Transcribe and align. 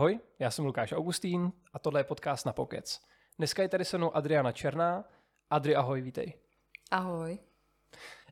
Ahoj, 0.00 0.20
já 0.38 0.50
jsem 0.50 0.64
Lukáš 0.64 0.92
Augustín 0.92 1.52
a 1.72 1.78
tohle 1.78 2.00
je 2.00 2.04
podcast 2.04 2.46
na 2.46 2.52
Pokec. 2.52 3.00
Dneska 3.38 3.62
je 3.62 3.68
tady 3.68 3.84
se 3.84 3.98
mnou 3.98 4.16
Adriana 4.16 4.52
Černá. 4.52 5.04
Adri, 5.50 5.76
ahoj, 5.76 6.00
vítej. 6.00 6.34
Ahoj. 6.90 7.38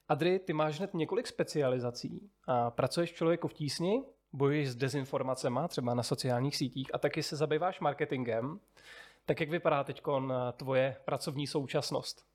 Adri, 0.09 0.39
ty 0.39 0.53
máš 0.53 0.79
hned 0.79 0.95
několik 0.95 1.27
specializací. 1.27 2.31
A 2.47 2.71
pracuješ 2.71 3.13
v 3.13 3.15
člověku 3.15 3.49
v 3.49 3.53
tísni, 3.53 4.05
bojuješ 4.33 4.69
s 4.69 4.77
dezinformacemi, 4.77 5.61
třeba 5.69 5.95
na 5.95 6.03
sociálních 6.03 6.57
sítích, 6.57 6.95
a 6.95 6.99
taky 6.99 7.23
se 7.23 7.37
zabýváš 7.37 7.81
marketingem. 7.81 8.61
Tak 9.27 9.41
jak 9.41 9.51
vypadá 9.51 9.85
teď 9.85 10.03
tvoje 10.57 10.97
pracovní 11.05 11.47
současnost? 11.47 12.27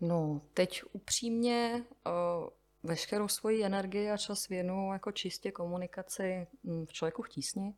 No, 0.00 0.40
teď 0.54 0.82
upřímně 0.92 1.84
uh, 2.06 2.48
veškerou 2.82 3.28
svoji 3.28 3.64
energii 3.64 4.10
a 4.10 4.16
čas 4.16 4.48
věnu 4.48 4.92
jako 4.92 5.12
čistě 5.12 5.52
komunikaci 5.52 6.46
mm, 6.62 6.86
v 6.86 6.92
člověku 6.92 7.22
v 7.22 7.28
tísni. 7.28 7.74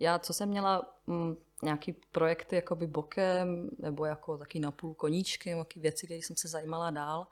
Já, 0.00 0.18
co 0.18 0.32
jsem 0.32 0.48
měla 0.48 0.94
m, 1.06 1.14
mm, 1.14 1.36
nějaký 1.62 1.92
projekty 1.92 2.56
jakoby 2.56 2.86
bokem, 2.86 3.70
nebo 3.78 4.04
jako 4.04 4.38
taky 4.38 4.60
napůl 4.60 4.94
koníčky, 4.94 5.48
nějaké 5.48 5.80
věci, 5.80 6.06
které 6.06 6.18
jsem 6.18 6.36
se 6.36 6.48
zajímala 6.48 6.90
dál, 6.90 7.26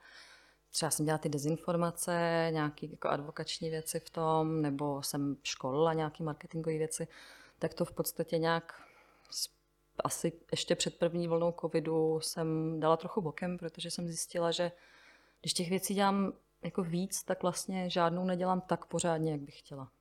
třeba 0.71 0.89
jsem 0.89 1.05
dělala 1.05 1.17
ty 1.17 1.29
dezinformace, 1.29 2.47
nějaké 2.51 2.87
jako 2.87 3.07
advokační 3.07 3.69
věci 3.69 3.99
v 3.99 4.09
tom, 4.09 4.61
nebo 4.61 5.03
jsem 5.03 5.37
školila 5.43 5.93
nějaké 5.93 6.23
marketingové 6.23 6.77
věci, 6.77 7.07
tak 7.59 7.73
to 7.73 7.85
v 7.85 7.91
podstatě 7.91 8.37
nějak 8.37 8.81
asi 10.03 10.31
ještě 10.51 10.75
před 10.75 10.99
první 10.99 11.27
vlnou 11.27 11.53
covidu 11.61 12.19
jsem 12.19 12.79
dala 12.79 12.97
trochu 12.97 13.21
bokem, 13.21 13.57
protože 13.57 13.91
jsem 13.91 14.07
zjistila, 14.07 14.51
že 14.51 14.71
když 15.41 15.53
těch 15.53 15.69
věcí 15.69 15.93
dělám 15.93 16.33
jako 16.63 16.83
víc, 16.83 17.23
tak 17.23 17.41
vlastně 17.41 17.89
žádnou 17.89 18.25
nedělám 18.25 18.61
tak 18.61 18.85
pořádně, 18.85 19.31
jak 19.31 19.41
bych 19.41 19.59
chtěla. 19.59 19.91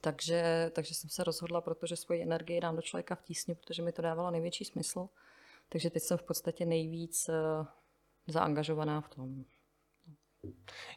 Takže, 0.00 0.70
takže 0.74 0.94
jsem 0.94 1.10
se 1.10 1.24
rozhodla, 1.24 1.60
protože 1.60 1.96
svoji 1.96 2.22
energii 2.22 2.60
dám 2.60 2.76
do 2.76 2.82
člověka 2.82 3.14
v 3.14 3.22
tísni, 3.22 3.54
protože 3.54 3.82
mi 3.82 3.92
to 3.92 4.02
dávalo 4.02 4.30
největší 4.30 4.64
smysl. 4.64 5.08
Takže 5.68 5.90
teď 5.90 6.02
jsem 6.02 6.18
v 6.18 6.22
podstatě 6.22 6.66
nejvíc 6.66 7.28
uh, 7.28 7.66
zaangažovaná 8.26 9.00
v 9.00 9.08
tom. 9.08 9.44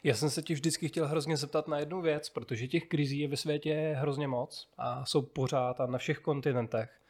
Já 0.02 0.14
jsem 0.14 0.30
se 0.30 0.42
ti 0.42 0.54
vždycky 0.54 0.88
chtěl 0.88 1.08
hrozně 1.08 1.36
zeptat 1.36 1.68
na 1.68 1.78
jednu 1.78 2.02
věc, 2.02 2.30
protože 2.30 2.68
těch 2.68 2.88
krizí 2.88 3.18
je 3.18 3.28
ve 3.28 3.36
světě 3.36 3.94
hrozně 3.98 4.28
moc 4.28 4.70
a 4.78 5.06
jsou 5.06 5.22
pořád 5.22 5.80
a 5.80 5.86
na 5.86 5.98
všech 5.98 6.18
kontinentech. 6.18 7.00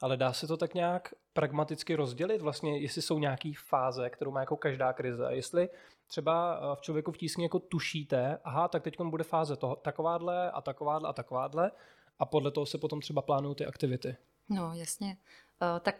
Ale 0.00 0.16
dá 0.16 0.32
se 0.32 0.46
to 0.46 0.56
tak 0.56 0.74
nějak 0.74 1.14
pragmaticky 1.32 1.94
rozdělit 1.94 2.42
vlastně, 2.42 2.78
jestli 2.78 3.02
jsou 3.02 3.18
nějaké 3.18 3.52
fáze, 3.68 4.10
kterou 4.10 4.30
má 4.30 4.40
jako 4.40 4.56
každá 4.56 4.92
krize. 4.92 5.26
Jestli 5.30 5.68
třeba 6.10 6.60
eh, 6.72 6.76
v 6.76 6.80
člověku 6.80 7.12
v 7.12 7.16
tísni 7.16 7.44
jako 7.44 7.58
tušíte, 7.58 8.38
aha, 8.44 8.68
tak 8.68 8.82
teď 8.82 9.00
bude 9.00 9.24
fáze 9.24 9.56
toho, 9.56 9.76
takováhle 9.76 10.50
a 10.50 10.60
takováhle 10.60 11.08
a 11.08 11.12
takováhle 11.12 11.70
a 12.18 12.26
podle 12.26 12.50
toho 12.50 12.66
se 12.66 12.78
potom 12.78 13.00
třeba 13.00 13.22
plánují 13.22 13.54
ty 13.54 13.66
aktivity. 13.66 14.16
No, 14.48 14.74
jasně. 14.74 15.16
Uh, 15.62 15.80
tak 15.80 15.94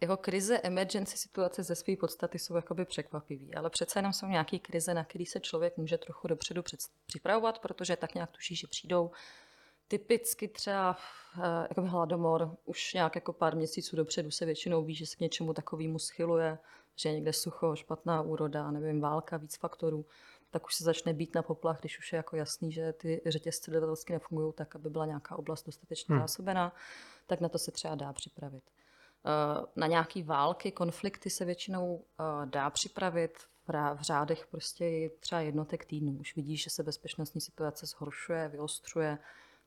jako 0.00 0.16
krize, 0.16 0.58
emergency 0.58 1.16
situace 1.16 1.62
ze 1.62 1.74
své 1.74 1.96
podstaty 1.96 2.38
jsou 2.38 2.56
jakoby 2.56 2.84
překvapivý, 2.84 3.54
ale 3.54 3.70
přece 3.70 3.98
jenom 3.98 4.12
jsou 4.12 4.26
nějaké 4.26 4.58
krize, 4.58 4.94
na 4.94 5.04
které 5.04 5.24
se 5.26 5.40
člověk 5.40 5.76
může 5.76 5.98
trochu 5.98 6.28
dopředu 6.28 6.62
připravovat, 7.06 7.58
protože 7.58 7.96
tak 7.96 8.14
nějak 8.14 8.30
tuší, 8.30 8.56
že 8.56 8.66
přijdou 8.66 9.10
typicky 9.88 10.48
třeba 10.48 10.96
jako 11.68 11.82
hladomor, 11.82 12.56
už 12.64 12.94
nějak 12.94 13.14
jako 13.14 13.32
pár 13.32 13.56
měsíců 13.56 13.96
dopředu 13.96 14.30
se 14.30 14.44
většinou 14.44 14.84
ví, 14.84 14.94
že 14.94 15.06
se 15.06 15.16
k 15.16 15.20
něčemu 15.20 15.54
takovému 15.54 15.98
schyluje, 15.98 16.58
že 16.98 17.08
je 17.08 17.14
někde 17.14 17.32
sucho, 17.32 17.76
špatná 17.76 18.22
úroda, 18.22 18.70
nevím, 18.70 19.00
válka, 19.00 19.36
víc 19.36 19.56
faktorů, 19.56 20.06
tak 20.50 20.66
už 20.66 20.74
se 20.74 20.84
začne 20.84 21.12
být 21.12 21.34
na 21.34 21.42
poplach, 21.42 21.80
když 21.80 21.98
už 21.98 22.12
je 22.12 22.16
jako 22.16 22.36
jasný, 22.36 22.72
že 22.72 22.92
ty 22.92 23.20
řetězce 23.26 23.70
dodavatelské 23.70 24.12
nefungují 24.12 24.52
tak, 24.52 24.76
aby 24.76 24.90
byla 24.90 25.06
nějaká 25.06 25.36
oblast 25.36 25.66
dostatečně 25.66 26.14
hmm. 26.14 26.22
zásobená, 26.22 26.72
tak 27.26 27.40
na 27.40 27.48
to 27.48 27.58
se 27.58 27.70
třeba 27.70 27.94
dá 27.94 28.12
připravit. 28.12 28.64
Eh, 29.26 29.66
na 29.76 29.86
nějaké 29.86 30.22
války, 30.22 30.72
konflikty 30.72 31.30
se 31.30 31.44
většinou 31.44 32.04
eh, 32.20 32.46
dá 32.46 32.70
připravit 32.70 33.38
v 33.94 34.00
řádech 34.00 34.46
prostě 34.46 35.10
třeba 35.20 35.40
jednotek 35.40 35.84
týdnů. 35.84 36.16
Už 36.20 36.36
vidíš, 36.36 36.62
že 36.62 36.70
se 36.70 36.82
bezpečnostní 36.82 37.40
situace 37.40 37.86
zhoršuje, 37.86 38.48
vyostřuje, 38.48 39.18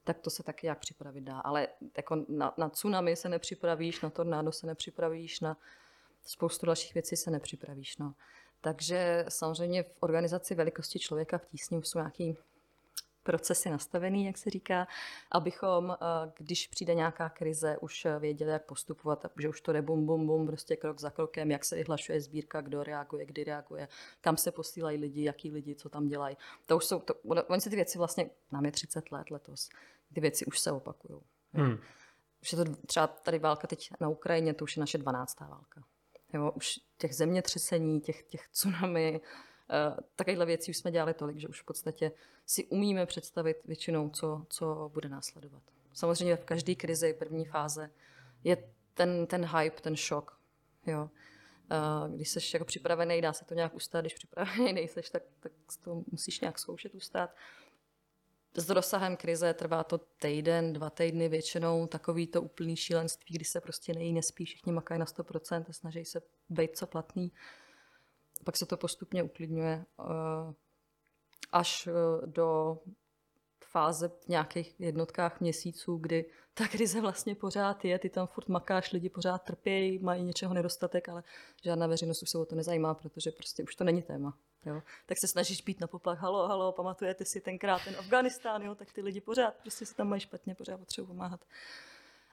tak 0.03 0.19
to 0.19 0.29
se 0.29 0.44
taky 0.44 0.67
jak 0.67 0.79
připravit 0.79 1.22
dá. 1.22 1.39
Ale 1.39 1.67
jako 1.97 2.25
na, 2.29 2.53
na 2.57 2.69
tsunami 2.69 3.16
se 3.16 3.29
nepřipravíš, 3.29 4.01
na 4.01 4.09
tornádo 4.09 4.51
se 4.51 4.67
nepřipravíš, 4.67 5.39
na 5.39 5.57
spoustu 6.25 6.65
dalších 6.65 6.93
věcí 6.93 7.15
se 7.15 7.31
nepřipravíš. 7.31 7.97
No. 7.97 8.13
Takže 8.61 9.25
samozřejmě 9.29 9.83
v 9.83 9.95
organizaci 9.99 10.55
velikosti 10.55 10.99
člověka 10.99 11.37
v 11.37 11.45
tísni 11.45 11.77
už 11.77 11.87
jsou 11.87 11.99
nějaký 11.99 12.37
procesy 13.23 13.69
nastavený, 13.69 14.25
jak 14.25 14.37
se 14.37 14.49
říká, 14.49 14.87
abychom, 15.31 15.91
eh, 15.91 16.31
když 16.37 16.67
přijde 16.67 16.95
nějaká 16.95 17.29
krize, 17.29 17.77
už 17.81 18.07
věděli, 18.19 18.51
jak 18.51 18.65
postupovat, 18.65 19.25
že 19.39 19.49
už 19.49 19.61
to 19.61 19.73
jde 19.73 19.81
bum, 19.81 20.05
bum, 20.05 20.27
bum, 20.27 20.47
prostě 20.47 20.75
krok 20.75 20.99
za 20.99 21.09
krokem, 21.09 21.51
jak 21.51 21.65
se 21.65 21.75
vyhlašuje 21.75 22.21
sbírka, 22.21 22.61
kdo 22.61 22.83
reaguje, 22.83 23.25
kdy 23.25 23.43
reaguje, 23.43 23.88
kam 24.21 24.38
se 24.38 24.51
posílají 24.51 24.97
lidi, 24.97 25.23
jaký 25.23 25.51
lidi, 25.51 25.75
co 25.75 25.89
tam 25.89 26.07
dělají. 26.07 26.38
To 26.65 26.77
už 26.77 26.85
jsou, 26.85 26.99
to, 26.99 27.13
oni 27.47 27.61
se 27.61 27.69
ty 27.69 27.75
věci 27.75 27.97
vlastně, 27.97 28.29
nám 28.51 28.65
je 28.65 28.71
30 28.71 29.11
let 29.11 29.31
letos, 29.31 29.69
ty 30.13 30.21
věci 30.21 30.45
už 30.45 30.59
se 30.59 30.71
opakují. 30.71 31.21
Hmm. 31.53 31.77
Už 32.41 32.51
je 32.51 32.57
to 32.57 32.65
třeba 32.85 33.07
tady 33.07 33.39
válka 33.39 33.67
teď 33.67 33.91
na 33.99 34.09
Ukrajině, 34.09 34.53
to 34.53 34.63
už 34.63 34.77
je 34.77 34.79
naše 34.79 34.97
12. 34.97 35.39
válka. 35.39 35.83
Jo, 36.34 36.52
už 36.56 36.80
těch 36.97 37.16
zemětřesení, 37.16 38.02
těch, 38.02 38.24
těch 38.24 38.47
tsunami, 38.47 39.22
Eh, 39.72 39.96
takovéhle 40.16 40.46
věcí 40.46 40.72
už 40.72 40.78
jsme 40.78 40.92
dělali 40.92 41.14
tolik, 41.14 41.38
že 41.38 41.47
už 41.47 41.62
v 41.62 41.66
podstatě 41.66 42.12
si 42.46 42.66
umíme 42.66 43.06
představit 43.06 43.58
většinou, 43.66 44.09
co, 44.09 44.46
co 44.50 44.92
bude 44.94 45.09
následovat. 45.09 45.64
Samozřejmě 45.94 46.36
v 46.36 46.46
každé 46.46 46.75
krizi 46.75 47.14
první 47.14 47.46
fáze 47.46 47.92
je 48.44 48.58
ten, 48.94 49.28
ten 49.28 49.46
hype, 49.46 49.81
ten 49.81 49.96
šok. 49.96 50.40
Jo. 50.86 51.09
Eh, 51.72 52.16
když 52.16 52.30
jsi 52.30 52.40
jako 52.53 52.66
připravený, 52.66 53.22
dá 53.22 53.34
se 53.34 53.46
to 53.46 53.53
nějak 53.53 53.75
ustát, 53.75 54.02
když 54.02 54.13
připravený 54.13 54.74
nejseš, 54.74 55.09
tak, 55.09 55.24
tak 55.40 55.52
to 55.84 56.03
musíš 56.12 56.40
nějak 56.40 56.59
zkoušet 56.59 56.96
ustát. 56.96 57.30
S 58.56 58.69
rozsahem 58.69 59.17
krize 59.17 59.53
trvá 59.53 59.84
to 59.84 59.97
týden, 59.97 60.73
dva 60.73 60.89
týdny 60.89 61.29
většinou, 61.29 61.88
takový 61.88 62.28
to 62.28 62.41
úplný 62.41 62.75
šílenství, 62.75 63.35
kdy 63.35 63.45
se 63.45 63.62
prostě 63.62 63.94
nejí, 63.94 64.13
nespí, 64.13 64.45
všichni 64.45 64.72
makají 64.72 65.00
na 65.00 65.06
100% 65.06 65.66
a 65.69 65.73
snaží 65.73 66.06
se 66.06 66.22
být 66.50 66.78
co 66.78 66.88
platný 66.88 67.31
pak 68.44 68.57
se 68.57 68.66
to 68.66 68.78
postupně 68.78 69.23
uklidňuje 69.23 69.85
eh, 70.00 70.53
až 71.51 71.88
eh, 71.88 72.28
do 72.28 72.79
fáze 73.66 74.07
v 74.07 74.28
nějakých 74.28 74.79
jednotkách 74.79 75.39
měsíců, 75.39 75.97
kdy 75.97 76.25
ta 76.53 76.68
krize 76.68 77.01
vlastně 77.01 77.35
pořád 77.35 77.85
je, 77.85 78.00
ty 78.00 78.09
tam 78.09 78.28
furt 78.28 78.50
makáš, 78.50 78.91
lidi 78.91 79.09
pořád 79.09 79.38
trpějí, 79.38 80.00
mají 80.00 80.23
něčeho 80.23 80.53
nedostatek, 80.53 81.09
ale 81.09 81.23
žádná 81.63 81.88
veřejnost 81.88 82.23
už 82.23 82.29
se 82.29 82.38
o 82.38 82.45
to 82.45 82.56
nezajímá, 82.56 82.94
protože 82.94 83.31
prostě 83.31 83.63
už 83.63 83.75
to 83.75 83.83
není 83.83 84.01
téma. 84.01 84.38
Jo? 84.66 84.81
Tak 85.05 85.17
se 85.17 85.27
snažíš 85.27 85.61
být 85.61 85.79
na 85.79 85.88
poplach, 85.88 86.19
halo, 86.19 86.47
halo, 86.47 86.72
pamatujete 86.72 87.25
si 87.25 87.41
tenkrát 87.41 87.83
ten 87.83 87.95
Afganistán, 87.95 88.61
jo? 88.61 88.75
tak 88.75 88.94
ty 88.94 89.01
lidi 89.01 89.22
pořád 89.22 89.53
prostě 89.53 89.85
si 89.85 89.95
tam 89.95 90.07
mají 90.09 90.22
špatně, 90.22 90.55
pořád 90.55 90.77
potřebují 90.77 91.07
pomáhat. 91.07 91.45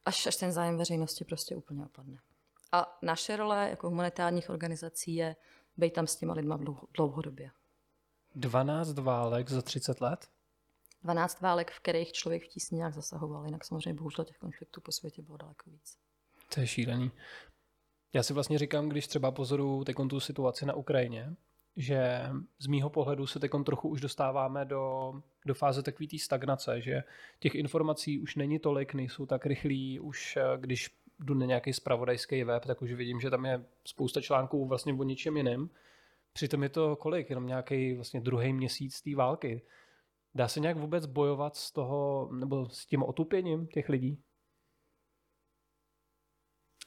Až, 0.04 0.26
až 0.26 0.36
ten 0.36 0.52
zájem 0.52 0.76
veřejnosti 0.76 1.24
prostě 1.24 1.56
úplně 1.56 1.84
opadne. 1.84 2.18
A 2.72 2.98
naše 3.02 3.36
role 3.36 3.70
jako 3.70 3.88
humanitárních 3.88 4.50
organizací 4.50 5.14
je 5.14 5.36
být 5.76 5.92
tam 5.92 6.06
s 6.06 6.16
těma 6.16 6.34
lidma 6.34 6.58
dlouhodobě. 6.94 7.50
12 8.34 8.98
válek 8.98 9.50
za 9.50 9.62
30 9.62 10.00
let? 10.00 10.28
12 11.02 11.40
válek, 11.40 11.70
v 11.70 11.80
kterých 11.80 12.12
člověk 12.12 12.44
v 12.44 12.48
tísni 12.48 12.76
nějak 12.76 12.94
zasahoval, 12.94 13.44
jinak 13.44 13.64
samozřejmě 13.64 13.94
bohužel 13.94 14.24
těch 14.24 14.38
konfliktů 14.38 14.80
po 14.80 14.92
světě 14.92 15.22
bylo 15.22 15.36
daleko 15.36 15.70
víc. 15.70 15.98
To 16.54 16.60
je 16.60 16.66
šílený. 16.66 17.10
Já 18.12 18.22
si 18.22 18.32
vlastně 18.32 18.58
říkám, 18.58 18.88
když 18.88 19.06
třeba 19.06 19.30
pozoruju 19.30 19.84
teď 19.84 19.96
tu 20.10 20.20
situaci 20.20 20.66
na 20.66 20.74
Ukrajině, 20.74 21.36
že 21.78 22.22
z 22.58 22.66
mýho 22.66 22.90
pohledu 22.90 23.26
se 23.26 23.40
teď 23.40 23.50
trochu 23.64 23.88
už 23.88 24.00
dostáváme 24.00 24.64
do, 24.64 25.12
do 25.46 25.54
fáze 25.54 25.82
takové 25.82 26.06
té 26.06 26.18
stagnace, 26.18 26.80
že 26.80 27.02
těch 27.38 27.54
informací 27.54 28.20
už 28.20 28.36
není 28.36 28.58
tolik, 28.58 28.94
nejsou 28.94 29.26
tak 29.26 29.46
rychlí, 29.46 30.00
už 30.00 30.36
eh, 30.36 30.42
když 30.56 30.90
jdu 31.18 31.34
na 31.34 31.46
nějaký 31.46 31.72
spravodajský 31.72 32.44
web, 32.44 32.64
tak 32.66 32.82
už 32.82 32.92
vidím, 32.92 33.20
že 33.20 33.30
tam 33.30 33.46
je 33.46 33.64
spousta 33.84 34.20
článků 34.20 34.66
vlastně 34.66 34.94
o 34.94 35.02
ničem 35.02 35.36
jiném. 35.36 35.70
Přitom 36.32 36.62
je 36.62 36.68
to 36.68 36.96
kolik? 36.96 37.30
Jenom 37.30 37.46
nějaký 37.46 37.94
vlastně 37.94 38.20
druhý 38.20 38.52
měsíc 38.52 39.02
té 39.02 39.16
války. 39.16 39.62
Dá 40.34 40.48
se 40.48 40.60
nějak 40.60 40.76
vůbec 40.76 41.06
bojovat 41.06 41.56
s 41.56 41.72
toho, 41.72 42.30
nebo 42.32 42.68
s 42.68 42.86
tím 42.86 43.02
otupěním 43.02 43.66
těch 43.66 43.88
lidí? 43.88 44.22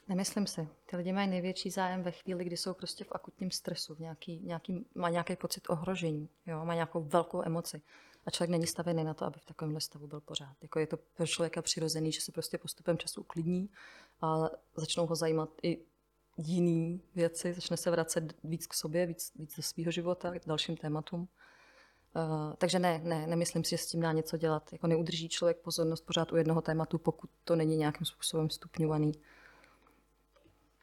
Nemyslím 0.08 0.46
si. 0.46 0.68
Ty 0.86 0.96
lidi 0.96 1.12
mají 1.12 1.28
největší 1.28 1.70
zájem 1.70 2.02
ve 2.02 2.10
chvíli, 2.10 2.44
kdy 2.44 2.56
jsou 2.56 2.74
prostě 2.74 3.04
v 3.04 3.12
akutním 3.12 3.50
stresu, 3.50 3.94
v 3.94 3.98
nějaký, 3.98 4.40
nějaký, 4.40 4.86
má 4.94 5.08
nějaký 5.08 5.36
pocit 5.36 5.70
ohrožení, 5.70 6.28
jo? 6.46 6.64
má 6.64 6.74
nějakou 6.74 7.02
velkou 7.02 7.42
emoci. 7.42 7.82
A 8.26 8.30
člověk 8.30 8.50
není 8.50 8.66
stavěný 8.66 9.04
na 9.04 9.14
to, 9.14 9.24
aby 9.24 9.38
v 9.38 9.44
takovémhle 9.44 9.80
stavu 9.80 10.06
byl 10.06 10.20
pořád. 10.20 10.56
Jako 10.62 10.78
je 10.78 10.86
to 10.86 10.96
pro 10.96 11.26
člověka 11.26 11.62
přirozený, 11.62 12.12
že 12.12 12.20
se 12.20 12.32
prostě 12.32 12.58
postupem 12.58 12.98
času 12.98 13.20
uklidní 13.20 13.70
a 14.20 14.50
začnou 14.76 15.06
ho 15.06 15.14
zajímat 15.14 15.50
i 15.62 15.78
jiný 16.36 17.02
věci, 17.14 17.52
začne 17.52 17.76
se 17.76 17.90
vracet 17.90 18.34
víc 18.44 18.66
k 18.66 18.74
sobě, 18.74 19.06
víc, 19.06 19.32
víc 19.34 19.56
do 19.56 19.62
svého 19.62 19.90
života, 19.90 20.30
k 20.30 20.46
dalším 20.46 20.76
tématům. 20.76 21.28
Uh, 22.16 22.54
takže 22.58 22.78
ne, 22.78 23.00
ne, 23.04 23.26
nemyslím 23.26 23.64
si, 23.64 23.70
že 23.70 23.78
s 23.78 23.86
tím 23.86 24.00
dá 24.00 24.12
něco 24.12 24.36
dělat. 24.36 24.72
Jako 24.72 24.86
neudrží 24.86 25.28
člověk 25.28 25.56
pozornost 25.56 26.06
pořád 26.06 26.32
u 26.32 26.36
jednoho 26.36 26.60
tématu, 26.60 26.98
pokud 26.98 27.30
to 27.44 27.56
není 27.56 27.76
nějakým 27.76 28.06
způsobem 28.06 28.50
stupňovaný. 28.50 29.12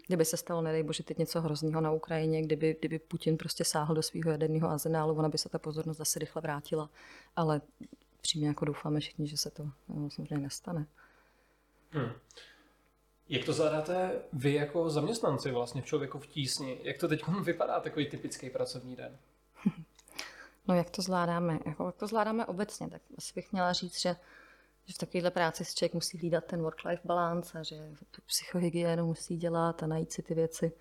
Kdyby 0.10 0.26
se 0.26 0.38
stalo, 0.38 0.62
nedej 0.62 0.84
bože, 0.84 1.04
teď 1.04 1.18
něco 1.18 1.42
hrozného 1.42 1.82
na 1.82 1.92
Ukrajině, 1.92 2.42
kdyby, 2.42 2.76
kdyby 2.80 3.00
Putin 3.00 3.38
prostě 3.38 3.64
sáhl 3.64 3.96
do 3.96 4.02
svého 4.02 4.32
jaderného 4.32 4.70
arzenálu, 4.70 5.16
ona 5.16 5.30
by 5.30 5.38
se 5.38 5.50
ta 5.50 5.60
pozornost 5.60 5.98
zase 5.98 6.20
rychle 6.20 6.42
vrátila. 6.42 6.90
Ale 7.36 7.62
přímě 8.22 8.48
jako 8.48 8.66
doufáme 8.66 9.00
všichni, 9.00 9.28
že 9.28 9.38
se 9.38 9.52
to 9.52 9.64
no, 9.90 10.10
samozřejmě 10.10 10.38
nestane. 10.38 10.86
Hmm. 11.92 12.12
Jak 13.30 13.46
to 13.46 13.54
zvládáte 13.54 14.22
vy 14.34 14.54
jako 14.54 14.90
zaměstnanci 14.90 15.52
vlastně 15.52 15.82
v 15.82 15.86
člověku 15.86 16.20
v 16.20 16.28
tísni? 16.28 16.80
Jak 16.84 16.98
to 16.98 17.08
teď 17.08 17.28
vypadá, 17.44 17.80
takový 17.80 18.10
typický 18.10 18.50
pracovní 18.50 18.96
den? 18.96 19.18
No 20.68 20.76
jak 20.76 20.90
to 20.90 21.02
zvládáme? 21.02 21.60
Jako, 21.66 21.86
jak 21.86 21.96
to 21.96 22.08
zvládáme 22.08 22.46
obecně? 22.46 22.90
Tak 22.90 23.02
asi 23.18 23.34
bych 23.36 23.52
měla 23.52 23.74
říct, 23.74 24.02
že, 24.02 24.16
že 24.90 24.94
v 24.94 24.98
takovéhle 24.98 25.32
práci 25.32 25.66
si 25.66 25.76
člověk 25.76 25.94
musí 25.94 26.18
hlídat 26.18 26.46
ten 26.46 26.62
work-life 26.62 27.02
balance 27.06 27.60
a 27.60 27.64
že 27.64 27.76
tu 28.12 28.22
psychohygienu 28.26 29.06
musí 29.06 29.38
dělat 29.38 29.84
a 29.84 29.88
najít 29.88 30.12
si 30.12 30.24
ty 30.24 30.34
věci, 30.34 30.72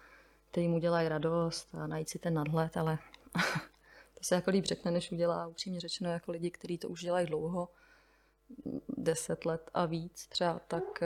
které 0.50 0.68
mu 0.68 0.78
dělají 0.78 1.08
radost 1.08 1.74
a 1.74 1.86
najít 1.86 2.08
si 2.08 2.18
ten 2.18 2.34
nadhled, 2.34 2.76
ale 2.76 2.98
to 4.14 4.24
se 4.24 4.34
jako 4.34 4.50
líp 4.50 4.64
řekne, 4.64 4.90
než 4.90 5.12
udělá 5.12 5.46
upřímně 5.46 5.80
řečeno 5.80 6.10
jako 6.10 6.32
lidi, 6.32 6.50
kteří 6.50 6.78
to 6.78 6.88
už 6.88 7.02
dělají 7.02 7.26
dlouho, 7.26 7.68
deset 8.88 9.44
let 9.44 9.70
a 9.74 9.86
víc 9.86 10.26
třeba, 10.26 10.60
tak 10.68 11.02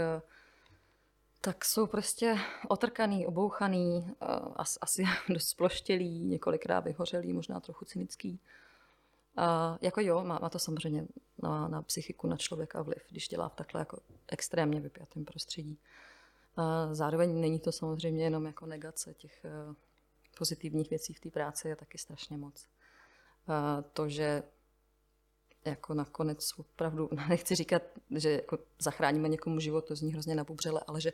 tak 1.45 1.65
jsou 1.65 1.87
prostě 1.87 2.39
otrkaný, 2.69 3.27
obouchaný, 3.27 4.15
asi 4.81 5.05
dost 5.29 5.49
sploštělý, 5.49 6.25
několikrát 6.25 6.81
vyhořelý, 6.81 7.33
možná 7.33 7.61
trochu 7.61 7.85
cynický. 7.85 8.41
A 9.37 9.79
jako 9.81 10.01
jo, 10.01 10.25
má, 10.25 10.39
má 10.43 10.49
to 10.49 10.59
samozřejmě 10.59 11.07
na, 11.43 11.69
na 11.69 11.83
psychiku, 11.83 12.27
na 12.27 12.37
člověka 12.37 12.83
vliv, 12.83 13.03
když 13.11 13.29
dělá 13.29 13.49
v 13.49 13.55
takhle 13.55 13.81
jako 13.81 13.99
extrémně 14.29 14.81
vypjatém 14.81 15.25
prostředí. 15.25 15.79
A 16.57 16.95
zároveň 16.95 17.41
není 17.41 17.61
to 17.61 17.73
samozřejmě 17.73 18.25
jenom 18.25 18.47
jako 18.47 18.67
negace 18.67 19.15
těch 19.15 19.47
uh, 19.69 19.75
pozitivních 20.39 20.91
věcí 20.91 21.15
v 21.15 21.21
té 21.21 21.31
práci, 21.31 21.69
je 21.69 21.77
taky 21.77 21.99
strašně 21.99 22.37
moc. 22.37 22.67
A 23.49 23.83
to, 23.83 24.09
že 24.09 24.43
jako 25.65 25.95
nakonec 25.95 26.59
opravdu, 26.59 27.09
nechci 27.29 27.55
říkat, 27.55 27.83
že 28.11 28.31
jako 28.31 28.59
zachráníme 28.79 29.29
někomu 29.29 29.61
život, 29.61 29.89
to 29.89 29.97
zní 29.97 30.13
hrozně 30.13 30.35
nabubřele, 30.35 30.81
ale 30.87 31.01
že 31.01 31.13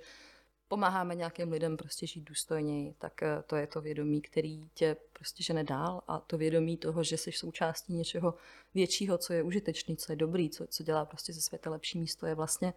pomáháme 0.68 1.14
nějakým 1.14 1.52
lidem 1.52 1.76
prostě 1.76 2.06
žít 2.06 2.24
důstojněji, 2.24 2.94
tak 2.98 3.22
eh, 3.22 3.42
to 3.46 3.56
je 3.56 3.66
to 3.66 3.80
vědomí, 3.80 4.20
který 4.20 4.68
tě 4.74 4.96
prostě 5.12 5.42
žene 5.42 5.64
dál 5.64 6.02
a 6.08 6.18
to 6.18 6.38
vědomí 6.38 6.76
toho, 6.76 7.04
že 7.04 7.16
jsi 7.16 7.32
součástí 7.32 7.92
něčeho 7.92 8.34
většího, 8.74 9.18
co 9.18 9.32
je 9.32 9.42
užitečný, 9.42 9.96
co 9.96 10.12
je 10.12 10.16
dobrý, 10.16 10.50
co, 10.50 10.66
co 10.66 10.82
dělá 10.82 11.04
prostě 11.04 11.32
ze 11.32 11.40
světa 11.40 11.70
lepší 11.70 11.98
místo, 11.98 12.26
je 12.26 12.34
vlastně 12.34 12.74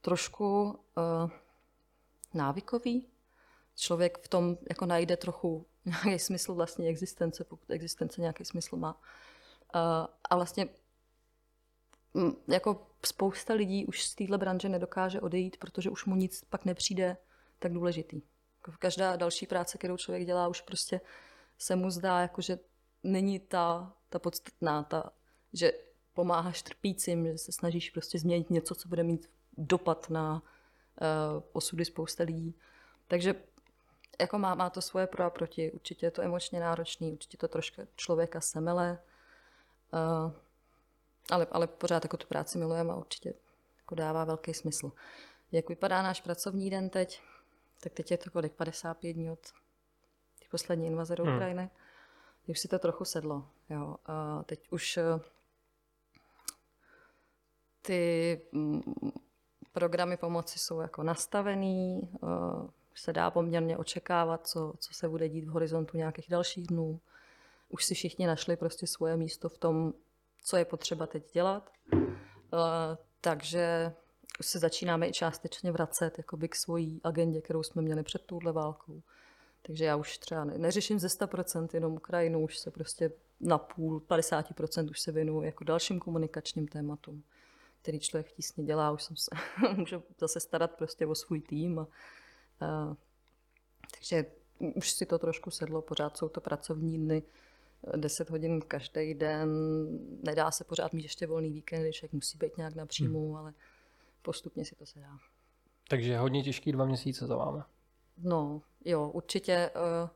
trošku 0.00 0.64
uh, 0.64 1.30
návykový. 2.34 3.06
Člověk 3.76 4.18
v 4.18 4.28
tom 4.28 4.58
jako 4.68 4.86
najde 4.86 5.16
trochu 5.16 5.66
nějaký 5.84 6.18
smysl 6.18 6.54
vlastní 6.54 6.88
existence, 6.88 7.44
pokud 7.44 7.70
existence 7.70 8.20
nějaký 8.20 8.44
smysl 8.44 8.76
má. 8.76 8.94
Uh, 8.94 9.80
a 10.30 10.36
vlastně 10.36 10.68
jako 12.48 12.86
spousta 13.06 13.54
lidí 13.54 13.86
už 13.86 14.04
z 14.04 14.14
téhle 14.14 14.38
branže 14.38 14.68
nedokáže 14.68 15.20
odejít, 15.20 15.56
protože 15.56 15.90
už 15.90 16.04
mu 16.04 16.16
nic 16.16 16.44
pak 16.50 16.64
nepřijde 16.64 17.16
tak 17.58 17.72
důležitý. 17.72 18.22
Jako 18.66 18.78
každá 18.78 19.16
další 19.16 19.46
práce, 19.46 19.78
kterou 19.78 19.96
člověk 19.96 20.26
dělá, 20.26 20.48
už 20.48 20.60
prostě 20.60 21.00
se 21.58 21.76
mu 21.76 21.90
zdá, 21.90 22.20
jako 22.20 22.42
že 22.42 22.58
není 23.02 23.38
ta, 23.40 23.92
ta 24.08 24.18
podstatná, 24.18 24.82
ta, 24.82 25.12
že 25.52 25.72
pomáháš 26.12 26.62
trpícím, 26.62 27.26
že 27.26 27.38
se 27.38 27.52
snažíš 27.52 27.90
prostě 27.90 28.18
změnit 28.18 28.50
něco, 28.50 28.74
co 28.74 28.88
bude 28.88 29.02
mít 29.02 29.30
dopad 29.56 30.10
na 30.10 30.32
uh, 30.34 31.42
osudy 31.52 31.84
spousta 31.84 32.24
lidí. 32.24 32.54
Takže 33.08 33.34
jako 34.20 34.38
má, 34.38 34.54
má 34.54 34.70
to 34.70 34.82
svoje 34.82 35.06
pro 35.06 35.24
a 35.24 35.30
proti. 35.30 35.72
Určitě 35.72 36.06
je 36.06 36.10
to 36.10 36.22
emočně 36.22 36.60
náročný, 36.60 37.12
určitě 37.12 37.36
to 37.36 37.48
trošku 37.48 37.82
člověka 37.96 38.40
semele. 38.40 38.98
Uh, 39.92 40.32
ale, 41.30 41.46
ale 41.50 41.66
pořád 41.66 42.04
jako 42.04 42.16
tu 42.16 42.26
práci 42.26 42.58
milujeme 42.58 42.92
a 42.92 42.96
určitě 42.96 43.34
jako 43.78 43.94
dává 43.94 44.24
velký 44.24 44.54
smysl. 44.54 44.92
Jak 45.52 45.68
vypadá 45.68 46.02
náš 46.02 46.20
pracovní 46.20 46.70
den 46.70 46.90
teď? 46.90 47.22
Tak 47.80 47.92
teď 47.92 48.10
je 48.10 48.18
to 48.18 48.30
kolik? 48.30 48.52
55 48.52 49.12
dní 49.12 49.30
od 49.30 49.40
té 50.38 50.46
poslední 50.50 50.86
invaze 50.86 51.16
do 51.16 51.24
hmm. 51.24 51.34
Ukrajiny. 51.34 51.62
Hmm. 51.62 51.70
Už 52.48 52.58
si 52.58 52.68
to 52.68 52.78
trochu 52.78 53.04
sedlo. 53.04 53.48
Jo. 53.70 53.96
A 54.06 54.42
teď 54.42 54.70
už 54.70 54.96
eh, 54.96 55.20
ty 57.82 58.40
mm, 58.52 58.82
programy 59.72 60.16
pomoci 60.16 60.58
jsou 60.58 60.80
jako 60.80 61.02
nastavený, 61.02 62.10
uh, 62.20 62.70
se 62.94 63.12
dá 63.12 63.30
poměrně 63.30 63.76
očekávat, 63.76 64.46
co, 64.46 64.74
co 64.78 64.94
se 64.94 65.08
bude 65.08 65.28
dít 65.28 65.44
v 65.44 65.50
horizontu 65.50 65.96
nějakých 65.96 66.26
dalších 66.30 66.66
dnů. 66.66 67.00
Už 67.68 67.84
si 67.84 67.94
všichni 67.94 68.26
našli 68.26 68.56
prostě 68.56 68.86
svoje 68.86 69.16
místo 69.16 69.48
v 69.48 69.58
tom, 69.58 69.92
co 70.44 70.56
je 70.56 70.64
potřeba 70.64 71.06
teď 71.06 71.32
dělat. 71.32 71.70
Uh, 71.92 72.00
takže 73.20 73.92
už 74.40 74.46
se 74.46 74.58
začínáme 74.58 75.08
i 75.08 75.12
částečně 75.12 75.72
vracet 75.72 76.18
jakoby 76.18 76.48
k 76.48 76.54
svojí 76.54 77.00
agendě, 77.04 77.40
kterou 77.40 77.62
jsme 77.62 77.82
měli 77.82 78.02
před 78.02 78.22
touhle 78.22 78.52
válkou. 78.52 79.02
Takže 79.62 79.84
já 79.84 79.96
už 79.96 80.18
třeba 80.18 80.44
neřeším 80.44 80.98
ze 80.98 81.06
100% 81.06 81.68
jenom 81.72 81.92
Ukrajinu, 81.92 82.44
už 82.44 82.58
se 82.58 82.70
prostě 82.70 83.12
na 83.40 83.58
půl, 83.58 84.00
50% 84.00 84.90
už 84.90 85.00
se 85.00 85.12
věnuju 85.12 85.42
jako 85.42 85.64
dalším 85.64 86.00
komunikačním 86.00 86.68
tématům, 86.68 87.22
který 87.82 88.00
člověk 88.00 88.32
tísně 88.32 88.64
dělá. 88.64 88.90
Už 88.90 89.02
jsem 89.02 89.16
se 89.16 89.30
můžu 89.76 90.02
zase 90.20 90.40
starat 90.40 90.70
prostě 90.70 91.06
o 91.06 91.14
svůj 91.14 91.40
tým. 91.40 91.78
A, 91.78 91.88
a, 92.60 92.96
takže 93.94 94.26
už 94.74 94.90
si 94.90 95.06
to 95.06 95.18
trošku 95.18 95.50
sedlo, 95.50 95.82
pořád 95.82 96.16
jsou 96.16 96.28
to 96.28 96.40
pracovní 96.40 96.98
dny, 96.98 97.22
10 97.96 98.30
hodin 98.30 98.60
každý 98.60 99.14
den, 99.14 99.48
nedá 100.22 100.50
se 100.50 100.64
pořád 100.64 100.92
mít 100.92 101.02
ještě 101.02 101.26
volný 101.26 101.52
víkend, 101.52 101.82
když 101.82 102.04
musí 102.12 102.38
být 102.38 102.56
nějak 102.56 102.74
napřímo, 102.74 103.26
hmm. 103.26 103.36
ale 103.36 103.54
postupně 104.26 104.64
si 104.64 104.74
to 104.74 104.86
se 104.86 105.00
dá. 105.00 105.18
Takže 105.88 106.18
hodně 106.18 106.42
těžký 106.42 106.72
dva 106.72 106.84
měsíce 106.84 107.26
za 107.26 107.36
vámi. 107.36 107.62
No, 108.18 108.62
jo, 108.84 109.08
určitě. 109.08 109.70
Uh, 109.74 110.10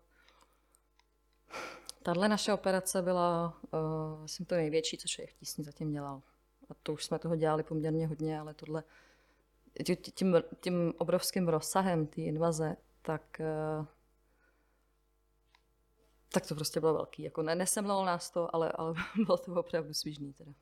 tahle 2.03 2.29
naše 2.29 2.53
operace 2.53 3.03
byla, 3.03 3.59
uh, 3.73 4.23
myslím, 4.23 4.47
to 4.47 4.55
největší, 4.55 4.99
co 4.99 5.09
člověk 5.09 5.31
v 5.31 5.39
tísni 5.39 5.65
zatím 5.65 5.93
dělal. 5.93 6.23
A 6.71 6.75
to 6.83 6.93
už 6.93 7.05
jsme 7.05 7.19
toho 7.19 7.37
dělali 7.37 7.63
poměrně 7.63 8.07
hodně, 8.07 8.41
ale 8.41 8.55
tohle 8.55 8.85
tím, 10.15 10.37
tím 10.61 10.93
obrovským 10.99 11.49
rozsahem 11.49 12.07
té 12.07 12.21
invaze, 12.21 12.77
tak 13.03 13.41
uh, 13.79 13.87
tak 16.33 16.47
to 16.47 16.55
prostě 16.55 16.81
bylo 16.81 16.95
velký. 16.95 17.23
Jako 17.23 17.43
ne, 17.43 17.55
nás 18.05 18.31
to, 18.31 18.55
ale, 18.55 18.73
ale 18.73 18.95
bylo 19.27 19.39
to 19.39 19.53
opravdu 19.53 19.95
svížný 19.95 20.33
teda. 20.33 20.53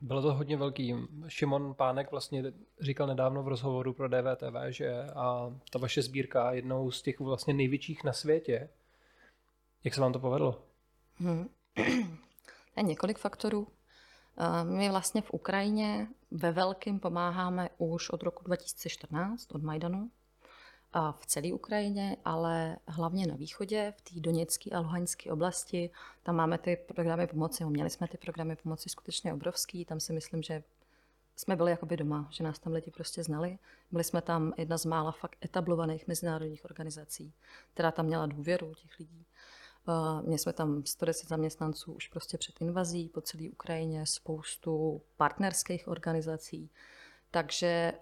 Bylo 0.00 0.22
to 0.22 0.34
hodně 0.34 0.56
velký. 0.56 0.94
Šimon 1.28 1.74
Pánek 1.74 2.10
vlastně 2.10 2.44
říkal 2.80 3.06
nedávno 3.06 3.42
v 3.42 3.48
rozhovoru 3.48 3.92
pro 3.92 4.08
DVTV, 4.08 4.54
že 4.68 5.04
a 5.04 5.54
ta 5.70 5.78
vaše 5.78 6.02
sbírka 6.02 6.50
je 6.50 6.58
jednou 6.58 6.90
z 6.90 7.02
těch 7.02 7.20
vlastně 7.20 7.54
největších 7.54 8.04
na 8.04 8.12
světě. 8.12 8.68
Jak 9.84 9.94
se 9.94 10.00
vám 10.00 10.12
to 10.12 10.18
povedlo? 10.18 10.62
Hmm. 11.16 11.48
Je 12.76 12.82
několik 12.82 13.18
faktorů. 13.18 13.68
My 14.62 14.90
vlastně 14.90 15.22
v 15.22 15.30
Ukrajině 15.32 16.08
ve 16.30 16.52
velkém 16.52 17.00
pomáháme 17.00 17.68
už 17.78 18.10
od 18.10 18.22
roku 18.22 18.44
2014, 18.44 19.52
od 19.54 19.62
Majdanu 19.62 20.10
v 20.94 21.26
celé 21.26 21.52
Ukrajině, 21.52 22.16
ale 22.24 22.76
hlavně 22.86 23.26
na 23.26 23.36
východě, 23.36 23.94
v 23.96 24.02
té 24.02 24.20
Doněcké 24.20 24.70
a 24.70 24.80
Luhanské 24.80 25.32
oblasti. 25.32 25.90
Tam 26.22 26.36
máme 26.36 26.58
ty 26.58 26.76
programy 26.76 27.26
pomoci, 27.26 27.64
měli 27.64 27.90
jsme 27.90 28.08
ty 28.08 28.18
programy 28.18 28.56
pomoci 28.56 28.88
skutečně 28.88 29.34
obrovský, 29.34 29.84
tam 29.84 30.00
si 30.00 30.12
myslím, 30.12 30.42
že 30.42 30.62
jsme 31.36 31.56
byli 31.56 31.70
jakoby 31.70 31.96
doma, 31.96 32.28
že 32.30 32.44
nás 32.44 32.58
tam 32.58 32.72
lidi 32.72 32.90
prostě 32.90 33.24
znali. 33.24 33.58
Byli 33.90 34.04
jsme 34.04 34.22
tam 34.22 34.52
jedna 34.56 34.78
z 34.78 34.84
mála 34.84 35.12
fakt 35.12 35.44
etablovaných 35.44 36.08
mezinárodních 36.08 36.64
organizací, 36.64 37.32
která 37.74 37.90
tam 37.90 38.06
měla 38.06 38.26
důvěru 38.26 38.74
těch 38.74 38.98
lidí. 38.98 39.26
Měli 40.22 40.38
jsme 40.38 40.52
tam 40.52 40.86
110 40.86 41.28
zaměstnanců 41.28 41.92
už 41.92 42.08
prostě 42.08 42.38
před 42.38 42.60
invazí 42.60 43.08
po 43.08 43.20
celé 43.20 43.48
Ukrajině, 43.48 44.06
spoustu 44.06 45.02
partnerských 45.16 45.88
organizací. 45.88 46.70
Takže 47.30 47.66
eh, 47.66 47.96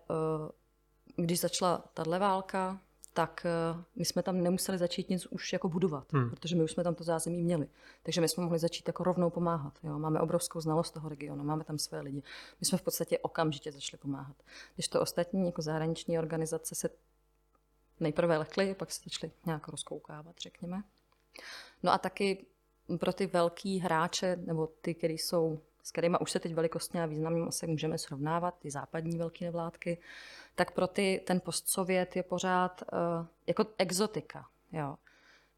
když 1.24 1.40
začala 1.40 1.84
tahle 1.94 2.18
válka, 2.18 2.80
tak 3.14 3.46
eh, 3.46 3.84
my 3.96 4.04
jsme 4.04 4.22
tam 4.22 4.42
nemuseli 4.42 4.78
začít 4.78 5.10
nic 5.10 5.26
už 5.26 5.52
jako 5.52 5.68
budovat, 5.68 6.12
hmm. 6.12 6.30
protože 6.30 6.56
my 6.56 6.64
už 6.64 6.72
jsme 6.72 6.84
tam 6.84 6.94
to 6.94 7.04
zázemí 7.04 7.42
měli. 7.42 7.68
Takže 8.02 8.20
my 8.20 8.28
jsme 8.28 8.42
mohli 8.44 8.58
začít 8.58 8.88
jako 8.88 9.04
rovnou 9.04 9.30
pomáhat. 9.30 9.78
Jo? 9.82 9.98
Máme 9.98 10.20
obrovskou 10.20 10.60
znalost 10.60 10.90
toho 10.90 11.08
regionu, 11.08 11.44
máme 11.44 11.64
tam 11.64 11.78
své 11.78 12.00
lidi. 12.00 12.22
My 12.60 12.66
jsme 12.66 12.78
v 12.78 12.82
podstatě 12.82 13.18
okamžitě 13.18 13.72
začali 13.72 13.98
pomáhat. 14.00 14.36
Když 14.74 14.88
to 14.88 15.00
ostatní 15.00 15.46
jako 15.46 15.62
zahraniční 15.62 16.18
organizace 16.18 16.74
se 16.74 16.88
nejprve 18.00 18.38
lekly, 18.38 18.74
pak 18.74 18.92
se 18.92 19.00
začaly 19.04 19.32
nějak 19.46 19.68
rozkoukávat, 19.68 20.36
řekněme. 20.38 20.82
No 21.82 21.92
a 21.92 21.98
taky 21.98 22.46
pro 22.96 23.12
ty 23.12 23.26
velký 23.26 23.78
hráče, 23.78 24.36
nebo 24.36 24.66
ty, 24.66 24.94
kteří 24.94 25.18
jsou, 25.18 25.60
s 25.88 25.92
kterými 25.92 26.16
už 26.20 26.30
se 26.30 26.40
teď 26.40 26.54
velikostně 26.54 27.02
a 27.02 27.06
významně 27.06 27.52
se 27.52 27.66
můžeme 27.66 27.98
srovnávat, 27.98 28.58
ty 28.58 28.70
západní 28.70 29.18
velké 29.18 29.44
nevládky, 29.44 29.98
tak 30.54 30.70
pro 30.70 30.86
ty 30.86 31.22
ten 31.26 31.40
postsovět 31.40 32.16
je 32.16 32.22
pořád 32.22 32.82
uh, 32.92 33.26
jako 33.46 33.66
exotika. 33.78 34.46
Jo. 34.72 34.96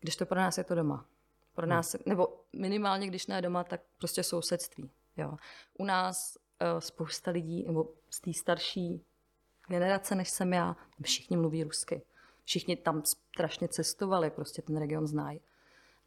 Když 0.00 0.16
to 0.16 0.26
pro 0.26 0.38
nás 0.38 0.58
je 0.58 0.64
to 0.64 0.74
doma. 0.74 1.06
Pro 1.54 1.62
hmm. 1.62 1.70
nás, 1.70 1.94
hmm. 1.94 2.02
nebo 2.06 2.40
minimálně, 2.52 3.06
když 3.06 3.26
ne 3.26 3.42
doma, 3.42 3.64
tak 3.64 3.80
prostě 3.98 4.22
sousedství. 4.22 4.90
Jo. 5.16 5.36
U 5.78 5.84
nás 5.84 6.36
uh, 6.36 6.80
spousta 6.80 7.30
lidí, 7.30 7.64
nebo 7.66 7.88
z 8.10 8.20
té 8.20 8.32
starší 8.32 9.04
generace, 9.68 10.14
než 10.14 10.30
jsem 10.30 10.52
já, 10.52 10.76
všichni 11.02 11.36
mluví 11.36 11.64
rusky. 11.64 12.02
Všichni 12.44 12.76
tam 12.76 13.02
strašně 13.04 13.68
cestovali, 13.68 14.30
prostě 14.30 14.62
ten 14.62 14.78
region 14.78 15.06
znají. 15.06 15.40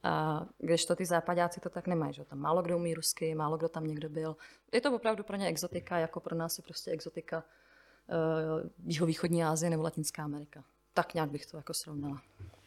A 0.03 0.45
když 0.57 0.85
to 0.85 0.95
ty 0.95 1.05
západáci 1.05 1.59
to 1.59 1.69
tak 1.69 1.87
nemají, 1.87 2.13
že 2.13 2.25
tam 2.25 2.39
málo 2.39 2.61
kdo 2.61 2.77
umí 2.77 2.93
rusky, 2.93 3.35
málo 3.35 3.57
kdo 3.57 3.69
tam 3.69 3.87
někdo 3.87 4.09
byl. 4.09 4.35
Je 4.71 4.81
to 4.81 4.95
opravdu 4.95 5.23
pro 5.23 5.37
ně 5.37 5.47
exotika, 5.47 5.97
jako 5.97 6.19
pro 6.19 6.35
nás 6.35 6.57
je 6.57 6.63
prostě 6.63 6.91
exotika 6.91 7.43
uh, 7.43 8.69
jihovýchodní 8.85 9.43
Asie 9.43 9.69
nebo 9.69 9.83
Latinská 9.83 10.23
Amerika. 10.23 10.63
Tak 10.93 11.13
nějak 11.13 11.29
bych 11.29 11.45
to 11.45 11.57
jako 11.57 11.73
srovnala. 11.73 12.21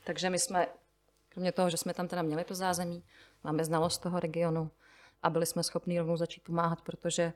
Takže 0.04 0.30
my 0.30 0.38
jsme, 0.38 0.66
kromě 1.28 1.52
toho, 1.52 1.70
že 1.70 1.76
jsme 1.76 1.94
tam 1.94 2.08
teda 2.08 2.22
měli 2.22 2.44
to 2.44 2.54
zázemí, 2.54 3.04
máme 3.44 3.64
znalost 3.64 3.98
toho 3.98 4.20
regionu 4.20 4.70
a 5.22 5.30
byli 5.30 5.46
jsme 5.46 5.62
schopni 5.62 5.98
rovnou 5.98 6.16
začít 6.16 6.44
pomáhat, 6.44 6.82
protože 6.82 7.32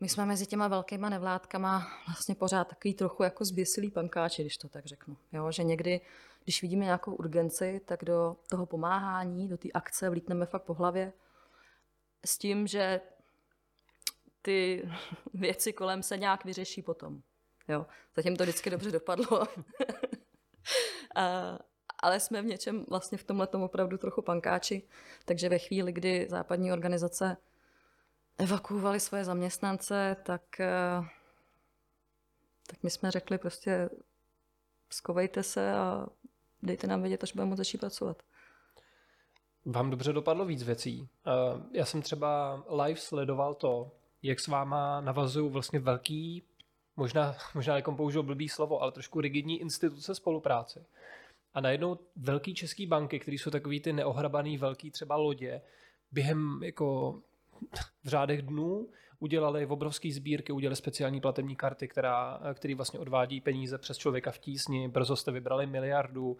my 0.00 0.08
jsme 0.08 0.26
mezi 0.26 0.46
těma 0.46 0.68
velkýma 0.68 1.08
nevládkama 1.08 1.86
vlastně 2.06 2.34
pořád 2.34 2.68
takový 2.68 2.94
trochu 2.94 3.22
jako 3.22 3.44
zběsilý 3.44 3.90
pankáči, 3.90 4.42
když 4.42 4.56
to 4.56 4.68
tak 4.68 4.86
řeknu. 4.86 5.16
Jo? 5.32 5.52
Že 5.52 5.64
někdy, 5.64 6.00
když 6.48 6.62
vidíme 6.62 6.84
nějakou 6.84 7.14
urgenci, 7.14 7.80
tak 7.84 8.04
do 8.04 8.36
toho 8.50 8.66
pomáhání, 8.66 9.48
do 9.48 9.56
té 9.58 9.68
akce 9.74 10.10
vlítneme 10.10 10.46
fakt 10.46 10.62
po 10.62 10.74
hlavě 10.74 11.12
s 12.24 12.38
tím, 12.38 12.66
že 12.66 13.00
ty 14.42 14.88
věci 15.34 15.72
kolem 15.72 16.02
se 16.02 16.16
nějak 16.16 16.44
vyřeší 16.44 16.82
potom. 16.82 17.22
Jo? 17.68 17.86
Zatím 18.16 18.36
to 18.36 18.42
vždycky 18.42 18.70
dobře 18.70 18.90
dopadlo. 18.90 19.42
A, 21.14 21.58
ale 21.98 22.20
jsme 22.20 22.42
v 22.42 22.46
něčem 22.46 22.84
vlastně 22.88 23.18
v 23.18 23.24
tomhle 23.24 23.46
tomu 23.46 23.64
opravdu 23.64 23.98
trochu 23.98 24.22
pankáči, 24.22 24.82
takže 25.24 25.48
ve 25.48 25.58
chvíli, 25.58 25.92
kdy 25.92 26.26
západní 26.30 26.72
organizace 26.72 27.36
evakuovali 28.38 29.00
svoje 29.00 29.24
zaměstnance, 29.24 30.16
tak, 30.22 30.60
eh, 30.60 31.04
tak 32.66 32.82
my 32.82 32.90
jsme 32.90 33.10
řekli 33.10 33.38
prostě 33.38 33.90
skovejte 34.90 35.42
se 35.42 35.72
a 35.72 36.06
dejte 36.62 36.86
nám 36.86 37.00
vědět, 37.00 37.22
až 37.22 37.32
budeme 37.32 37.48
moct 37.48 37.58
začít 37.58 37.78
pracovat. 37.78 38.22
Vám 39.64 39.90
dobře 39.90 40.12
dopadlo 40.12 40.44
víc 40.44 40.62
věcí. 40.62 41.08
Eh, 41.26 41.30
já 41.72 41.84
jsem 41.84 42.02
třeba 42.02 42.62
live 42.84 43.00
sledoval 43.00 43.54
to, 43.54 43.90
jak 44.22 44.40
s 44.40 44.46
váma 44.46 45.00
navazují 45.00 45.50
vlastně 45.50 45.78
velký, 45.78 46.42
možná, 46.96 47.34
možná 47.54 47.76
jako 47.76 47.92
použil 47.92 48.22
blbý 48.22 48.48
slovo, 48.48 48.82
ale 48.82 48.92
trošku 48.92 49.20
rigidní 49.20 49.60
instituce 49.60 50.14
spolupráce. 50.14 50.86
A 51.54 51.60
najednou 51.60 51.98
velký 52.16 52.54
český 52.54 52.86
banky, 52.86 53.18
které 53.18 53.34
jsou 53.34 53.50
takový 53.50 53.80
ty 53.80 53.92
neohrabaný 53.92 54.58
velký 54.58 54.90
třeba 54.90 55.16
lodě, 55.16 55.62
během 56.12 56.60
jako 56.62 57.18
v 58.04 58.08
řádech 58.08 58.42
dnů 58.42 58.88
udělali 59.20 59.66
obrovské 59.66 60.12
sbírky, 60.12 60.52
udělali 60.52 60.76
speciální 60.76 61.20
platební 61.20 61.56
karty, 61.56 61.88
která, 61.88 62.40
který 62.54 62.74
vlastně 62.74 62.98
odvádí 62.98 63.40
peníze 63.40 63.78
přes 63.78 63.98
člověka 63.98 64.30
v 64.30 64.38
tísni. 64.38 64.88
Brzo 64.88 65.16
jste 65.16 65.32
vybrali 65.32 65.66
miliardu. 65.66 66.30
Uh, 66.30 66.36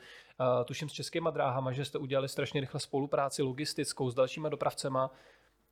tuším 0.64 0.88
s 0.88 0.92
českýma 0.92 1.30
dráhama, 1.30 1.72
že 1.72 1.84
jste 1.84 1.98
udělali 1.98 2.28
strašně 2.28 2.60
rychle 2.60 2.80
spolupráci 2.80 3.42
logistickou 3.42 4.10
s 4.10 4.14
dalšíma 4.14 4.48
dopravcema. 4.48 5.10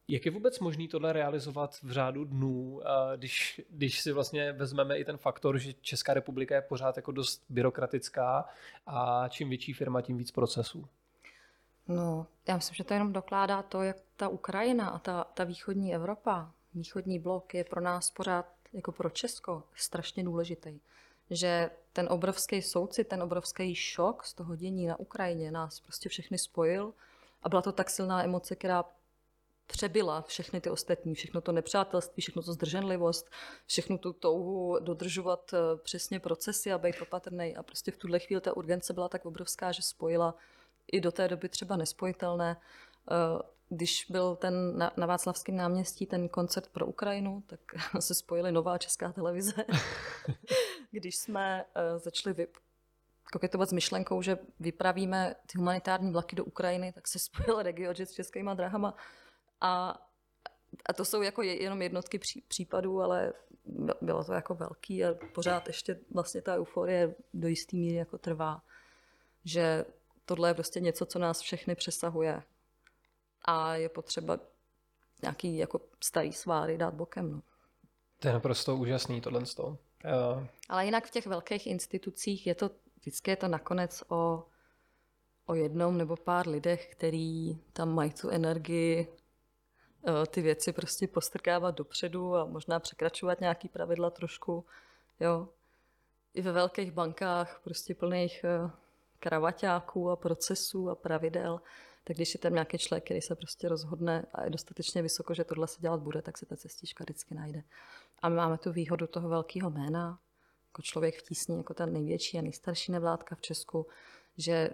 Jak 0.09 0.27
je 0.27 0.33
vůbec 0.33 0.59
možné 0.61 0.89
tohle 0.89 1.13
realizovat 1.13 1.79
v 1.83 1.91
řádu 1.91 2.25
dnů, 2.25 2.81
když, 3.17 3.61
když 3.71 4.01
si 4.01 4.13
vlastně 4.13 4.53
vezmeme 4.53 4.99
i 4.99 5.05
ten 5.05 5.17
faktor, 5.17 5.59
že 5.59 5.73
Česká 5.73 6.15
republika 6.15 6.55
je 6.55 6.61
pořád 6.61 6.97
jako 6.97 7.13
dost 7.13 7.45
byrokratická 7.49 8.45
a 8.87 9.29
čím 9.29 9.49
větší 9.49 9.73
firma, 9.73 10.01
tím 10.01 10.17
víc 10.17 10.31
procesů? 10.31 10.89
No, 11.89 12.27
já 12.49 12.57
myslím, 12.57 12.75
že 12.75 12.85
to 12.85 12.95
jenom 12.95 13.13
dokládá 13.13 13.63
to, 13.63 13.83
jak 13.83 13.97
ta 14.17 14.29
Ukrajina 14.29 14.89
a 14.89 14.99
ta, 14.99 15.25
ta 15.25 15.45
východní 15.45 15.95
Evropa, 15.95 16.53
východní 16.77 17.19
blok 17.19 17.55
je 17.55 17.65
pro 17.65 17.81
nás 17.81 18.11
pořád, 18.11 18.47
jako 18.73 18.93
pro 18.93 19.11
Česko, 19.11 19.63
strašně 19.75 20.25
důležitý. 20.25 20.81
Že 21.31 21.71
ten 21.93 22.09
obrovský 22.11 22.63
soucit, 22.63 23.09
ten 23.09 23.23
obrovský 23.23 23.75
šok 23.75 24.25
z 24.25 24.35
toho 24.35 24.57
dění 24.57 24.87
na 24.87 25.01
Ukrajině 25.01 25.51
nás 25.51 25.81
prostě 25.81 26.09
všechny 26.09 26.39
spojil 26.39 26.95
a 27.43 27.49
byla 27.49 27.63
to 27.63 27.73
tak 27.73 27.91
silná 27.91 28.25
emoce, 28.25 28.57
která 28.57 28.85
přebyla 29.67 30.23
všechny 30.23 30.61
ty 30.61 30.71
ostatní, 30.71 31.15
všechno 31.15 31.41
to 31.41 31.53
nepřátelství, 31.53 32.21
všechno 32.21 32.43
to 32.43 32.53
zdrženlivost, 32.53 33.31
všechnu 33.67 33.99
tu 33.99 34.13
touhu 34.13 34.79
dodržovat 34.79 35.55
eh, 35.55 35.77
přesně 35.77 36.21
procesy 36.21 36.73
a 36.73 36.79
být 36.79 37.03
opatrný. 37.03 37.57
A 37.57 37.63
prostě 37.63 37.91
v 37.91 37.97
tuhle 37.97 38.19
chvíli 38.19 38.41
ta 38.41 38.57
urgence 38.57 38.93
byla 38.93 39.09
tak 39.09 39.27
obrovská, 39.27 39.73
že 39.73 39.83
spojila 39.83 40.35
i 40.93 41.01
do 41.01 41.13
té 41.13 41.29
doby 41.29 41.49
třeba 41.49 41.77
nespojitelné. 41.77 42.57
Když 43.69 44.07
byl 44.11 44.37
ten 44.37 44.79
na, 44.79 44.93
na 44.97 45.07
Václavském 45.07 45.57
náměstí 45.57 46.07
ten 46.07 46.29
koncert 46.29 46.69
pro 46.69 46.87
Ukrajinu, 46.87 47.43
tak 47.47 47.61
se 48.01 48.15
spojili 48.15 48.53
nová 48.53 48.79
česká 48.79 49.13
televize. 49.13 49.53
Když 50.91 51.17
jsme 51.17 51.65
uh, 51.65 51.99
začali 51.99 52.35
vy, 52.35 52.47
koketovat 53.33 53.69
s 53.69 53.73
myšlenkou, 53.73 54.23
že 54.23 54.39
vypravíme 54.61 55.35
ty 55.47 55.59
humanitární 55.59 56.13
vlaky 56.13 56.37
do 56.37 56.45
Ukrajiny, 56.45 56.93
tak 56.93 57.09
se 57.09 57.19
spojil 57.19 57.63
RegioJet 57.63 58.09
s 58.09 58.13
českýma 58.13 58.55
drahama. 58.55 58.95
A, 59.61 60.01
a 60.87 60.93
to 60.93 61.05
jsou 61.05 61.23
jako 61.23 61.43
jenom 61.43 61.83
jednotky 61.83 62.19
pří, 62.19 62.45
případů, 62.49 63.03
ale 63.03 63.33
bylo 64.01 64.25
to 64.25 64.33
jako 64.33 64.55
velký 64.55 65.05
a 65.05 65.15
pořád 65.35 65.67
ještě 65.67 66.01
vlastně 66.15 66.43
ta 66.43 66.55
euforie 66.55 67.15
do 67.35 67.49
jistý 67.49 67.79
míry 67.79 67.97
jako 67.97 68.19
trvá. 68.19 68.63
Že 69.45 69.85
tohle 70.25 70.51
je 70.51 70.55
prostě 70.55 70.81
něco, 70.81 71.07
co 71.07 71.19
nás 71.19 71.41
všechny 71.41 71.75
přesahuje. 71.75 72.43
A 73.47 73.75
je 73.75 73.89
potřeba 73.89 74.39
nějaký 75.23 75.57
jako 75.57 75.81
starý 76.05 76.33
sváry 76.33 76.79
dát 76.79 76.95
bokem. 76.95 77.33
No. 77.33 77.43
To 78.19 78.29
je 78.29 78.35
naprosto 78.35 78.77
úžasný 78.77 79.21
tohle. 79.21 79.41
Uh... 79.41 79.77
Ale 80.69 80.85
jinak 80.85 81.07
v 81.07 81.11
těch 81.11 81.27
velkých 81.27 81.67
institucích 81.67 82.47
je 82.47 82.55
to, 82.55 82.71
vždycky 82.97 83.31
je 83.31 83.37
to 83.37 83.49
nakonec 83.49 84.05
o, 84.09 84.45
o 85.47 85.55
jednom 85.55 85.99
nebo 85.99 86.17
pár 86.17 86.49
lidech, 86.49 86.89
který 86.93 87.59
tam 87.73 87.95
mají 87.95 88.11
tu 88.11 88.29
energii 88.29 89.09
uh, 90.03 90.27
ty 90.27 90.43
věci 90.43 90.73
prostě 90.73 91.09
postrkávat 91.09 91.75
dopředu 91.75 92.37
a 92.37 92.45
možná 92.45 92.81
překračovat 92.81 93.41
nějaký 93.41 93.69
pravidla 93.69 94.11
trošku. 94.11 94.65
Jo. 95.21 95.49
I 96.35 96.43
ve 96.43 96.53
velkých 96.53 96.93
bankách, 96.93 97.61
prostě 97.65 97.95
plných 97.95 98.45
uh, 98.65 98.71
kravaťáků 99.19 100.11
a 100.11 100.17
procesů 100.17 100.91
a 100.91 100.95
pravidel, 100.95 101.61
tak 102.07 102.17
když 102.17 102.35
je 102.35 102.41
tam 102.41 102.53
nějaký 102.53 102.79
člověk, 102.79 103.05
který 103.05 103.21
se 103.21 103.35
prostě 103.35 103.69
rozhodne 103.69 104.27
a 104.33 104.45
je 104.45 104.51
dostatečně 104.51 105.03
vysoko, 105.03 105.35
že 105.35 105.45
tohle 105.45 105.67
se 105.67 105.81
dělat 105.81 106.01
bude, 106.01 106.23
tak 106.23 106.39
se 106.39 106.47
ta 106.47 106.57
cestička 106.57 107.05
vždycky 107.05 107.35
najde. 107.35 107.63
A 108.23 108.29
my 108.29 108.37
máme 108.37 108.59
tu 108.59 108.73
výhodu 108.73 109.07
toho 109.07 109.29
velkého 109.29 109.71
jména, 109.71 110.19
jako 110.69 110.83
člověk 110.83 111.19
v 111.19 111.23
tísni, 111.23 111.57
jako 111.57 111.75
ta 111.75 111.87
největší 111.87 112.39
a 112.39 112.43
nejstarší 112.43 112.93
nevládka 112.93 113.35
v 113.35 113.41
Česku, 113.41 113.87
že 114.37 114.71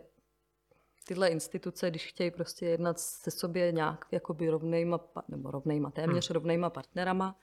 tyhle 1.05 1.29
instituce, 1.29 1.91
když 1.91 2.07
chtějí 2.07 2.31
prostě 2.31 2.67
jednat 2.67 3.01
se 3.01 3.31
sobě 3.31 3.73
nějak 3.73 4.05
jakoby 4.11 4.49
rovnejma, 4.49 5.01
nebo 5.29 5.51
rovnejma, 5.51 5.91
téměř 5.91 6.29
hmm. 6.29 6.35
rovnejma 6.35 6.71
partnerama, 6.71 7.39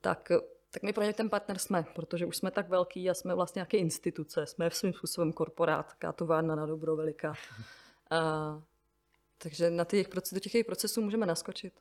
tak 0.00 0.32
tak 0.70 0.82
my 0.82 0.92
pro 0.92 1.04
ně 1.04 1.12
ten 1.12 1.30
partner 1.30 1.58
jsme, 1.58 1.84
protože 1.94 2.26
už 2.26 2.36
jsme 2.36 2.50
tak 2.50 2.68
velký 2.68 3.10
a 3.10 3.14
jsme 3.14 3.34
vlastně 3.34 3.60
nějaké 3.60 3.76
instituce, 3.76 4.46
jsme 4.46 4.70
v 4.70 4.74
svým 4.74 4.92
způsobem 4.92 5.32
korporát, 5.32 5.86
taká 5.86 6.12
továrna 6.12 6.54
na 6.54 6.66
dobro 6.66 6.96
veliká. 6.96 7.34
A, 8.10 8.62
takže 9.42 9.70
na 9.70 9.84
těch, 9.84 10.06
do 10.32 10.40
těch 10.40 10.54
jejich 10.54 10.66
procesů 10.66 11.02
můžeme 11.02 11.26
naskočit. 11.26 11.72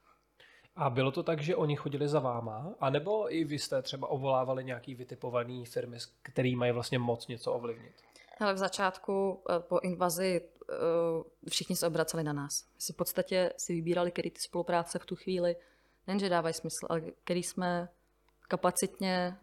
A 0.75 0.89
bylo 0.89 1.11
to 1.11 1.23
tak, 1.23 1.41
že 1.41 1.55
oni 1.55 1.75
chodili 1.75 2.07
za 2.07 2.19
váma, 2.19 2.75
anebo 2.79 3.33
i 3.33 3.43
vy 3.43 3.59
jste 3.59 3.81
třeba 3.81 4.07
ovolávali 4.07 4.63
nějaký 4.63 4.95
vytipovaný 4.95 5.65
firmy, 5.65 5.97
který 6.21 6.55
mají 6.55 6.71
vlastně 6.71 6.99
moc 6.99 7.27
něco 7.27 7.53
ovlivnit? 7.53 7.93
Ale 8.39 8.53
v 8.53 8.57
začátku 8.57 9.43
eh, 9.49 9.59
po 9.59 9.79
invazi 9.79 10.41
eh, 10.41 11.49
všichni 11.49 11.75
se 11.75 11.87
obraceli 11.87 12.23
na 12.23 12.33
nás. 12.33 12.65
My 12.75 12.81
si 12.81 12.93
v 12.93 12.95
podstatě 12.95 13.53
si 13.57 13.73
vybírali, 13.73 14.11
který 14.11 14.31
ty 14.31 14.41
spolupráce 14.41 14.99
v 14.99 15.05
tu 15.05 15.15
chvíli 15.15 15.55
nejenže 16.07 16.29
dávají 16.29 16.53
smysl, 16.53 16.87
ale 16.89 17.01
který 17.23 17.43
jsme 17.43 17.89
kapacitně 18.47 19.37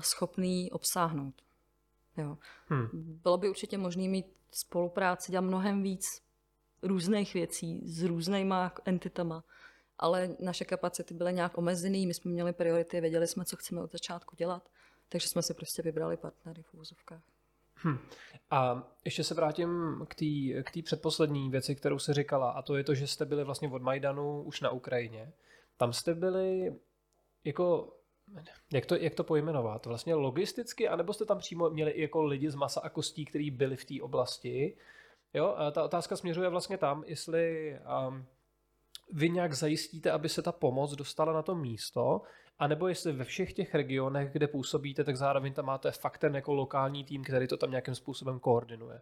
schopný 0.00 0.70
obsáhnout. 0.72 1.34
Jo. 2.16 2.38
Hmm. 2.66 2.88
Bylo 3.22 3.36
by 3.36 3.48
určitě 3.48 3.78
možné 3.78 4.08
mít 4.08 4.26
spolupráci, 4.50 5.32
dělat 5.32 5.44
mnohem 5.44 5.82
víc 5.82 6.27
různých 6.82 7.34
věcí 7.34 7.80
s 7.84 8.02
různýma 8.02 8.72
entitama, 8.84 9.44
ale 9.98 10.36
naše 10.40 10.64
kapacity 10.64 11.14
byly 11.14 11.32
nějak 11.32 11.58
omezené, 11.58 12.06
my 12.06 12.14
jsme 12.14 12.30
měli 12.30 12.52
priority, 12.52 13.00
věděli 13.00 13.26
jsme, 13.26 13.44
co 13.44 13.56
chceme 13.56 13.80
od 13.80 13.92
začátku 13.92 14.36
dělat, 14.36 14.68
takže 15.08 15.28
jsme 15.28 15.42
si 15.42 15.54
prostě 15.54 15.82
vybrali 15.82 16.16
partnery 16.16 16.62
v 16.62 16.74
úvozovkách. 16.74 17.22
Hm. 17.84 17.98
A 18.50 18.88
ještě 19.04 19.24
se 19.24 19.34
vrátím 19.34 20.02
k 20.08 20.14
té 20.14 20.62
k 20.62 20.84
předposlední 20.84 21.50
věci, 21.50 21.74
kterou 21.74 21.98
jsi 21.98 22.12
říkala, 22.12 22.50
a 22.50 22.62
to 22.62 22.76
je 22.76 22.84
to, 22.84 22.94
že 22.94 23.06
jste 23.06 23.24
byli 23.24 23.44
vlastně 23.44 23.68
od 23.68 23.82
Majdanu 23.82 24.42
už 24.42 24.60
na 24.60 24.70
Ukrajině. 24.70 25.32
Tam 25.76 25.92
jste 25.92 26.14
byli 26.14 26.74
jako, 27.44 27.96
jak 28.72 28.86
to, 28.86 28.96
jak 28.96 29.14
to 29.14 29.24
pojmenovat, 29.24 29.86
vlastně 29.86 30.14
logisticky, 30.14 30.88
anebo 30.88 31.12
jste 31.12 31.24
tam 31.24 31.38
přímo 31.38 31.70
měli 31.70 31.90
i 31.90 32.02
jako 32.02 32.22
lidi 32.22 32.50
z 32.50 32.54
masa 32.54 32.80
a 32.80 32.88
kostí, 32.88 33.24
kteří 33.24 33.50
byli 33.50 33.76
v 33.76 33.84
té 33.84 33.94
oblasti. 34.02 34.76
Jo, 35.34 35.56
ta 35.72 35.84
otázka 35.84 36.16
směřuje 36.16 36.48
vlastně 36.48 36.78
tam, 36.78 37.04
jestli 37.06 37.76
um, 38.08 38.26
vy 39.12 39.30
nějak 39.30 39.52
zajistíte, 39.52 40.10
aby 40.10 40.28
se 40.28 40.42
ta 40.42 40.52
pomoc 40.52 40.92
dostala 40.92 41.32
na 41.32 41.42
to 41.42 41.54
místo, 41.54 42.22
anebo 42.58 42.88
jestli 42.88 43.12
ve 43.12 43.24
všech 43.24 43.52
těch 43.52 43.74
regionech, 43.74 44.32
kde 44.32 44.48
působíte, 44.48 45.04
tak 45.04 45.16
zároveň 45.16 45.52
tam 45.52 45.64
máte 45.64 45.90
fakt 45.90 46.18
ten 46.18 46.34
jako 46.34 46.54
lokální 46.54 47.04
tým, 47.04 47.24
který 47.24 47.46
to 47.46 47.56
tam 47.56 47.70
nějakým 47.70 47.94
způsobem 47.94 48.40
koordinuje. 48.40 49.00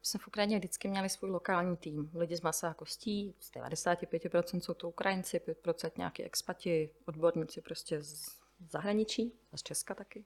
My 0.00 0.04
jsme 0.04 0.20
v 0.20 0.28
Ukrajině 0.28 0.58
vždycky 0.58 0.88
měli 0.88 1.08
svůj 1.08 1.30
lokální 1.30 1.76
tým. 1.76 2.10
Lidi 2.14 2.36
z 2.36 2.40
masa 2.40 2.70
a 2.70 2.74
kostí, 2.74 3.34
z 3.40 3.52
95% 3.52 4.60
jsou 4.60 4.74
to 4.74 4.88
Ukrajinci, 4.88 5.38
5% 5.38 5.90
nějaký 5.96 6.24
expati, 6.24 6.90
odborníci 7.06 7.60
prostě 7.60 8.02
z 8.02 8.38
zahraničí, 8.68 9.32
z 9.54 9.62
Česka 9.62 9.94
taky. 9.94 10.24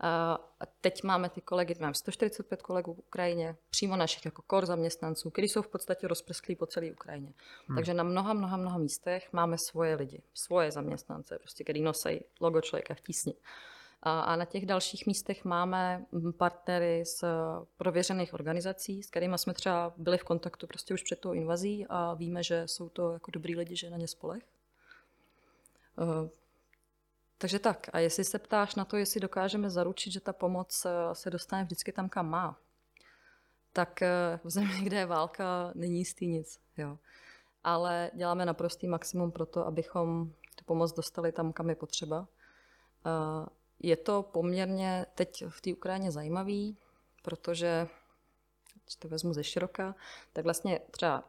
A 0.00 0.66
teď 0.80 1.02
máme 1.02 1.28
ty 1.28 1.40
kolegy, 1.40 1.74
máme 1.80 1.94
145 1.94 2.62
kolegů 2.62 2.94
v 2.94 2.98
Ukrajině, 2.98 3.56
přímo 3.70 3.96
našich 3.96 4.24
jako 4.24 4.42
kor 4.42 4.66
zaměstnanců, 4.66 5.30
kteří 5.30 5.48
jsou 5.48 5.62
v 5.62 5.68
podstatě 5.68 6.08
rozprsklí 6.08 6.56
po 6.56 6.66
celé 6.66 6.92
Ukrajině. 6.92 7.32
Hmm. 7.66 7.76
Takže 7.76 7.94
na 7.94 8.02
mnoha, 8.02 8.32
mnoha, 8.32 8.56
mnoha 8.56 8.78
místech 8.78 9.32
máme 9.32 9.58
svoje 9.58 9.94
lidi, 9.94 10.22
svoje 10.34 10.72
zaměstnance, 10.72 11.38
prostě, 11.38 11.64
který 11.64 11.82
nosí 11.82 12.24
logo 12.40 12.60
člověka 12.60 12.94
v 12.94 13.00
tísni. 13.00 13.34
A, 14.02 14.20
a 14.20 14.36
na 14.36 14.44
těch 14.44 14.66
dalších 14.66 15.06
místech 15.06 15.44
máme 15.44 16.04
partnery 16.36 17.04
z 17.04 17.24
prověřených 17.76 18.34
organizací, 18.34 19.02
s 19.02 19.10
kterými 19.10 19.38
jsme 19.38 19.54
třeba 19.54 19.94
byli 19.96 20.18
v 20.18 20.24
kontaktu 20.24 20.66
prostě 20.66 20.94
už 20.94 21.02
před 21.02 21.20
tou 21.20 21.32
invazí 21.32 21.86
a 21.88 22.14
víme, 22.14 22.42
že 22.42 22.62
jsou 22.66 22.88
to 22.88 23.12
jako 23.12 23.30
dobrý 23.30 23.56
lidi, 23.56 23.76
že 23.76 23.90
na 23.90 23.96
ně 23.96 24.08
spolech. 24.08 24.42
Takže 27.38 27.58
tak, 27.58 27.88
a 27.92 27.98
jestli 27.98 28.24
se 28.24 28.38
ptáš 28.38 28.74
na 28.74 28.84
to, 28.84 28.96
jestli 28.96 29.20
dokážeme 29.20 29.70
zaručit, 29.70 30.12
že 30.12 30.20
ta 30.20 30.32
pomoc 30.32 30.86
eh, 30.86 31.14
se 31.14 31.30
dostane 31.30 31.64
vždycky 31.64 31.92
tam, 31.92 32.08
kam 32.08 32.30
má, 32.30 32.58
tak 33.72 34.02
eh, 34.02 34.40
v 34.44 34.50
zemi, 34.50 34.80
kde 34.82 34.96
je 34.96 35.06
válka, 35.06 35.70
není 35.74 35.98
jistý 35.98 36.26
nic. 36.26 36.60
Jo. 36.76 36.98
Ale 37.64 38.10
děláme 38.14 38.46
naprostý 38.46 38.88
maximum 38.88 39.32
pro 39.32 39.46
to, 39.46 39.66
abychom 39.66 40.32
tu 40.54 40.64
pomoc 40.64 40.92
dostali 40.92 41.32
tam, 41.32 41.52
kam 41.52 41.68
je 41.68 41.74
potřeba. 41.74 42.28
Eh, 43.06 43.46
je 43.78 43.96
to 43.96 44.22
poměrně 44.22 45.06
teď 45.14 45.44
v 45.48 45.60
té 45.60 45.72
Ukrajině 45.72 46.10
zajímavý, 46.10 46.76
protože, 47.22 47.88
když 48.84 48.96
to 48.96 49.08
vezmu 49.08 49.32
ze 49.32 49.44
široka, 49.44 49.94
tak 50.32 50.44
vlastně 50.44 50.80
třeba 50.90 51.24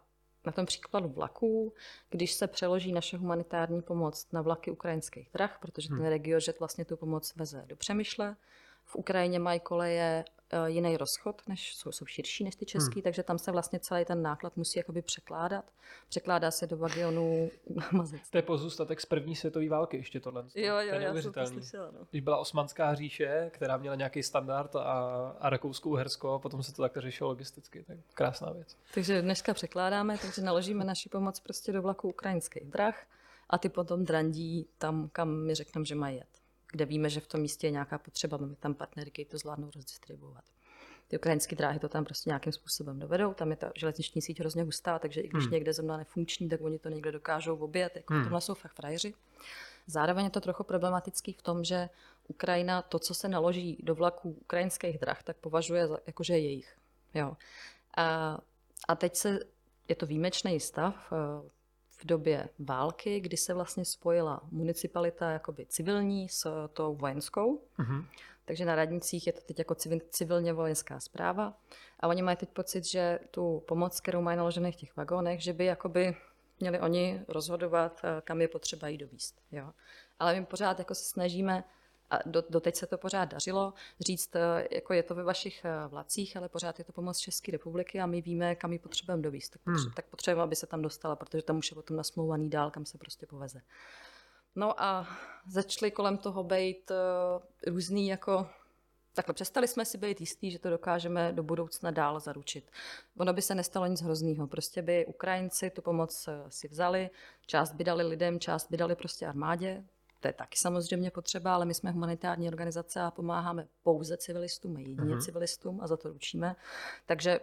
na 0.48 0.52
tom 0.52 0.66
příkladu 0.66 1.10
vlaků, 1.10 1.74
když 2.10 2.34
se 2.34 2.48
přeloží 2.48 2.92
naše 2.92 3.18
humanitární 3.18 3.82
pomoc 3.82 4.32
na 4.32 4.42
vlaky 4.42 4.72
ukrajinských 4.72 5.30
drah, 5.34 5.58
protože 5.62 5.88
ten 5.88 5.98
hmm. 5.98 6.08
regiožet 6.08 6.60
vlastně 6.60 6.86
tu 6.86 6.98
pomoc 6.98 7.36
veze 7.36 7.64
do 7.68 7.76
Přemýšle. 7.76 8.36
V 8.86 8.96
Ukrajině 8.96 9.40
mají 9.40 9.60
koleje 9.60 10.26
jiný 10.66 10.98
rozchod, 10.98 11.42
než 11.48 11.76
jsou, 11.76 11.92
jsou 11.92 12.06
širší 12.06 12.44
než 12.44 12.56
ty 12.56 12.66
český, 12.66 12.96
hmm. 12.96 13.02
takže 13.02 13.24
tam 13.24 13.38
se 13.38 13.52
vlastně 13.52 13.80
celý 13.80 14.06
ten 14.06 14.22
náklad 14.22 14.58
musí 14.58 14.80
jakoby 14.80 15.02
překládat. 15.02 15.72
Překládá 16.10 16.52
se 16.52 16.68
do 16.68 16.78
vagionů 16.78 17.50
mazec. 17.92 18.30
To 18.30 18.38
je 18.38 18.42
pozůstatek 18.42 19.02
z 19.02 19.06
první 19.06 19.36
světové 19.36 19.70
války 19.70 19.98
ještě 19.98 20.20
tohle. 20.20 20.44
Jo, 20.56 20.76
jo, 20.78 20.94
to 20.96 21.02
já 21.02 21.22
jsem 21.22 21.34
to 21.34 21.46
slyšela. 21.46 21.92
No. 21.92 22.00
Když 22.12 22.22
byla 22.22 22.38
osmanská 22.38 22.96
říše, 22.96 23.52
která 23.54 23.78
měla 23.78 23.96
nějaký 23.96 24.24
standard 24.24 24.76
a, 24.76 24.82
a 25.40 25.50
Rakouskou 25.50 25.90
Uhersko, 25.90 26.34
a 26.34 26.40
potom 26.40 26.64
se 26.64 26.74
to 26.74 26.82
takto 26.82 27.02
řešilo 27.02 27.30
logisticky. 27.30 27.84
Tak 27.84 27.98
krásná 28.14 28.52
věc. 28.52 28.78
Takže 28.94 29.22
dneska 29.22 29.54
překládáme, 29.54 30.18
takže 30.18 30.42
naložíme 30.42 30.84
naši 30.84 31.10
pomoc 31.10 31.40
prostě 31.40 31.72
do 31.72 31.82
vlaku 31.82 32.10
ukrajinských 32.10 32.66
drah 32.66 33.06
a 33.50 33.58
ty 33.58 33.70
potom 33.70 34.06
drandí 34.06 34.68
tam, 34.78 35.10
kam 35.12 35.30
my 35.30 35.56
řekneme, 35.56 35.86
že 35.86 35.96
mají 35.96 36.18
jet 36.18 36.37
kde 36.72 36.86
víme, 36.86 37.10
že 37.10 37.20
v 37.20 37.28
tom 37.28 37.42
místě 37.42 37.68
je 37.68 37.72
nějaká 37.72 37.98
potřeba, 37.98 38.38
máme 38.38 38.56
tam 38.56 38.74
partnery, 38.74 39.12
kteří 39.12 39.26
to 39.26 39.38
zvládnou 39.38 39.72
rozdistribuovat. 39.76 40.44
Ty 41.08 41.18
ukrajinské 41.18 41.56
dráhy 41.56 41.80
to 41.80 41.90
tam 41.90 42.06
prostě 42.06 42.30
nějakým 42.30 42.54
způsobem 42.54 43.00
dovedou, 43.00 43.34
tam 43.34 43.52
je 43.52 43.58
ta 43.58 43.72
železniční 43.76 44.22
síť 44.22 44.40
hrozně 44.40 44.64
hustá, 44.64 45.00
takže 45.00 45.22
i 45.22 45.28
když 45.28 45.44
hmm. 45.44 45.54
někde 45.54 45.74
zrovna 45.74 45.98
nefunkční, 45.98 46.50
tak 46.50 46.62
oni 46.62 46.80
to 46.80 46.90
někde 46.90 47.12
dokážou 47.12 47.58
obět, 47.58 47.96
jako 47.96 48.14
hmm. 48.14 48.24
tomhle 48.24 48.42
jsou 48.42 48.54
fakt 48.54 48.74
frajeři. 48.74 49.14
Zároveň 49.88 50.26
je 50.26 50.32
to 50.32 50.42
trochu 50.42 50.64
problematický 50.64 51.34
v 51.34 51.42
tom, 51.42 51.64
že 51.64 51.90
Ukrajina 52.28 52.82
to, 52.82 53.00
co 53.00 53.14
se 53.14 53.28
naloží 53.28 53.78
do 53.84 53.96
vlaků 53.96 54.38
ukrajinských 54.42 55.00
drah, 55.00 55.24
tak 55.24 55.38
považuje 55.38 55.88
za, 55.88 55.98
jakože 56.08 56.34
je 56.34 56.40
jejich. 56.40 56.78
Jo. 57.14 57.38
A, 57.98 58.38
a 58.88 58.96
teď 58.96 59.16
se, 59.16 59.40
je 59.88 59.96
to 59.96 60.06
výjimečný 60.06 60.60
stav, 60.60 61.14
v 61.98 62.06
době 62.06 62.50
války, 62.60 63.20
kdy 63.20 63.38
se 63.38 63.54
vlastně 63.54 63.86
spojila 63.86 64.42
municipalita 64.52 65.32
jakoby 65.32 65.66
civilní 65.66 66.30
s 66.30 66.68
tou 66.74 66.96
vojenskou. 66.96 67.62
Mm-hmm. 67.80 68.06
Takže 68.46 68.66
na 68.66 68.76
radnicích 68.76 69.28
je 69.28 69.34
to 69.34 69.42
teď 69.42 69.60
jako 69.60 69.76
civil, 69.76 70.00
civilně 70.10 70.54
vojenská 70.54 71.00
zpráva. 71.00 71.54
A 72.00 72.08
oni 72.08 72.22
mají 72.22 72.38
teď 72.38 72.50
pocit, 72.50 72.86
že 72.86 73.20
tu 73.32 73.64
pomoc, 73.68 74.00
kterou 74.00 74.22
mají 74.22 74.38
naložené 74.38 74.72
v 74.72 74.76
těch 74.76 74.96
vagónech, 74.96 75.44
že 75.44 75.54
by 75.54 75.66
jakoby 75.66 76.16
měli 76.60 76.80
oni 76.80 77.22
rozhodovat, 77.28 78.02
eh, 78.04 78.22
kam 78.22 78.42
je 78.42 78.48
potřeba 78.48 78.88
jí 78.88 78.98
dovíst. 78.98 79.42
Jo. 79.52 79.72
Ale 80.20 80.40
my 80.40 80.46
pořád 80.46 80.80
jako 80.80 80.96
se 80.96 81.04
snažíme 81.04 81.64
a 82.10 82.20
do, 82.26 82.44
doteď 82.50 82.76
se 82.76 82.88
to 82.88 82.98
pořád 82.98 83.26
dařilo 83.26 83.74
říct, 84.00 84.36
eh, 84.36 84.68
jako 84.72 84.94
je 84.94 85.04
to 85.04 85.16
ve 85.16 85.24
vašich 85.24 85.66
eh, 85.66 85.88
vlacích, 85.88 86.38
ale 86.38 86.50
pořád 86.50 86.80
je 86.80 86.86
to 86.86 86.92
pomoc 86.92 87.18
České 87.18 87.52
republiky 87.52 88.00
a 88.00 88.06
my 88.06 88.22
víme, 88.22 88.56
kam 88.56 88.74
ji 88.74 88.80
potřebujeme 88.80 89.24
dovíst. 89.24 89.52
Tak, 89.52 89.62
potře- 89.62 89.84
hmm. 89.84 89.94
tak 89.96 90.06
potřebujeme, 90.06 90.44
aby 90.44 90.56
se 90.56 90.68
tam 90.68 90.82
dostala, 90.82 91.16
protože 91.16 91.44
tam 91.44 91.58
už 91.58 91.72
je 91.72 91.76
potom 91.76 91.98
nasmouvaný 91.98 92.50
dál, 92.50 92.72
kam 92.72 92.86
se 92.86 92.98
prostě 92.98 93.26
poveze. 93.26 93.62
No 94.56 94.82
a 94.84 95.08
začali 95.48 95.92
kolem 95.92 96.18
toho 96.18 96.44
být 96.44 96.92
uh, 96.92 97.74
různý 97.74 98.08
jako 98.08 98.48
Takhle 99.14 99.34
přestali 99.34 99.68
jsme 99.68 99.86
si 99.86 99.98
být 99.98 100.22
jistí, 100.22 100.52
že 100.52 100.60
to 100.60 100.70
dokážeme 100.70 101.34
do 101.34 101.44
budoucna 101.44 101.92
dál 101.92 102.20
zaručit. 102.20 102.72
Ono 103.18 103.34
by 103.34 103.42
se 103.42 103.56
nestalo 103.56 103.86
nic 103.86 104.02
hroznýho. 104.02 104.48
Prostě 104.48 104.82
by 104.82 105.06
Ukrajinci 105.06 105.70
tu 105.70 105.82
pomoc 105.82 106.30
si 106.50 106.68
vzali, 106.68 107.10
část 107.46 107.74
by 107.74 107.84
dali 107.84 108.04
lidem, 108.04 108.40
část 108.40 108.72
by 108.72 108.78
dali 108.78 108.96
prostě 108.96 109.28
armádě, 109.28 109.84
to 110.20 110.28
je 110.28 110.34
taky 110.34 110.58
samozřejmě 110.58 111.12
potřeba, 111.12 111.56
ale 111.56 111.66
my 111.66 111.74
jsme 111.74 111.92
humanitární 111.92 112.48
organizace 112.48 113.02
a 113.02 113.12
pomáháme 113.12 113.68
pouze 113.84 114.18
civilistům, 114.18 114.78
jedině 114.78 114.98
mm-hmm. 114.98 115.26
civilistům 115.26 115.82
a 115.82 115.88
za 115.88 115.98
to 115.98 116.10
ručíme. 116.10 116.56
Takže 117.06 117.40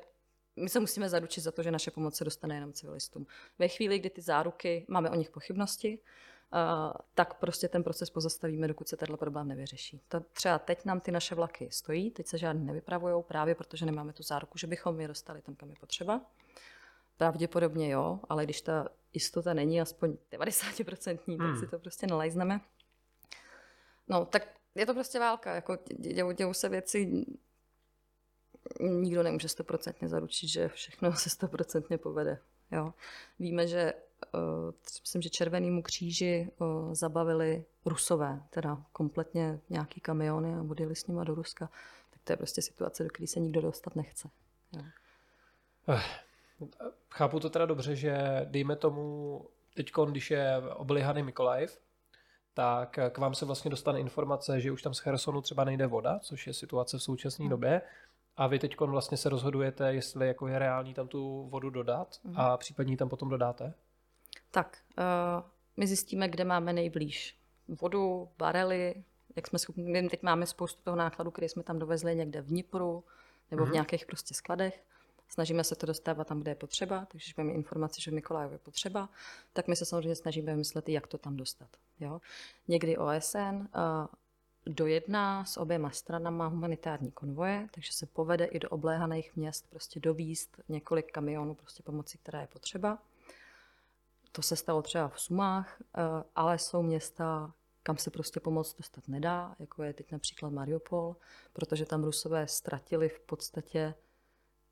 my 0.56 0.68
se 0.68 0.80
musíme 0.80 1.08
zaručit 1.08 1.40
za 1.40 1.52
to, 1.52 1.62
že 1.62 1.70
naše 1.70 1.90
pomoc 1.90 2.16
se 2.16 2.24
dostane 2.24 2.54
jenom 2.54 2.72
civilistům. 2.72 3.26
Ve 3.58 3.68
chvíli, 3.68 3.98
kdy 3.98 4.10
ty 4.10 4.22
záruky, 4.22 4.87
máme 4.88 5.10
o 5.10 5.14
nich 5.14 5.30
pochybnosti, 5.30 5.98
Uh, 6.52 6.92
tak 7.14 7.34
prostě 7.34 7.68
ten 7.68 7.82
proces 7.82 8.10
pozastavíme, 8.10 8.68
dokud 8.68 8.88
se 8.88 8.96
tenhle 8.96 9.16
problém 9.16 9.48
nevyřeší. 9.48 10.00
To 10.08 10.20
třeba 10.20 10.58
teď 10.58 10.84
nám 10.84 11.00
ty 11.00 11.12
naše 11.12 11.34
vlaky 11.34 11.68
stojí, 11.70 12.10
teď 12.10 12.26
se 12.26 12.38
žádný 12.38 12.64
nevypravují 12.64 13.22
právě 13.22 13.54
protože 13.54 13.87
nemáme 13.87 14.12
tu 14.12 14.22
záruku, 14.22 14.58
že 14.58 14.66
bychom 14.66 15.00
je 15.00 15.08
dostali 15.08 15.42
tam, 15.42 15.54
kam 15.54 15.70
je 15.70 15.76
potřeba. 15.80 16.20
Pravděpodobně 17.16 17.90
jo, 17.90 18.20
ale 18.29 18.44
když 18.44 18.61
ta 18.61 18.88
jistota 19.12 19.55
není 19.55 19.81
aspoň 19.81 20.16
90%, 20.33 21.18
hmm. 21.27 21.38
tak 21.38 21.61
si 21.61 21.66
to 21.66 21.79
prostě 21.79 22.07
nalajzneme. 22.07 22.61
No, 24.09 24.24
tak 24.24 24.48
je 24.74 24.87
to 24.87 24.94
prostě 24.94 25.18
válka, 25.18 25.55
jako 25.55 25.79
dějou, 25.98 26.33
dějou 26.33 26.55
se 26.55 26.68
věci, 26.68 27.24
nikdo 28.81 29.22
nemůže 29.22 29.48
stoprocentně 29.48 30.09
zaručit, 30.09 30.48
že 30.48 30.68
všechno 30.68 31.12
se 31.16 31.31
stoprocentně 31.31 31.98
povede. 31.98 32.38
Jo. 32.72 32.94
Víme, 33.38 33.68
že 33.68 33.92
uh, 34.35 34.40
myslím, 35.03 35.22
že 35.22 35.31
Červenýmu 35.31 35.83
kříži 35.83 36.50
uh, 36.59 36.94
zabavili 36.94 37.64
Rusové, 37.85 38.42
teda 38.50 38.85
kompletně 38.92 39.61
nějaký 39.70 40.00
kamiony 40.00 40.55
a 40.55 40.62
odjeli 40.62 40.96
s 40.96 41.07
nimi 41.07 41.20
do 41.24 41.35
Ruska. 41.35 41.70
Tak 42.11 42.22
to 42.24 42.33
je 42.33 42.37
prostě 42.37 42.62
situace, 42.62 43.05
do 43.05 43.11
které 43.11 43.27
se 43.27 43.40
nikdo 43.40 43.61
dostat 43.61 43.96
nechce. 43.96 44.31
Jo. 44.72 44.83
Chápu 47.11 47.40
to 47.40 47.50
teda 47.50 47.66
dobře, 47.66 47.96
že 47.96 48.40
dejme 48.44 48.77
tomu 48.77 49.40
teď, 49.74 49.92
když 50.11 50.31
je 50.31 50.57
oblihaný 50.74 51.22
Mikolajev, 51.22 51.81
tak 52.55 52.98
k 53.11 53.18
vám 53.18 53.35
se 53.35 53.44
vlastně 53.44 53.70
dostane 53.70 54.00
informace, 54.00 54.61
že 54.61 54.72
už 54.72 54.83
tam 54.83 54.94
z 54.94 54.98
Chersonu 54.98 55.40
třeba 55.40 55.64
nejde 55.64 55.87
voda, 55.87 56.18
což 56.18 56.46
je 56.46 56.55
situace 56.55 56.98
v 56.98 57.03
současné 57.03 57.42
hmm. 57.42 57.50
době. 57.50 57.83
A 58.37 58.46
vy 58.46 58.59
teď 58.59 58.81
vlastně 58.81 59.16
se 59.16 59.29
rozhodujete, 59.29 59.94
jestli 59.94 60.27
jako 60.27 60.46
je 60.46 60.59
reálný 60.59 60.94
tam 60.94 61.09
tu 61.09 61.48
vodu 61.48 61.70
dodat 61.70 62.20
hmm. 62.24 62.35
a 62.37 62.57
případně 62.57 62.92
ji 62.92 62.96
tam 62.96 63.09
potom 63.09 63.29
dodáte? 63.29 63.74
Tak, 64.50 64.79
uh, 64.98 65.05
my 65.77 65.87
zjistíme, 65.87 66.29
kde 66.29 66.44
máme 66.44 66.72
nejblíž 66.72 67.38
vodu, 67.68 68.29
barely, 68.38 69.05
jak 69.37 69.46
jsme 69.46 69.59
schopni, 69.59 70.09
teď 70.09 70.22
máme 70.22 70.46
spoustu 70.46 70.83
toho 70.83 70.96
nákladu, 70.96 71.31
který 71.31 71.48
jsme 71.48 71.62
tam 71.62 71.79
dovezli 71.79 72.16
někde 72.16 72.40
v 72.40 72.46
Dnipru 72.46 73.05
nebo 73.50 73.62
hmm. 73.62 73.66
v 73.66 73.68
mhm. 73.68 73.72
nějakých 73.72 74.07
prostě 74.07 74.35
skladech. 74.35 74.85
Snažíme 75.28 75.64
se 75.64 75.74
to 75.74 75.87
dostávat 75.87 76.26
tam, 76.26 76.40
kde 76.40 76.50
je 76.50 76.54
potřeba, 76.54 77.06
takže 77.10 77.24
když 77.24 77.37
máme 77.37 77.52
informaci, 77.52 78.02
že 78.02 78.10
v 78.10 78.14
Mikolajově 78.14 78.54
je 78.54 78.58
potřeba, 78.58 79.08
tak 79.52 79.68
my 79.68 79.76
se 79.76 79.84
samozřejmě 79.84 80.14
snažíme 80.14 80.52
vymyslet, 80.52 80.88
jak 80.88 81.06
to 81.06 81.18
tam 81.18 81.37
dostat. 81.37 81.68
Jo? 82.00 82.20
Někdy 82.68 82.96
OSN, 82.96 83.68
dojedná 84.66 85.44
s 85.44 85.56
oběma 85.56 85.90
stranama 85.90 86.46
humanitární 86.46 87.10
konvoje, 87.10 87.68
takže 87.74 87.92
se 87.92 88.06
povede 88.06 88.44
i 88.44 88.58
do 88.58 88.68
obléhaných 88.68 89.37
měst 89.37 89.70
prostě 89.70 90.00
dovíst 90.00 90.60
několik 90.68 91.12
kamionů 91.12 91.54
prostě 91.54 91.82
pomoci, 91.82 92.18
která 92.18 92.40
je 92.40 92.46
potřeba. 92.46 92.98
To 94.32 94.42
se 94.42 94.56
stalo 94.56 94.82
třeba 94.82 95.08
v 95.08 95.20
Sumách, 95.20 95.80
eh, 95.80 96.00
ale 96.37 96.58
jsou 96.58 96.82
města, 96.82 97.52
kam 97.82 97.96
se 97.96 98.10
prostě 98.10 98.40
pomoc 98.40 98.74
dostat 98.74 99.08
nedá, 99.08 99.56
jako 99.58 99.82
je 99.82 99.92
teď 99.92 100.12
například 100.12 100.50
Mariupol, 100.50 101.16
protože 101.52 101.87
tam 101.87 102.04
Rusové 102.04 102.48
ztratili 102.48 103.08
v 103.08 103.20
podstatě 103.20 103.94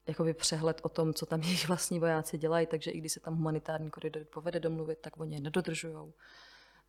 jakoby 0.07 0.35
přehled 0.35 0.81
o 0.83 0.89
tom, 0.89 1.15
co 1.15 1.27
tam 1.27 1.41
jejich 1.43 1.69
vlastní 1.69 2.01
vojáci 2.01 2.39
dělají, 2.39 2.67
takže 2.67 2.91
i 2.91 2.99
když 2.99 3.13
se 3.13 3.21
tam 3.21 3.37
humanitární 3.37 3.91
koridor 3.91 4.25
povede 4.25 4.61
domluvit, 4.61 4.99
tak 4.99 5.21
oni 5.21 5.35
je 5.35 5.41
nedodržují. 5.41 6.13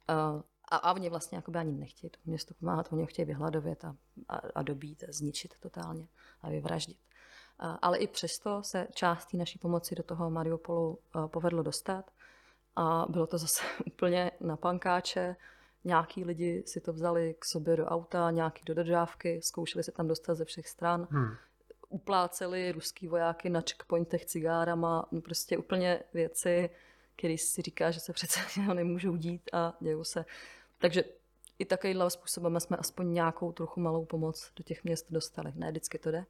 Eh, 0.10 0.44
a, 0.72 0.76
a 0.76 0.94
oni 0.94 1.10
vlastně 1.10 1.44
ani 1.56 1.72
nechtějí 1.72 2.10
to 2.10 2.20
město 2.26 2.54
pomáhat, 2.54 2.88
oni 2.92 3.02
ho 3.02 3.08
chtějí 3.08 3.26
vyhladovět 3.26 3.86
a, 3.86 3.96
a, 4.30 4.36
a 4.56 4.62
dobít, 4.62 5.04
a 5.04 5.08
zničit 5.10 5.54
totálně 5.60 6.08
a 6.42 6.50
vyvraždit. 6.50 6.98
A, 7.60 7.72
ale 7.72 7.98
i 7.98 8.08
přesto 8.08 8.64
se 8.64 8.88
část 8.94 9.26
té 9.26 9.38
naší 9.38 9.60
pomoci 9.60 9.96
do 9.96 10.04
toho 10.04 10.30
Mariupolu 10.30 11.00
a, 11.14 11.28
povedlo 11.28 11.64
dostat 11.64 12.12
a 12.76 13.06
bylo 13.10 13.28
to 13.28 13.38
zase 13.38 13.64
úplně 13.88 14.32
na 14.40 14.58
pankáče. 14.58 15.36
Nějaký 15.84 16.24
lidi 16.24 16.64
si 16.66 16.82
to 16.82 16.94
vzali 16.94 17.36
k 17.40 17.46
sobě 17.46 17.78
do 17.78 17.86
auta, 17.86 18.32
nějaký 18.32 18.66
do 18.66 18.74
dodávky, 18.74 19.42
zkoušeli 19.44 19.84
se 19.84 19.92
tam 19.92 20.08
dostat 20.08 20.36
ze 20.36 20.46
všech 20.46 20.68
stran. 20.68 21.08
Hmm. 21.12 21.36
Upláceli 21.94 22.72
ruský 22.72 23.08
vojáky 23.08 23.50
na 23.50 23.62
checkpointech 23.62 24.26
cigárama, 24.26 25.06
no 25.12 25.22
prostě 25.22 25.58
úplně 25.58 26.04
věci, 26.14 26.70
který 27.16 27.38
si 27.38 27.62
říká, 27.62 27.92
že 27.92 28.00
se 28.00 28.14
přece 28.14 28.40
nemůžou 28.74 29.16
dít 29.16 29.50
a 29.54 29.78
dějou 29.80 30.04
se. 30.04 30.26
Takže 30.78 31.04
i 31.60 31.66
takovýmhle 31.66 32.10
způsobem 32.10 32.60
jsme 32.60 32.78
aspoň 32.78 33.14
nějakou 33.14 33.52
trochu 33.52 33.80
malou 33.80 34.06
pomoc 34.06 34.52
do 34.56 34.64
těch 34.64 34.84
měst 34.84 35.06
dostali. 35.10 35.52
Ne 35.56 35.72
vždycky 35.72 36.00
to 36.00 36.12
jde, 36.12 36.26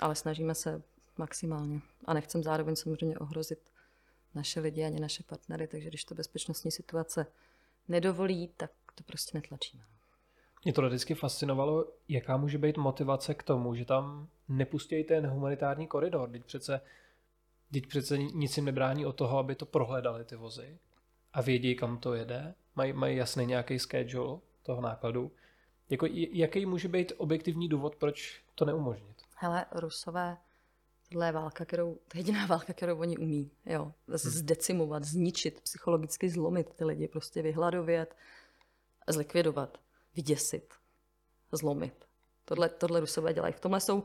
ale 0.00 0.14
snažíme 0.14 0.54
se 0.54 0.82
maximálně. 1.16 1.80
A 2.04 2.14
nechcem 2.14 2.42
zároveň 2.42 2.76
samozřejmě 2.76 3.18
ohrozit 3.18 3.58
naše 4.34 4.60
lidi 4.60 4.84
ani 4.84 5.00
naše 5.00 5.22
partnery, 5.22 5.66
takže 5.66 5.88
když 5.88 6.04
to 6.04 6.14
bezpečnostní 6.14 6.70
situace 6.70 7.26
nedovolí, 7.88 8.48
tak 8.56 8.70
to 8.94 9.04
prostě 9.04 9.38
netlačíme. 9.38 9.93
Mě 10.64 10.72
to 10.72 10.86
vždycky 10.86 11.14
fascinovalo, 11.14 11.86
jaká 12.08 12.36
může 12.36 12.58
být 12.58 12.76
motivace 12.76 13.34
k 13.34 13.42
tomu, 13.42 13.74
že 13.74 13.84
tam 13.84 14.28
nepustí 14.48 15.04
ten 15.04 15.26
humanitární 15.26 15.86
koridor. 15.86 16.30
Teď 16.30 16.44
přece 16.44 16.80
Teď 17.74 17.86
přece 17.86 18.18
nic 18.18 18.56
jim 18.56 18.64
nebrání 18.64 19.06
o 19.06 19.12
toho, 19.12 19.38
aby 19.38 19.54
to 19.54 19.66
prohledali 19.66 20.24
ty 20.24 20.36
vozy 20.36 20.78
a 21.32 21.42
vědí, 21.42 21.76
kam 21.76 21.98
to 21.98 22.14
jede. 22.14 22.54
Mají, 22.76 22.92
mají 22.92 23.16
jasný 23.16 23.46
nějaký 23.46 23.78
schedule 23.78 24.40
toho 24.62 24.80
nákladu. 24.80 25.32
Jako, 25.90 26.06
jaký 26.10 26.66
může 26.66 26.88
být 26.88 27.12
objektivní 27.16 27.68
důvod, 27.68 27.96
proč 27.96 28.42
to 28.54 28.64
neumožnit? 28.64 29.16
Hele, 29.36 29.66
Rusové, 29.72 30.36
tohle 31.08 31.26
je 31.28 31.32
válka, 31.32 31.64
kterou, 31.64 31.94
to 31.94 32.18
je 32.18 32.20
jediná 32.20 32.46
válka, 32.46 32.72
kterou 32.72 32.98
oni 32.98 33.16
umí. 33.16 33.50
Jo. 33.66 33.82
Hmm. 33.82 33.94
Zdecimovat, 34.16 35.04
zničit, 35.04 35.60
psychologicky 35.60 36.30
zlomit 36.30 36.74
ty 36.74 36.84
lidi, 36.84 37.08
prostě 37.08 37.42
vyhladovět, 37.42 38.16
zlikvidovat, 39.08 39.78
vyděsit, 40.16 40.74
zlomit. 41.52 42.04
Tohle, 42.44 42.68
tohle 42.68 43.00
Rusové 43.00 43.34
dělají. 43.34 43.54
V 43.54 43.60
tomhle 43.60 43.80
jsou 43.80 44.02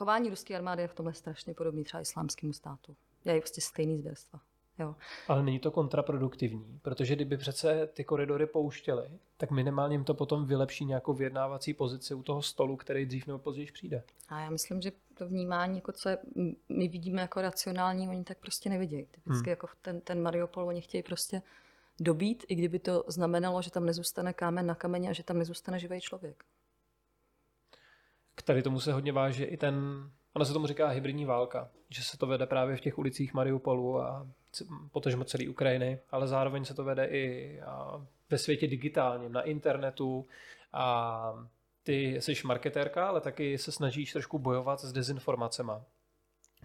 Chování 0.00 0.30
ruské 0.30 0.56
armády 0.56 0.82
je 0.82 0.88
v 0.88 0.94
tomhle 0.94 1.14
strašně 1.14 1.54
podobný 1.54 1.84
třeba 1.84 2.00
islámskému 2.00 2.52
státu. 2.52 2.96
Je 3.24 3.40
prostě 3.40 3.60
stejný 3.60 3.98
zvěrstva. 3.98 4.40
Jo. 4.78 4.94
Ale 5.28 5.42
není 5.42 5.58
to 5.58 5.70
kontraproduktivní, 5.70 6.78
protože 6.82 7.14
kdyby 7.14 7.36
přece 7.36 7.86
ty 7.86 8.04
koridory 8.04 8.46
pouštěly, 8.46 9.10
tak 9.36 9.50
minimálně 9.50 9.94
jim 9.94 10.04
to 10.04 10.14
potom 10.14 10.46
vylepší 10.46 10.84
nějakou 10.84 11.14
vyjednávací 11.14 11.74
pozici 11.74 12.14
u 12.14 12.22
toho 12.22 12.42
stolu, 12.42 12.76
který 12.76 13.06
dřív 13.06 13.26
nebo 13.26 13.38
později 13.38 13.72
přijde. 13.72 14.02
A 14.28 14.40
já 14.40 14.50
myslím, 14.50 14.80
že 14.80 14.92
to 15.14 15.28
vnímání, 15.28 15.76
jako 15.76 15.92
co 15.92 16.08
je, 16.08 16.18
my 16.68 16.88
vidíme 16.88 17.22
jako 17.22 17.40
racionální, 17.40 18.08
oni 18.08 18.24
tak 18.24 18.38
prostě 18.38 18.70
nevidějí. 18.70 19.06
Typicky 19.06 19.44
hmm. 19.44 19.50
jako 19.50 19.68
ten, 19.82 20.00
ten 20.00 20.22
Mariupol, 20.22 20.68
oni 20.68 20.80
chtějí 20.80 21.02
prostě 21.02 21.42
dobít, 22.00 22.44
i 22.48 22.54
kdyby 22.54 22.78
to 22.78 23.04
znamenalo, 23.08 23.62
že 23.62 23.70
tam 23.70 23.86
nezůstane 23.86 24.32
kámen 24.32 24.66
na 24.66 24.74
kameni 24.74 25.08
a 25.08 25.12
že 25.12 25.22
tam 25.22 25.38
nezůstane 25.38 25.78
živý 25.78 26.00
člověk 26.00 26.44
k 28.40 28.42
tady 28.42 28.62
tomu 28.62 28.80
se 28.80 28.92
hodně 28.92 29.12
váže 29.12 29.44
i 29.44 29.56
ten, 29.56 29.74
ono 30.34 30.44
se 30.44 30.52
tomu 30.52 30.66
říká 30.66 30.88
hybridní 30.88 31.24
válka, 31.24 31.68
že 31.88 32.02
se 32.02 32.18
to 32.18 32.26
vede 32.26 32.46
právě 32.46 32.76
v 32.76 32.80
těch 32.80 32.98
ulicích 32.98 33.34
Mariupolu 33.34 34.00
a 34.00 34.26
potažmo 34.92 35.24
celé 35.24 35.48
Ukrajiny, 35.48 35.98
ale 36.10 36.28
zároveň 36.28 36.64
se 36.64 36.74
to 36.74 36.84
vede 36.84 37.06
i 37.06 37.60
ve 38.30 38.38
světě 38.38 38.66
digitálním, 38.66 39.32
na 39.32 39.42
internetu 39.42 40.26
a 40.72 41.48
ty 41.82 42.20
jsi 42.20 42.34
marketérka, 42.44 43.08
ale 43.08 43.20
taky 43.20 43.58
se 43.58 43.72
snažíš 43.72 44.12
trošku 44.12 44.38
bojovat 44.38 44.80
s 44.80 44.92
dezinformacemi. 44.92 45.72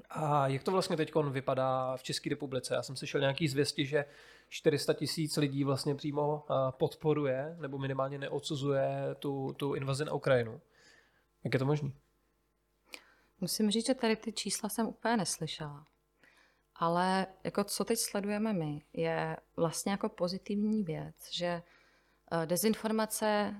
A 0.09 0.47
jak 0.47 0.63
to 0.63 0.71
vlastně 0.71 0.97
teď 0.97 1.15
vypadá 1.29 1.97
v 1.97 2.03
České 2.03 2.29
republice? 2.29 2.75
Já 2.75 2.83
jsem 2.83 2.95
slyšel 2.95 3.21
nějaký 3.21 3.47
zvěsti, 3.47 3.85
že 3.85 4.05
400 4.49 4.93
tisíc 4.93 5.37
lidí 5.37 5.63
vlastně 5.63 5.95
přímo 5.95 6.45
podporuje 6.71 7.55
nebo 7.59 7.77
minimálně 7.77 8.17
neodsuzuje 8.17 9.15
tu, 9.19 9.53
tu 9.57 9.73
invazi 9.73 10.05
na 10.05 10.13
Ukrajinu. 10.13 10.61
Jak 11.43 11.53
je 11.53 11.59
to 11.59 11.65
možné? 11.65 11.91
Musím 13.41 13.71
říct, 13.71 13.87
že 13.87 13.93
tady 13.93 14.15
ty 14.15 14.33
čísla 14.33 14.69
jsem 14.69 14.87
úplně 14.87 15.17
neslyšela. 15.17 15.85
Ale 16.75 17.27
jako 17.43 17.63
co 17.63 17.85
teď 17.85 17.99
sledujeme 17.99 18.53
my, 18.53 18.81
je 18.93 19.37
vlastně 19.57 19.91
jako 19.91 20.09
pozitivní 20.09 20.83
věc, 20.83 21.15
že 21.31 21.45
eh, 22.31 22.45
dezinformace 22.45 23.55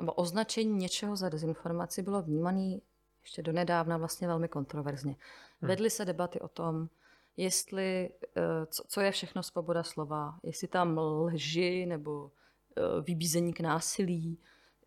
nebo 0.00 0.12
označení 0.12 0.76
něčeho 0.76 1.16
za 1.16 1.28
dezinformaci 1.28 2.02
bylo 2.02 2.22
vnímané 2.22 2.78
ještě 3.22 3.42
donedávna 3.42 3.96
vlastně 3.96 4.28
velmi 4.28 4.48
kontroverzně. 4.48 5.16
Hmm. 5.60 5.68
Vedly 5.68 5.90
se 5.90 6.04
debaty 6.04 6.40
o 6.40 6.48
tom, 6.48 6.88
jestli, 7.36 8.10
eh, 8.36 8.66
co, 8.66 8.84
co 8.88 9.00
je 9.00 9.10
všechno 9.10 9.42
svoboda 9.42 9.82
slova, 9.82 10.38
jestli 10.42 10.68
tam 10.68 10.98
lži 10.98 11.86
nebo 11.86 12.30
eh, 12.76 12.82
vybízení 13.02 13.52
k 13.52 13.60
násilí, 13.60 14.38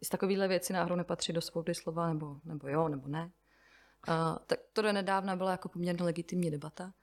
Jestli 0.02 0.12
takovéhle 0.12 0.48
věci 0.48 0.74
náhodou 0.74 0.96
nepatří 0.96 1.34
do 1.34 1.42
svobody 1.42 1.76
slova, 1.76 2.08
nebo, 2.08 2.38
nebo 2.44 2.68
jo, 2.68 2.90
nebo 2.90 3.08
ne. 3.08 3.32
Uh, 4.08 4.38
tak 4.48 4.60
to 4.74 4.82
do 4.82 4.94
nedávna 4.94 5.36
byla 5.36 5.52
jako 5.52 5.70
poměrně 5.70 6.04
legitimní 6.04 6.52
debata, 6.52 6.94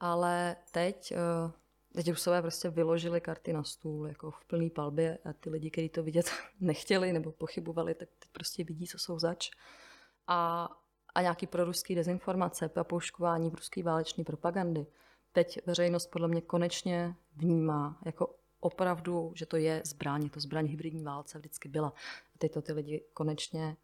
ale 0.00 0.56
teď, 0.72 1.12
uh, 1.12 1.50
teď 1.92 2.10
Rusové 2.10 2.42
prostě 2.42 2.70
vyložili 2.70 3.20
karty 3.20 3.52
na 3.52 3.64
stůl 3.64 4.06
jako 4.06 4.30
v 4.30 4.44
plný 4.44 4.70
palbě 4.70 5.18
a 5.24 5.32
ty 5.32 5.50
lidi, 5.50 5.70
kteří 5.70 5.88
to 5.88 6.02
vidět 6.02 6.30
nechtěli 6.60 7.12
nebo 7.12 7.32
pochybovali, 7.32 7.94
tak 7.94 8.08
teď 8.18 8.30
prostě 8.32 8.64
vidí, 8.64 8.86
co 8.86 8.98
jsou 8.98 9.18
zač. 9.18 9.50
A, 10.26 10.68
a 11.14 11.22
nějaký 11.22 11.46
proruský 11.46 11.94
dezinformace, 11.94 12.68
papouškování 12.68 13.50
ruské 13.50 13.82
váleční 13.82 14.24
propagandy. 14.24 14.86
Teď 15.32 15.66
veřejnost 15.66 16.06
podle 16.06 16.28
mě 16.28 16.40
konečně 16.40 17.16
vnímá 17.36 18.00
jako 18.04 18.34
opravdu, 18.60 19.32
že 19.34 19.46
to 19.46 19.56
je 19.56 19.82
zbraň, 19.84 20.28
to 20.28 20.40
zbraň 20.40 20.66
hybridní 20.66 21.04
válce, 21.04 21.38
vždycky 21.38 21.68
byla. 21.68 21.88
A 22.34 22.38
teď 22.38 22.52
to 22.52 22.62
ty 22.62 22.72
lidi 22.72 23.04
konečně 23.14 23.76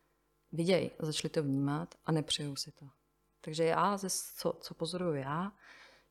vidějí, 0.52 0.90
začali 0.98 1.30
to 1.30 1.42
vnímat 1.42 1.94
a 2.06 2.12
nepřejou 2.12 2.56
si 2.56 2.72
to. 2.72 2.86
Takže 3.40 3.64
já, 3.64 3.96
ze, 3.96 4.08
co, 4.36 4.58
co 4.60 4.74
pozoruju 4.74 5.14
já, 5.14 5.52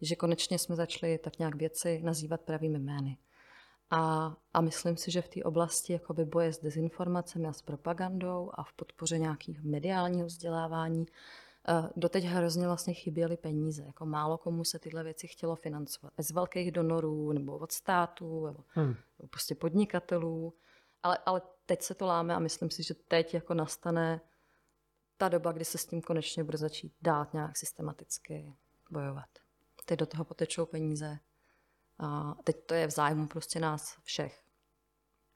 že 0.01 0.15
konečně 0.15 0.59
jsme 0.59 0.75
začali 0.75 1.17
tak 1.17 1.39
nějak 1.39 1.55
věci 1.55 2.01
nazývat 2.03 2.41
pravými 2.41 2.79
jmény. 2.79 3.17
A, 3.89 4.35
a 4.53 4.61
myslím 4.61 4.97
si, 4.97 5.11
že 5.11 5.21
v 5.21 5.29
té 5.29 5.43
oblasti 5.43 5.93
jakoby 5.93 6.25
boje 6.25 6.53
s 6.53 6.59
dezinformacemi 6.59 7.47
a 7.47 7.53
s 7.53 7.61
propagandou 7.61 8.51
a 8.53 8.63
v 8.63 8.73
podpoře 8.73 9.17
nějakého 9.17 9.59
mediálního 9.63 10.27
vzdělávání 10.27 11.05
doteď 11.95 12.23
hrozně 12.23 12.67
vlastně 12.67 12.93
chyběly 12.93 13.37
peníze. 13.37 13.83
Jako 13.83 14.05
málo 14.05 14.37
komu 14.37 14.63
se 14.63 14.79
tyhle 14.79 15.03
věci 15.03 15.27
chtělo 15.27 15.55
financovat. 15.55 16.13
Z 16.17 16.31
velkých 16.31 16.71
donorů, 16.71 17.31
nebo 17.31 17.57
od 17.57 17.71
státu, 17.71 18.45
nebo, 18.45 18.63
hmm. 18.67 18.95
prostě 19.29 19.55
podnikatelů. 19.55 20.53
Ale, 21.03 21.17
ale 21.25 21.41
teď 21.65 21.81
se 21.81 21.95
to 21.95 22.05
láme 22.05 22.35
a 22.35 22.39
myslím 22.39 22.69
si, 22.69 22.83
že 22.83 22.93
teď 22.93 23.33
jako 23.33 23.53
nastane 23.53 24.21
ta 25.17 25.29
doba, 25.29 25.51
kdy 25.51 25.65
se 25.65 25.77
s 25.77 25.85
tím 25.85 26.01
konečně 26.01 26.43
bude 26.43 26.57
začít 26.57 26.93
dát 27.01 27.33
nějak 27.33 27.57
systematicky 27.57 28.53
bojovat. 28.91 29.29
Teď 29.85 29.99
do 29.99 30.05
toho 30.05 30.25
potečou 30.25 30.65
peníze. 30.65 31.19
A 31.99 32.35
teď 32.43 32.65
to 32.65 32.73
je 32.73 32.87
v 32.87 32.91
zájmu 32.91 33.27
prostě 33.27 33.59
nás 33.59 33.97
všech. 34.03 34.43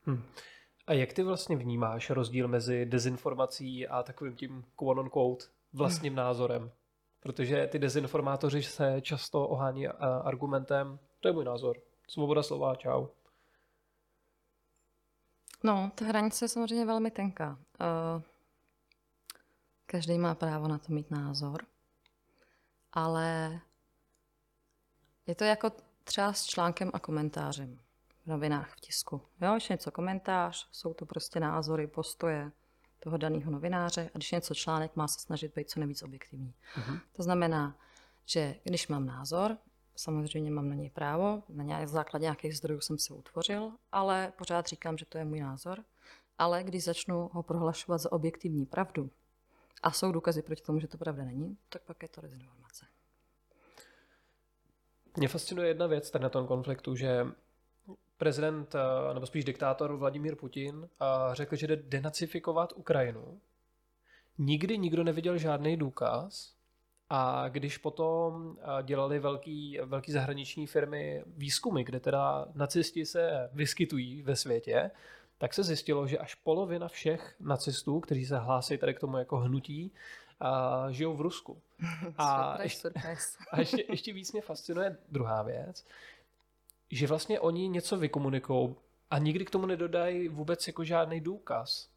Hmm. 0.03 0.23
A 0.87 0.93
jak 0.93 1.13
ty 1.13 1.23
vlastně 1.23 1.55
vnímáš 1.55 2.09
rozdíl 2.09 2.47
mezi 2.47 2.85
dezinformací 2.85 3.87
a 3.87 4.03
takovým 4.03 4.35
tím 4.35 4.65
quote 4.75 5.09
quote 5.09 5.45
vlastním 5.73 6.15
názorem. 6.15 6.71
Protože 7.19 7.67
ty 7.67 7.79
dezinformátoři 7.79 8.63
se 8.63 9.01
často 9.01 9.47
ohání 9.47 9.87
argumentem, 10.23 10.99
to 11.19 11.27
je 11.27 11.31
můj 11.31 11.45
názor, 11.45 11.77
svoboda 12.07 12.43
slova, 12.43 12.75
čau. 12.75 13.07
No, 15.63 15.91
ta 15.95 16.05
hranice 16.05 16.45
je 16.45 16.49
samozřejmě 16.49 16.85
velmi 16.85 17.11
tenká. 17.11 17.59
Každý 19.85 20.17
má 20.17 20.35
právo 20.35 20.67
na 20.67 20.77
to 20.77 20.93
mít 20.93 21.11
názor, 21.11 21.65
ale 22.93 23.59
je 25.27 25.35
to 25.35 25.43
jako 25.43 25.71
třeba 26.03 26.33
s 26.33 26.45
článkem 26.45 26.91
a 26.93 26.99
komentářem. 26.99 27.77
v 28.23 28.27
novinách, 28.27 28.73
v 28.75 28.79
tisku. 28.79 29.21
Jo, 29.41 29.51
když 29.53 29.69
je 29.69 29.73
něco 29.73 29.91
komentář, 29.91 30.67
jsou 30.71 30.93
to 30.93 31.05
prostě 31.05 31.39
názory, 31.39 31.87
postoje 31.87 32.51
toho 32.99 33.17
daného 33.17 33.51
novináře 33.51 34.09
a 34.13 34.17
když 34.17 34.31
je 34.31 34.37
něco 34.37 34.55
článek, 34.55 34.95
má 34.95 35.07
se 35.07 35.19
snažit 35.19 35.55
být 35.55 35.69
co 35.69 35.79
nejvíc 35.79 36.03
objektivní. 36.03 36.53
Uh-huh. 36.75 37.01
To 37.13 37.23
znamená, 37.23 37.77
že 38.25 38.55
když 38.63 38.87
mám 38.87 39.05
názor, 39.05 39.57
samozřejmě 39.95 40.51
mám 40.51 40.69
na 40.69 40.75
něj 40.75 40.89
právo, 40.89 41.43
na 41.49 41.63
nějaké 41.63 41.87
základě 41.87 42.23
nějakých 42.23 42.57
zdrojů 42.57 42.81
jsem 42.81 42.97
se 42.97 43.13
utvořil, 43.13 43.71
ale 43.91 44.33
pořád 44.37 44.67
říkám, 44.67 44.97
že 44.97 45.05
to 45.05 45.17
je 45.17 45.25
můj 45.25 45.39
názor. 45.39 45.83
Ale 46.37 46.63
když 46.63 46.83
začnu 46.83 47.29
ho 47.33 47.43
prohlašovat 47.43 48.01
za 48.01 48.11
objektivní 48.11 48.65
pravdu 48.65 49.11
a 49.83 49.91
jsou 49.91 50.11
důkazy 50.11 50.41
proti 50.41 50.61
tomu, 50.63 50.79
že 50.79 50.87
to 50.87 50.97
pravda 50.97 51.23
není, 51.23 51.57
tak 51.69 51.81
pak 51.81 52.03
je 52.03 52.09
to 52.09 52.21
dezinformace. 52.21 52.85
Mě 55.15 55.27
fascinuje 55.27 55.67
jedna 55.67 55.87
věc 55.87 56.11
tady 56.11 56.23
na 56.23 56.29
tom 56.29 56.47
konfliktu, 56.47 56.95
že 56.95 57.25
prezident, 58.17 58.75
eh, 58.75 59.13
nebo 59.13 59.25
spíš 59.25 59.45
diktátor 59.45 59.95
Vladimír 59.95 60.35
Putin 60.35 60.89
eh, 61.01 61.05
řekl, 61.35 61.55
že 61.55 61.67
jde 61.67 61.75
denacifikovat 61.75 62.73
Ukrajinu. 62.75 63.39
Nikdy 64.37 64.77
nikdo 64.77 65.03
neviděl 65.03 65.37
žádný 65.37 65.77
důkaz 65.77 66.53
a 67.09 67.49
když 67.49 67.77
potom 67.77 68.57
eh, 68.59 68.83
dělali 68.83 69.19
velký, 69.19 69.79
velký 69.85 70.11
zahraniční 70.11 70.67
firmy 70.67 71.23
výzkumy, 71.27 71.83
kde 71.83 71.99
teda 71.99 72.47
nacisti 72.53 73.05
se 73.05 73.49
vyskytují 73.53 74.21
ve 74.21 74.35
světě, 74.35 74.91
tak 75.37 75.53
se 75.53 75.63
zjistilo, 75.63 76.07
že 76.07 76.17
až 76.17 76.35
polovina 76.35 76.87
všech 76.87 77.35
nacistů, 77.39 77.99
kteří 77.99 78.25
se 78.25 78.37
hlásí 78.37 78.77
tady 78.77 78.93
k 78.93 78.99
tomu 78.99 79.17
jako 79.17 79.37
hnutí, 79.37 79.91
a 80.41 80.87
žijou 80.91 81.13
v 81.13 81.21
Rusku. 81.21 81.61
A, 82.17 82.61
ještě, 82.61 82.89
a 83.51 83.59
ještě, 83.59 83.83
ještě 83.89 84.13
víc 84.13 84.31
mě 84.31 84.41
fascinuje 84.41 84.97
druhá 85.09 85.43
věc, 85.43 85.85
že 86.91 87.07
vlastně 87.07 87.39
oni 87.39 87.67
něco 87.67 87.97
vykomunikují 87.97 88.75
a 89.09 89.17
nikdy 89.17 89.45
k 89.45 89.49
tomu 89.49 89.65
nedodají 89.65 90.27
vůbec 90.27 90.67
jako 90.67 90.83
žádný 90.83 91.21
důkaz. 91.21 91.89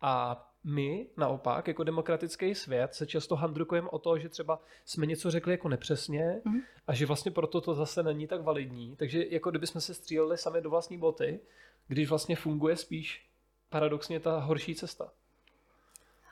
A 0.00 0.42
my 0.64 1.06
naopak, 1.16 1.68
jako 1.68 1.84
demokratický 1.84 2.54
svět, 2.54 2.94
se 2.94 3.06
často 3.06 3.36
handrukujeme 3.36 3.88
o 3.88 3.98
to, 3.98 4.18
že 4.18 4.28
třeba 4.28 4.60
jsme 4.84 5.06
něco 5.06 5.30
řekli 5.30 5.52
jako 5.52 5.68
nepřesně 5.68 6.40
mm-hmm. 6.46 6.62
a 6.86 6.94
že 6.94 7.06
vlastně 7.06 7.30
proto 7.30 7.60
to 7.60 7.74
zase 7.74 8.02
není 8.02 8.26
tak 8.26 8.42
validní. 8.42 8.96
Takže 8.96 9.24
jako 9.30 9.50
kdybychom 9.50 9.80
se 9.80 9.94
stříleli 9.94 10.38
sami 10.38 10.60
do 10.60 10.70
vlastní 10.70 10.98
boty, 10.98 11.40
když 11.88 12.08
vlastně 12.08 12.36
funguje 12.36 12.76
spíš 12.76 13.26
paradoxně 13.68 14.20
ta 14.20 14.38
horší 14.38 14.74
cesta. 14.74 15.12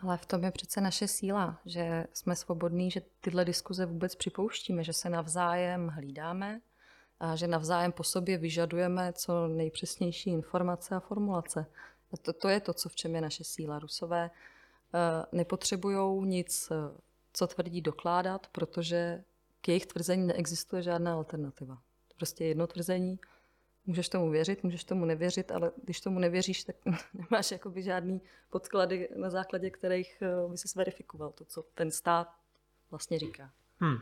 Ale 0.02 0.16
v 0.16 0.26
tom 0.26 0.44
je 0.44 0.50
přece 0.50 0.80
naše 0.80 1.08
síla, 1.08 1.60
že 1.64 2.06
jsme 2.12 2.36
svobodní, 2.36 2.90
že 2.90 3.02
tyhle 3.20 3.44
diskuze 3.44 3.86
vůbec 3.86 4.14
připouštíme, 4.14 4.84
že 4.84 4.92
se 4.92 5.10
navzájem 5.10 5.88
hlídáme 5.88 6.60
a 7.20 7.36
že 7.36 7.46
navzájem 7.46 7.92
po 7.92 8.04
sobě 8.04 8.38
vyžadujeme 8.38 9.12
co 9.12 9.48
nejpřesnější 9.48 10.30
informace 10.30 10.94
a 10.94 11.00
formulace. 11.00 11.66
A 12.12 12.16
to, 12.16 12.32
to 12.32 12.48
je 12.48 12.60
to, 12.60 12.74
co 12.74 12.88
v 12.88 12.96
čem 12.96 13.14
je 13.14 13.20
naše 13.20 13.44
síla. 13.44 13.78
Rusové 13.78 14.30
uh, 14.30 15.00
nepotřebují 15.38 16.26
nic, 16.26 16.70
eh, 16.70 16.98
co 17.32 17.46
tvrdí, 17.46 17.80
dokládat, 17.80 18.46
protože 18.52 19.24
k 19.60 19.68
jejich 19.68 19.86
tvrzení 19.86 20.26
neexistuje 20.26 20.82
žádná 20.82 21.14
alternativa. 21.14 21.78
Prostě 22.16 22.44
jedno 22.44 22.66
tvrzení, 22.66 23.18
můžeš 23.86 24.08
tomu 24.08 24.30
věřit, 24.30 24.62
můžeš 24.62 24.84
tomu 24.84 25.04
nevěřit, 25.04 25.50
ale 25.50 25.72
když 25.84 26.00
tomu 26.00 26.18
nevěříš, 26.18 26.64
tak 26.64 26.76
nemáš 27.14 27.50
jakoby 27.50 27.82
žádný 27.82 28.20
podklady, 28.50 29.08
na 29.16 29.30
základě 29.30 29.70
kterých 29.70 30.22
eh, 30.22 30.48
by 30.50 30.56
se 30.56 30.68
verifikoval 30.76 31.32
to, 31.32 31.44
co 31.44 31.62
ten 31.62 31.90
stát 31.90 32.28
vlastně 32.90 33.18
říká. 33.18 33.50
Hmm. 33.78 33.96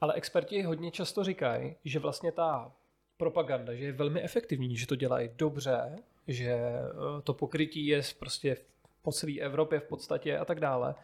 Ale 0.00 0.14
experti 0.14 0.62
hodně 0.62 0.90
často 0.90 1.24
říkají, 1.24 1.76
že 1.84 1.98
vlastně 1.98 2.32
ta 2.32 2.72
propaganda, 3.16 3.74
že 3.74 3.84
je 3.84 3.92
velmi 3.92 4.22
efektivní, 4.22 4.76
že 4.76 4.86
to 4.86 4.96
dělají 4.96 5.30
dobře, 5.36 5.98
že 6.28 6.52
eh, 6.52 7.22
to 7.22 7.34
pokrytí 7.34 7.86
je 7.86 8.02
prostě 8.18 8.56
po 9.02 9.12
celé 9.12 9.32
Evropě 9.40 9.80
v 9.80 9.88
podstatě 9.88 10.38
a 10.38 10.44
tak 10.44 10.60
dále, 10.60 10.94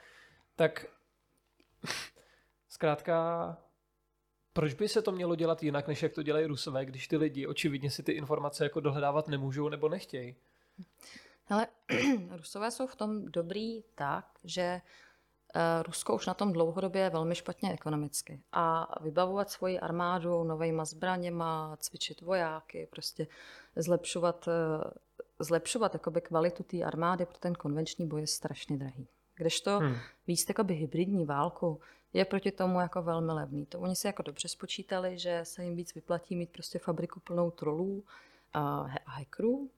tak 0.56 0.86
zkrátka 2.68 3.56
proč 4.56 4.74
by 4.74 4.88
se 4.88 5.02
to 5.02 5.12
mělo 5.12 5.34
dělat 5.34 5.62
jinak, 5.62 5.88
než 5.88 6.02
jak 6.02 6.12
to 6.12 6.22
dělají 6.22 6.46
Rusové, 6.46 6.84
když 6.84 7.08
ty 7.08 7.16
lidi 7.16 7.46
očividně 7.46 7.90
si 7.90 8.02
ty 8.02 8.12
informace 8.12 8.64
jako 8.64 8.80
dohledávat 8.80 9.28
nemůžou 9.28 9.68
nebo 9.68 9.88
nechtějí? 9.88 10.34
Ale 11.48 11.66
Rusové 12.36 12.70
jsou 12.70 12.86
v 12.86 12.96
tom 12.96 13.24
dobrý 13.24 13.82
tak, 13.94 14.26
že 14.44 14.80
Eh, 15.56 15.82
Rusko 15.82 16.14
už 16.14 16.26
na 16.26 16.34
tom 16.34 16.52
dlouhodobě 16.52 17.02
je 17.02 17.10
velmi 17.10 17.34
špatně 17.34 17.72
ekonomicky. 17.72 18.40
A 18.52 18.88
vybavovat 19.00 19.50
svoji 19.50 19.80
armádu 19.80 20.44
novejma 20.44 20.84
zbraněma, 20.84 21.76
cvičit 21.80 22.20
vojáky, 22.20 22.88
prostě 22.90 23.26
zlepšovat, 23.76 24.48
eh, 24.48 24.90
zlepšovat 25.38 25.94
jakoby 25.94 26.20
kvalitu 26.20 26.62
té 26.62 26.82
armády 26.82 27.26
pro 27.26 27.38
ten 27.38 27.54
konvenční 27.54 28.08
boj 28.08 28.20
je 28.20 28.26
strašně 28.26 28.76
drahý. 28.76 29.08
Kdežto 29.36 29.78
hmm. 29.78 29.96
víc 30.26 30.44
jakoby 30.48 30.74
hybridní 30.74 31.24
válku 31.24 31.80
je 32.12 32.24
proti 32.24 32.50
tomu 32.50 32.80
jako 32.80 33.02
velmi 33.02 33.32
levný. 33.32 33.66
To 33.66 33.80
oni 33.80 33.96
si 33.96 34.06
jako 34.06 34.22
dobře 34.22 34.48
spočítali, 34.48 35.18
že 35.18 35.40
se 35.42 35.64
jim 35.64 35.76
víc 35.76 35.94
vyplatí 35.94 36.36
mít 36.36 36.50
prostě 36.50 36.78
fabriku 36.78 37.20
plnou 37.20 37.50
trolů 37.50 38.04
a 38.52 38.86
hackerů, 39.04 39.70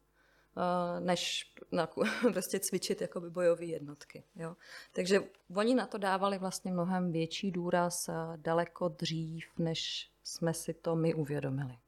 než 0.99 1.53
na, 1.73 1.89
prostě 2.33 2.61
cvičit 2.61 3.01
jakoby 3.01 3.31
bojové 3.31 3.65
jednotky. 3.65 4.25
Jo. 4.37 4.57
Takže 4.93 5.21
oni 5.55 5.75
na 5.75 5.87
to 5.87 5.99
dávali 5.99 6.39
vlastně 6.39 6.73
mnohem 6.73 7.13
větší 7.13 7.51
důraz 7.51 8.11
daleko 8.37 8.89
dřív, 8.89 9.47
než 9.59 10.11
jsme 10.25 10.55
si 10.55 10.75
to 10.75 10.97
my 10.97 11.15
uvědomili. 11.15 11.79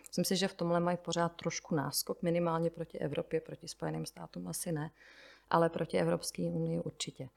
Myslím 0.00 0.24
si, 0.24 0.36
že 0.36 0.48
v 0.48 0.54
tomhle 0.54 0.80
mají 0.80 0.96
pořád 0.96 1.28
trošku 1.28 1.74
náskok, 1.74 2.22
minimálně 2.22 2.70
proti 2.70 2.98
Evropě, 2.98 3.40
proti 3.40 3.68
Spojeným 3.68 4.06
státům 4.06 4.48
asi 4.48 4.72
ne, 4.72 4.90
ale 5.50 5.70
proti 5.70 5.98
Evropské 5.98 6.42
unii 6.42 6.80
určitě. 6.80 7.28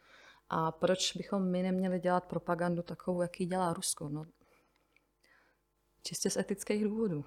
A 0.50 0.72
proč 0.72 1.16
bychom 1.16 1.52
my 1.52 1.64
neměli 1.64 2.00
dělat 2.00 2.26
propagandu 2.26 2.82
takovou, 2.82 3.22
jaký 3.22 3.46
dělá 3.46 3.74
Rusko? 3.74 4.10
No, 4.10 4.26
čistě 6.04 6.30
z 6.30 6.38
etických 6.38 6.84
důvodů. 6.84 7.26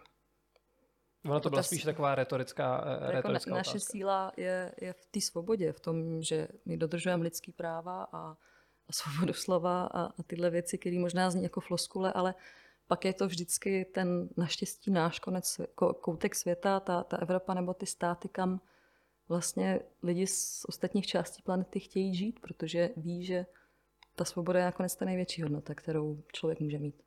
Ono 1.25 1.41
to 1.41 1.51
byla 1.51 1.63
spíš 1.63 1.83
taková 1.83 2.15
retorická, 2.15 2.85
eh, 2.87 3.05
jako 3.05 3.13
retorická 3.13 3.51
na, 3.51 3.57
Naše 3.57 3.71
otázka. 3.71 3.93
síla 3.93 4.33
je, 4.37 4.75
je 4.81 4.93
v 4.93 5.07
té 5.07 5.21
svobodě, 5.21 5.73
v 5.73 5.81
tom, 5.81 6.23
že 6.23 6.49
my 6.65 6.77
dodržujeme 6.77 7.23
lidský 7.23 7.53
práva 7.53 8.09
a, 8.13 8.37
a 8.89 8.93
svobodu 8.93 9.33
slova 9.33 9.87
a, 9.87 10.03
a 10.03 10.23
tyhle 10.27 10.51
věci, 10.51 10.79
které 10.79 10.99
možná 10.99 11.31
zní 11.31 11.43
jako 11.43 11.61
floskule, 11.61 12.13
ale 12.13 12.35
pak 12.87 13.05
je 13.05 13.13
to 13.15 13.27
vždycky 13.27 13.85
ten 13.85 14.29
naštěstí 14.37 14.91
náš 14.91 15.19
konec, 15.19 15.61
koutek 16.01 16.35
světa, 16.35 16.81
ta, 16.81 17.03
ta 17.05 17.17
Evropa 17.17 17.55
nebo 17.55 17.75
ty 17.75 17.87
státy, 17.87 18.29
kam 18.29 18.61
vlastně 19.29 19.81
lidi 20.03 20.27
z 20.27 20.65
ostatních 20.69 21.07
částí 21.07 21.43
planety 21.43 21.81
chtějí 21.81 22.15
žít, 22.15 22.41
protože 22.41 22.91
ví, 22.97 23.25
že 23.25 23.47
ta 24.15 24.25
svoboda 24.25 24.59
je 24.59 24.65
nakonec 24.65 24.97
ta 24.97 25.05
největší 25.05 25.43
hodnota, 25.43 25.75
kterou 25.75 26.23
člověk 26.33 26.61
může 26.61 26.79
mít. 26.79 27.03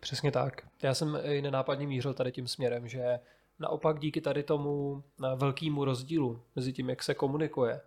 Přesně 0.00 0.32
tak. 0.32 0.66
Já 0.82 0.94
jsem 0.94 1.18
i 1.22 1.42
nenápadně 1.42 1.86
mířil 1.86 2.14
tady 2.14 2.32
tím 2.32 2.48
směrem, 2.48 2.88
že 2.88 3.20
naopak 3.58 3.98
díky 3.98 4.20
tady 4.20 4.42
tomu 4.42 5.02
eh, 5.24 5.36
velkému 5.36 5.84
rozdílu 5.84 6.42
mezi 6.56 6.72
tím, 6.72 6.90
jak 6.90 7.02
se 7.02 7.14
komunikuje, 7.14 7.80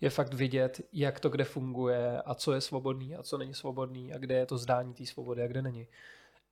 je 0.00 0.10
fakt 0.10 0.34
vidět, 0.34 0.80
jak 0.92 1.20
to 1.20 1.28
kde 1.28 1.44
funguje 1.44 2.22
a 2.22 2.34
co 2.34 2.52
je 2.52 2.60
svobodný 2.60 3.16
a 3.16 3.22
co 3.22 3.38
není 3.38 3.54
svobodný 3.54 4.12
a 4.12 4.18
kde 4.18 4.34
je 4.34 4.46
to 4.46 4.58
zdání 4.58 4.94
té 4.94 5.06
svobody 5.06 5.42
a 5.42 5.46
kde 5.46 5.62
není. 5.62 5.86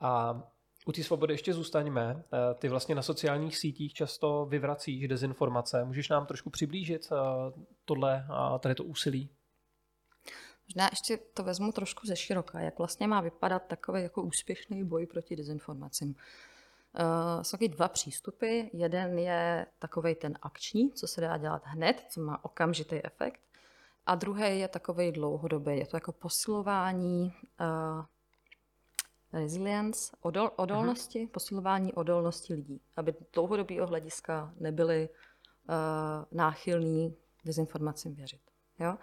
A 0.01 0.43
u 0.87 0.93
té 0.93 1.03
svobody 1.03 1.35
ještě 1.35 1.55
zůstaňme. 1.55 2.25
Eh, 2.25 2.55
ty 2.55 2.69
vlastně 2.69 2.95
na 2.95 3.03
sociálních 3.03 3.57
sítích 3.57 3.95
často 3.95 4.47
vyvracíš 4.47 5.09
dezinformace. 5.09 5.85
Můžeš 5.85 6.09
nám 6.09 6.27
trošku 6.27 6.51
přiblížit 6.51 7.09
eh, 7.13 7.17
tohle 7.85 8.27
a 8.29 8.59
tady 8.59 8.75
to 8.75 8.85
úsilí? 8.85 9.29
Možná 10.67 10.89
ještě 10.93 11.17
to 11.17 11.43
vezmu 11.43 11.73
trošku 11.73 12.07
ze 12.07 12.17
široka, 12.17 12.61
jak 12.61 12.79
vlastně 12.79 13.07
má 13.07 13.21
vypadat 13.21 13.63
takový 13.67 14.03
jako 14.03 14.23
úspěšný 14.23 14.85
boj 14.85 15.07
proti 15.07 15.37
dezinformacím. 15.37 16.15
Uh, 17.01 17.43
jsou 17.43 17.51
taky 17.51 17.69
dva 17.69 17.89
přístupy. 17.89 18.63
Jeden 18.73 19.19
je 19.19 19.67
takový 19.79 20.15
ten 20.15 20.39
akční, 20.43 20.93
co 20.93 21.07
se 21.07 21.21
dá 21.21 21.37
dělat 21.37 21.63
hned, 21.65 22.05
co 22.09 22.21
má 22.21 22.45
okamžitý 22.45 23.05
efekt. 23.05 23.41
A 24.07 24.15
druhý 24.15 24.59
je 24.59 24.69
takový 24.69 25.13
dlouhodobý. 25.13 25.79
Je 25.79 25.87
to 25.87 25.97
jako 25.97 26.13
posilování 26.13 27.35
uh, 27.61 28.05
resilience, 29.33 30.17
odol, 30.21 30.51
odolnosti, 30.57 31.25
uh-huh. 31.25 31.31
posilování 31.31 31.93
odolnosti 31.93 32.55
lidí, 32.55 32.81
aby 32.97 33.15
dlouhodobého 33.33 33.87
hlediska 33.87 34.55
nebyli 34.61 35.09
uh, 35.09 35.75
náchylní 36.39 37.17
dezinformacím 37.45 38.15
věřit. 38.15 38.41
Jo? 38.79 38.97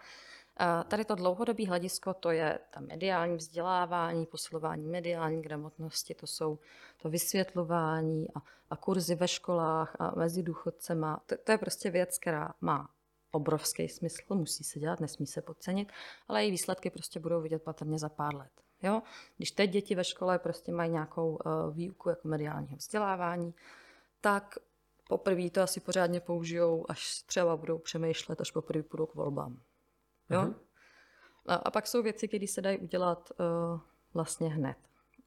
Tady 0.87 1.05
to 1.05 1.15
dlouhodobé 1.15 1.67
hledisko, 1.67 2.13
to 2.13 2.31
je 2.31 2.59
ta 2.73 2.79
mediální 2.79 3.35
vzdělávání, 3.35 4.25
posilování 4.25 4.87
mediální 4.87 5.41
gramotnosti, 5.41 6.15
to 6.15 6.27
jsou 6.27 6.59
to 7.01 7.09
vysvětlování 7.09 8.27
a, 8.35 8.39
a 8.69 8.75
kurzy 8.75 9.15
ve 9.15 9.27
školách 9.27 9.95
a 9.99 10.15
mezi 10.15 10.43
důchodcema. 10.43 11.23
To, 11.25 11.35
to 11.43 11.51
je 11.51 11.57
prostě 11.57 11.91
věc, 11.91 12.17
která 12.17 12.53
má 12.61 12.89
obrovský 13.31 13.89
smysl, 13.89 14.35
musí 14.35 14.63
se 14.63 14.79
dělat, 14.79 14.99
nesmí 14.99 15.27
se 15.27 15.41
podcenit, 15.41 15.91
ale 16.27 16.43
její 16.43 16.51
výsledky 16.51 16.89
prostě 16.89 17.19
budou 17.19 17.41
vidět 17.41 17.63
patrně 17.63 17.99
za 17.99 18.09
pár 18.09 18.35
let. 18.35 18.51
Jo? 18.83 19.01
Když 19.37 19.51
teď 19.51 19.69
děti 19.69 19.95
ve 19.95 20.03
škole 20.03 20.39
prostě 20.39 20.71
mají 20.71 20.91
nějakou 20.91 21.29
uh, 21.45 21.75
výuku 21.75 22.09
jako 22.09 22.27
mediálního 22.27 22.77
vzdělávání, 22.77 23.53
tak 24.21 24.57
poprvé 25.09 25.49
to 25.49 25.61
asi 25.61 25.79
pořádně 25.79 26.19
použijou, 26.19 26.85
až 26.89 27.21
třeba 27.21 27.57
budou 27.57 27.77
přemýšlet, 27.77 28.41
až 28.41 28.51
poprvé 28.51 28.83
půjdou 28.83 29.05
k 29.05 29.15
volbám. 29.15 29.61
Jo? 30.29 30.41
Mhm. 30.41 30.55
A, 31.45 31.55
a 31.55 31.71
pak 31.71 31.87
jsou 31.87 32.03
věci, 32.03 32.27
které 32.27 32.47
se 32.47 32.61
dají 32.61 32.77
udělat 32.77 33.31
uh, 33.39 33.79
vlastně 34.13 34.49
hned. 34.49 34.77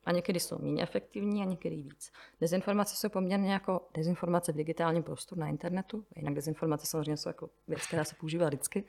A 0.05 0.13
někdy 0.13 0.41
jsou 0.41 0.59
méně 0.59 0.83
efektivní 0.83 1.43
a 1.43 1.45
někdy 1.45 1.71
víc. 1.71 2.13
Dezinformace 2.41 2.97
jsou 2.97 3.09
poměrně 3.09 3.53
jako 3.53 3.89
dezinformace 3.95 4.53
v 4.53 4.57
digitálním 4.57 5.03
prostoru 5.03 5.41
na 5.41 5.49
internetu. 5.49 6.07
Jinak 6.17 6.35
dezinformace 6.35 6.87
samozřejmě 6.87 7.17
jsou 7.17 7.29
jako 7.29 7.51
věc, 7.69 7.87
která 7.87 8.05
se 8.05 8.15
používá 8.15 8.47
vždycky. 8.47 8.85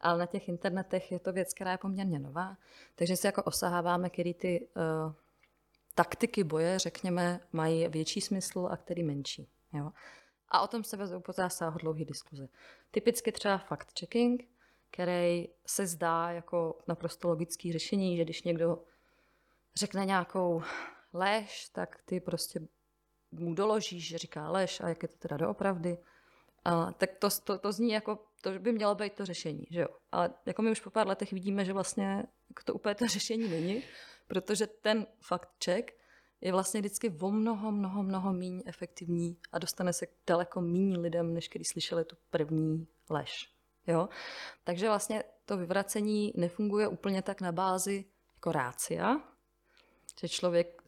Ale 0.00 0.18
na 0.18 0.26
těch 0.26 0.48
internetech 0.48 1.12
je 1.12 1.18
to 1.18 1.32
věc, 1.32 1.54
která 1.54 1.72
je 1.72 1.78
poměrně 1.78 2.18
nová. 2.18 2.56
Takže 2.94 3.16
si 3.16 3.26
jako 3.26 3.42
osaháváme, 3.42 4.10
který 4.10 4.34
ty 4.34 4.68
uh, 5.06 5.12
taktiky 5.94 6.44
boje, 6.44 6.78
řekněme, 6.78 7.40
mají 7.52 7.88
větší 7.88 8.20
smysl 8.20 8.68
a 8.70 8.76
který 8.76 9.02
menší. 9.02 9.48
Jo? 9.72 9.92
A 10.48 10.60
o 10.60 10.66
tom 10.66 10.84
se 10.84 10.96
vezou 10.96 11.20
po 11.20 11.32
zásah 11.32 11.76
dlouhý 11.76 12.04
diskuze. 12.04 12.48
Typicky 12.90 13.32
třeba 13.32 13.58
fact-checking, 13.70 14.44
který 14.90 15.48
se 15.66 15.86
zdá 15.86 16.30
jako 16.30 16.78
naprosto 16.88 17.28
logický 17.28 17.72
řešení, 17.72 18.16
že 18.16 18.24
když 18.24 18.42
někdo 18.42 18.82
řekne 19.76 20.04
nějakou 20.04 20.62
lež, 21.12 21.68
tak 21.68 22.00
ty 22.04 22.20
prostě 22.20 22.60
mu 23.32 23.54
doložíš, 23.54 24.08
že 24.08 24.18
říká 24.18 24.50
lež 24.50 24.80
a 24.80 24.88
jak 24.88 25.02
je 25.02 25.08
to 25.08 25.18
teda 25.18 25.36
doopravdy. 25.36 25.98
A, 26.64 26.92
tak 26.92 27.10
to, 27.18 27.28
to, 27.44 27.58
to 27.58 27.72
zní 27.72 27.90
jako, 27.90 28.18
to 28.40 28.58
by 28.58 28.72
mělo 28.72 28.94
být 28.94 29.12
to 29.12 29.26
řešení, 29.26 29.66
že 29.70 29.80
jo. 29.80 29.88
Ale 30.12 30.34
jako 30.46 30.62
my 30.62 30.70
už 30.70 30.80
po 30.80 30.90
pár 30.90 31.06
letech 31.08 31.32
vidíme, 31.32 31.64
že 31.64 31.72
vlastně 31.72 32.24
to 32.64 32.74
úplně 32.74 32.94
to 32.94 33.06
řešení 33.08 33.48
není, 33.48 33.82
protože 34.28 34.66
ten 34.66 35.06
fakt 35.20 35.48
check 35.64 35.92
je 36.40 36.52
vlastně 36.52 36.80
vždycky 36.80 37.10
o 37.20 37.30
mnoho, 37.30 37.72
mnoho, 37.72 38.02
mnoho 38.02 38.32
méně 38.32 38.62
efektivní 38.66 39.38
a 39.52 39.58
dostane 39.58 39.92
se 39.92 40.06
daleko 40.26 40.60
méně 40.60 40.98
lidem, 40.98 41.34
než 41.34 41.48
když 41.48 41.68
slyšeli 41.68 42.04
tu 42.04 42.16
první 42.30 42.86
lež. 43.10 43.50
Jo? 43.86 44.08
Takže 44.64 44.86
vlastně 44.86 45.24
to 45.44 45.56
vyvracení 45.56 46.32
nefunguje 46.36 46.88
úplně 46.88 47.22
tak 47.22 47.40
na 47.40 47.52
bázi 47.52 48.04
jako 48.34 48.52
rácia, 48.52 49.20
že 50.20 50.28
člověk, 50.28 50.82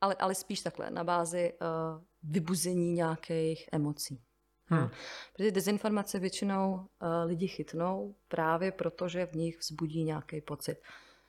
ale, 0.00 0.14
ale 0.14 0.34
spíš 0.34 0.60
takhle, 0.60 0.90
na 0.90 1.04
bázi 1.04 1.52
uh, 1.52 2.02
vybuzení 2.22 2.92
nějakých 2.92 3.68
emocí. 3.72 4.22
Hmm. 4.66 4.88
Protože 5.32 5.50
dezinformace 5.50 6.18
většinou 6.18 6.74
uh, 6.74 6.86
lidi 7.24 7.48
chytnou 7.48 8.14
právě 8.28 8.72
proto, 8.72 9.08
že 9.08 9.26
v 9.26 9.32
nich 9.32 9.58
vzbudí 9.58 10.04
nějaký 10.04 10.40
pocit 10.40 10.78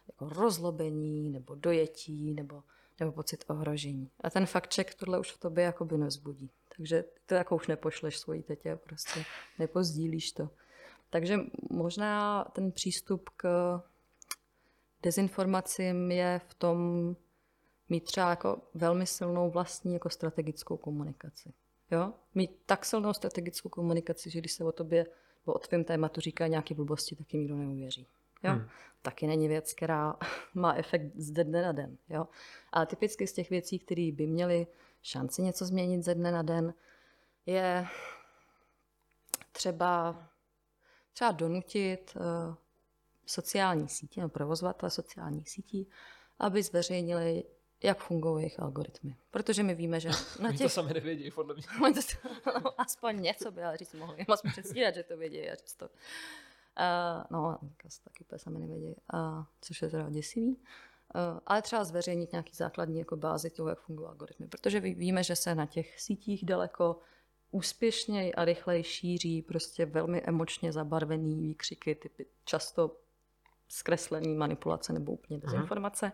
jako 0.08 0.30
rozlobení 0.30 1.30
nebo 1.30 1.56
dojetí 1.56 2.34
nebo, 2.34 2.64
nebo 3.00 3.12
pocit 3.12 3.44
ohrožení. 3.48 4.12
A 4.24 4.30
ten 4.30 4.46
fakt 4.46 4.74
check 4.74 4.94
tohle 4.94 5.20
už 5.20 5.32
v 5.32 5.40
tobě 5.40 5.64
jakoby 5.64 5.98
nezbudí. 5.98 6.52
Takže 6.78 7.04
to 7.26 7.36
jako 7.36 7.56
už 7.56 7.68
nepošleš 7.68 8.18
svojí 8.18 8.44
tetě, 8.44 8.76
prostě 8.76 9.26
nepozdílíš 9.60 10.32
to. 10.32 10.50
Takže 11.10 11.40
možná 11.70 12.44
ten 12.44 12.72
přístup 12.72 13.30
k 13.38 13.48
dezinformacím 15.04 16.12
je 16.12 16.42
v 16.48 16.54
tom 16.54 16.78
mít 17.90 18.04
třeba 18.04 18.30
jako 18.30 18.62
velmi 18.74 19.06
silnou 19.06 19.50
vlastní 19.50 19.94
jako 19.94 20.10
strategickou 20.10 20.78
komunikaci. 20.78 21.54
Jo? 21.92 22.14
Mít 22.36 22.52
tak 22.66 22.86
silnou 22.86 23.14
strategickou 23.14 23.70
komunikaci, 23.70 24.30
že 24.30 24.40
když 24.40 24.52
se 24.52 24.64
o 24.64 24.72
tobě 24.72 25.06
o 25.46 25.60
tvém 25.60 25.84
tématu 25.84 26.22
říká 26.22 26.48
nějaké 26.48 26.76
blbosti, 26.76 27.16
tak 27.16 27.34
jim 27.34 27.42
nikdo 27.42 27.58
neuvěří. 27.58 28.08
Jo? 28.44 28.52
Hmm. 28.52 28.68
Taky 29.02 29.28
není 29.28 29.48
věc, 29.48 29.74
která 29.74 30.16
má 30.54 30.74
efekt 30.74 31.12
z 31.16 31.32
dne 31.32 31.62
na 31.62 31.72
den. 31.72 31.98
Jo? 32.10 32.28
Ale 32.72 32.86
typicky 32.86 33.28
z 33.28 33.34
těch 33.34 33.50
věcí, 33.50 33.80
které 33.80 34.12
by 34.12 34.28
měly 34.28 34.68
šanci 35.02 35.42
něco 35.42 35.66
změnit 35.66 36.04
ze 36.04 36.16
dne 36.16 36.32
na 36.32 36.42
den, 36.42 36.74
je 37.46 37.88
třeba, 39.52 40.24
třeba 41.14 41.32
donutit 41.32 42.14
uh, 42.16 42.56
sociální 43.26 43.90
sítě, 43.90 44.22
nebo 44.22 44.30
provozovatele 44.30 44.90
sociálních 44.90 45.50
sítí, 45.50 45.90
aby 46.40 46.64
zveřejnili, 46.64 47.44
jak 47.84 48.00
fungují 48.04 48.44
jejich 48.44 48.60
algoritmy. 48.60 49.18
Protože 49.32 49.64
my 49.64 49.76
víme, 49.76 50.00
že 50.00 50.10
na 50.40 50.52
těch... 50.52 50.62
to 50.62 50.70
sami 50.70 50.94
nevědí, 50.94 51.32
podle 51.32 51.54
mě. 51.54 51.64
no, 52.64 52.82
aspoň 52.82 53.22
něco 53.22 53.52
by 53.52 53.64
ale 53.64 53.78
říct 53.78 53.94
mohli. 53.94 54.16
Jim 54.18 54.32
aspoň 54.32 54.52
předstírat, 54.52 54.96
že 54.96 55.04
to 55.04 55.18
vědí 55.18 55.50
a 55.50 55.56
říct 55.56 55.74
to. 55.74 55.86
Uh, 55.86 57.24
no, 57.30 57.58
taky 58.04 58.24
úplně 58.24 58.40
sami 58.40 58.60
nevědí, 58.60 58.96
uh, 59.14 59.44
což 59.62 59.82
je 59.82 59.90
teda 59.90 60.10
děsivý. 60.10 60.50
Uh, 60.50 61.40
ale 61.46 61.62
třeba 61.62 61.84
zveřejnit 61.84 62.32
nějaký 62.32 62.56
základní 62.56 63.00
jako 63.00 63.16
bázi 63.16 63.50
toho, 63.50 63.70
jak 63.70 63.80
fungují 63.80 64.10
algoritmy. 64.10 64.48
Protože 64.48 64.80
víme, 64.80 65.24
že 65.24 65.36
se 65.36 65.56
na 65.56 65.66
těch 65.66 66.02
sítích 66.02 66.46
daleko 66.46 67.00
úspěšněji 67.52 68.34
a 68.34 68.46
rychleji 68.46 68.84
šíří 68.84 69.42
prostě 69.42 69.86
velmi 69.86 70.22
emočně 70.22 70.72
zabarvený 70.72 71.36
výkřiky, 71.36 71.96
typy 71.96 72.26
často 72.46 72.98
zkreslení, 73.72 74.36
manipulace 74.36 74.94
nebo 74.94 75.12
úplně 75.12 75.40
dezinformace. 75.40 76.12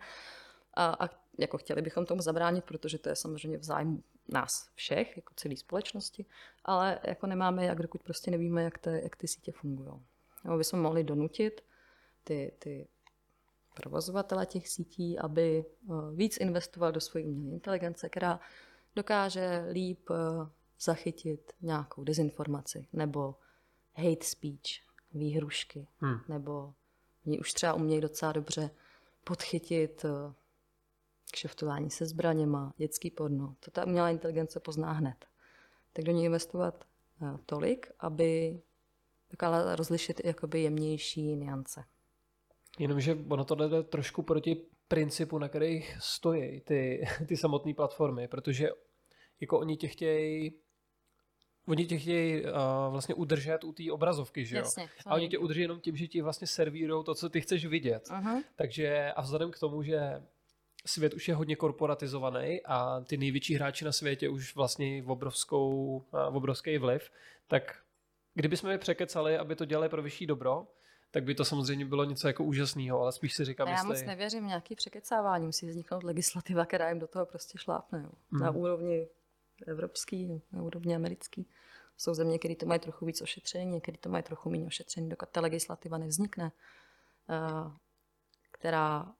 A, 0.74 1.06
a 1.06 1.08
jako 1.38 1.58
chtěli 1.58 1.82
bychom 1.82 2.06
tomu 2.06 2.22
zabránit, 2.22 2.64
protože 2.64 2.98
to 2.98 3.08
je 3.08 3.16
samozřejmě 3.16 3.58
v 3.58 3.64
zájmu 3.64 4.02
nás 4.28 4.70
všech, 4.74 5.16
jako 5.16 5.34
celé 5.36 5.56
společnosti, 5.56 6.26
ale 6.64 6.98
jako 7.04 7.26
nemáme 7.26 7.64
jak, 7.64 7.82
dokud 7.82 8.02
prostě 8.02 8.30
nevíme, 8.30 8.62
jak, 8.62 8.78
te, 8.78 9.00
jak 9.00 9.16
ty 9.16 9.28
sítě 9.28 9.52
fungují. 9.52 9.90
Nebo 10.44 10.58
bychom 10.58 10.80
mohli 10.80 11.04
donutit 11.04 11.64
ty, 12.24 12.52
ty 12.58 12.88
provozovatele 13.74 14.46
těch 14.46 14.68
sítí, 14.68 15.18
aby 15.18 15.64
eh, 15.64 15.92
víc 16.14 16.36
investoval 16.36 16.92
do 16.92 17.00
své 17.00 17.22
umělé 17.22 17.54
inteligence, 17.54 18.08
která 18.08 18.40
dokáže 18.96 19.68
líp 19.72 20.10
eh, 20.10 20.14
zachytit 20.80 21.52
nějakou 21.60 22.04
dezinformaci 22.04 22.86
nebo 22.92 23.34
hate 23.94 24.24
speech, 24.24 24.88
výhrušky, 25.14 25.88
hmm. 26.00 26.20
nebo 26.28 26.74
Oni 27.28 27.38
už 27.38 27.52
třeba 27.52 27.74
umějí 27.74 28.00
docela 28.00 28.32
dobře 28.32 28.70
podchytit 29.24 30.04
eh, 30.04 30.34
kšeftování 31.32 31.90
se 31.90 32.06
zbraněma, 32.06 32.72
dětský 32.76 33.10
porno. 33.10 33.54
To 33.60 33.70
ta 33.70 33.86
umělá 33.86 34.10
inteligence 34.10 34.60
pozná 34.60 34.92
hned. 34.92 35.26
Tak 35.92 36.04
do 36.04 36.12
ní 36.12 36.24
investovat 36.24 36.84
eh, 37.22 37.38
tolik, 37.46 37.86
aby 38.00 38.60
dokázala 39.30 39.76
rozlišit 39.76 40.20
jakoby 40.24 40.62
jemnější 40.62 41.36
niance. 41.36 41.84
Jenomže 42.78 43.18
ono 43.28 43.44
to 43.44 43.54
jde 43.54 43.82
trošku 43.82 44.22
proti 44.22 44.66
principu, 44.88 45.38
na 45.38 45.48
kterých 45.48 45.96
stojí 46.00 46.60
ty, 46.60 47.04
ty 47.26 47.36
samotné 47.36 47.74
platformy, 47.74 48.28
protože 48.28 48.68
jako 49.40 49.58
oni 49.58 49.76
tě 49.76 49.88
chtějí 49.88 50.54
Oni 51.68 51.86
tě 51.86 51.98
chtějí 51.98 52.44
uh, 52.44 52.50
vlastně 52.90 53.14
udržet 53.14 53.64
u 53.64 53.72
té 53.72 53.82
obrazovky, 53.92 54.44
že 54.44 54.56
jo? 54.56 54.62
Jasně, 54.62 54.88
a 55.06 55.14
oni 55.14 55.28
tě 55.28 55.38
udrží 55.38 55.60
jenom 55.60 55.80
tím, 55.80 55.96
že 55.96 56.06
ti 56.06 56.22
vlastně 56.22 56.46
servírují 56.46 57.04
to, 57.04 57.14
co 57.14 57.28
ty 57.28 57.40
chceš 57.40 57.66
vidět. 57.66 58.08
Uh-huh. 58.08 58.42
Takže 58.56 59.12
a 59.12 59.22
vzhledem 59.22 59.50
k 59.50 59.58
tomu, 59.58 59.82
že 59.82 60.22
svět 60.86 61.14
už 61.14 61.28
je 61.28 61.34
hodně 61.34 61.56
korporatizovaný 61.56 62.60
a 62.64 63.00
ty 63.00 63.16
největší 63.16 63.54
hráči 63.54 63.84
na 63.84 63.92
světě 63.92 64.28
už 64.28 64.54
vlastně 64.54 65.02
v 65.02 65.10
obrovskou, 65.10 65.96
uh, 66.12 66.36
obrovský 66.36 66.78
vliv, 66.78 67.10
tak 67.46 67.78
kdybychom 68.34 68.70
je 68.70 68.78
překecali, 68.78 69.38
aby 69.38 69.56
to 69.56 69.64
dělali 69.64 69.88
pro 69.88 70.02
vyšší 70.02 70.26
dobro, 70.26 70.66
tak 71.10 71.24
by 71.24 71.34
to 71.34 71.44
samozřejmě 71.44 71.84
bylo 71.84 72.04
něco 72.04 72.26
jako 72.26 72.44
úžasného, 72.44 73.00
ale 73.00 73.12
spíš 73.12 73.34
si 73.34 73.44
říkám, 73.44 73.68
Já 73.68 73.74
jestli... 73.74 73.88
moc 73.88 74.02
nevěřím 74.02 74.46
nějaký 74.46 74.74
překecávání, 74.74 75.46
musí 75.46 75.66
vzniknout 75.66 76.04
legislativa, 76.04 76.66
která 76.66 76.88
jim 76.88 76.98
do 76.98 77.06
toho 77.06 77.26
prostě 77.26 77.58
šlápne. 77.58 78.02
Jo. 78.04 78.10
Mm. 78.30 78.40
Na 78.40 78.50
úrovni 78.50 79.08
evropský, 79.66 80.42
na 80.52 80.62
úrovni 80.62 80.96
americký. 80.96 81.48
Jsou 81.96 82.14
země, 82.14 82.38
které 82.38 82.56
to 82.56 82.66
mají 82.66 82.80
trochu 82.80 83.06
víc 83.06 83.22
ošetření, 83.22 83.72
některé 83.72 83.98
to 83.98 84.08
mají 84.08 84.22
trochu 84.22 84.50
méně 84.50 84.66
ošetření, 84.66 85.08
dokud 85.08 85.28
ta 85.28 85.40
legislativa 85.40 85.98
nevznikne, 85.98 86.52
eh, 87.30 87.72
která 88.50 89.14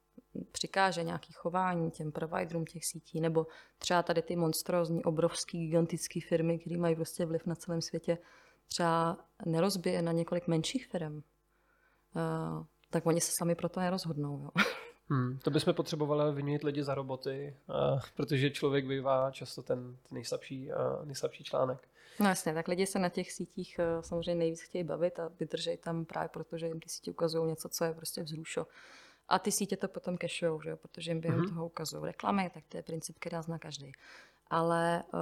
přikáže 0.52 1.02
nějaký 1.02 1.32
chování 1.32 1.90
těm 1.90 2.12
providerům 2.12 2.64
těch 2.64 2.84
sítí, 2.84 3.20
nebo 3.20 3.46
třeba 3.78 4.02
tady 4.02 4.22
ty 4.22 4.36
monstrózní, 4.36 5.04
obrovský, 5.04 5.58
gigantické 5.58 6.20
firmy, 6.28 6.58
které 6.58 6.76
mají 6.76 6.94
prostě 6.94 7.26
vliv 7.26 7.46
na 7.46 7.54
celém 7.54 7.82
světě, 7.82 8.18
třeba 8.66 9.18
nerozbije 9.46 10.02
na 10.02 10.12
několik 10.12 10.46
menších 10.46 10.86
firm, 10.86 11.22
eh, 12.16 12.64
tak 12.90 13.06
oni 13.06 13.20
se 13.20 13.32
sami 13.32 13.54
proto 13.54 13.80
nerozhodnou. 13.80 14.42
Jo. 14.42 14.50
Hmm, 15.10 15.38
to 15.38 15.50
bychom 15.50 15.74
potřebovali 15.74 16.34
vyměnit 16.34 16.64
lidi 16.64 16.82
za 16.82 16.94
roboty, 16.94 17.56
uh, 17.68 18.00
protože 18.16 18.50
člověk 18.50 18.86
bývá 18.86 19.30
často 19.30 19.62
ten, 19.62 19.96
ten 20.02 20.14
nejslabší, 20.14 20.70
uh, 20.72 21.04
nejslabší 21.04 21.44
článek. 21.44 21.88
No 22.20 22.28
jasně, 22.28 22.54
tak 22.54 22.68
lidi 22.68 22.86
se 22.86 22.98
na 22.98 23.08
těch 23.08 23.32
sítích 23.32 23.80
uh, 23.96 24.02
samozřejmě 24.02 24.34
nejvíc 24.34 24.60
chtějí 24.60 24.84
bavit 24.84 25.18
a 25.18 25.30
vydržej 25.40 25.76
tam 25.76 26.04
právě 26.04 26.28
proto, 26.28 26.58
že 26.58 26.66
jim 26.66 26.80
ty 26.80 26.88
sítě 26.88 27.10
ukazují 27.10 27.48
něco, 27.48 27.68
co 27.68 27.84
je 27.84 27.94
prostě 27.94 28.22
vzrušo. 28.22 28.66
A 29.28 29.38
ty 29.38 29.52
sítě 29.52 29.76
to 29.76 29.88
potom 29.88 30.18
cashujou, 30.18 30.62
že 30.62 30.70
jo? 30.70 30.76
protože 30.76 31.10
jim 31.10 31.20
během 31.20 31.40
mm-hmm. 31.40 31.48
toho 31.48 31.66
ukazují 31.66 32.04
reklamy, 32.04 32.50
tak 32.54 32.64
to 32.68 32.76
je 32.76 32.82
princip, 32.82 33.16
který 33.18 33.36
zná 33.40 33.58
každý. 33.58 33.92
Ale 34.50 35.04
uh, 35.12 35.20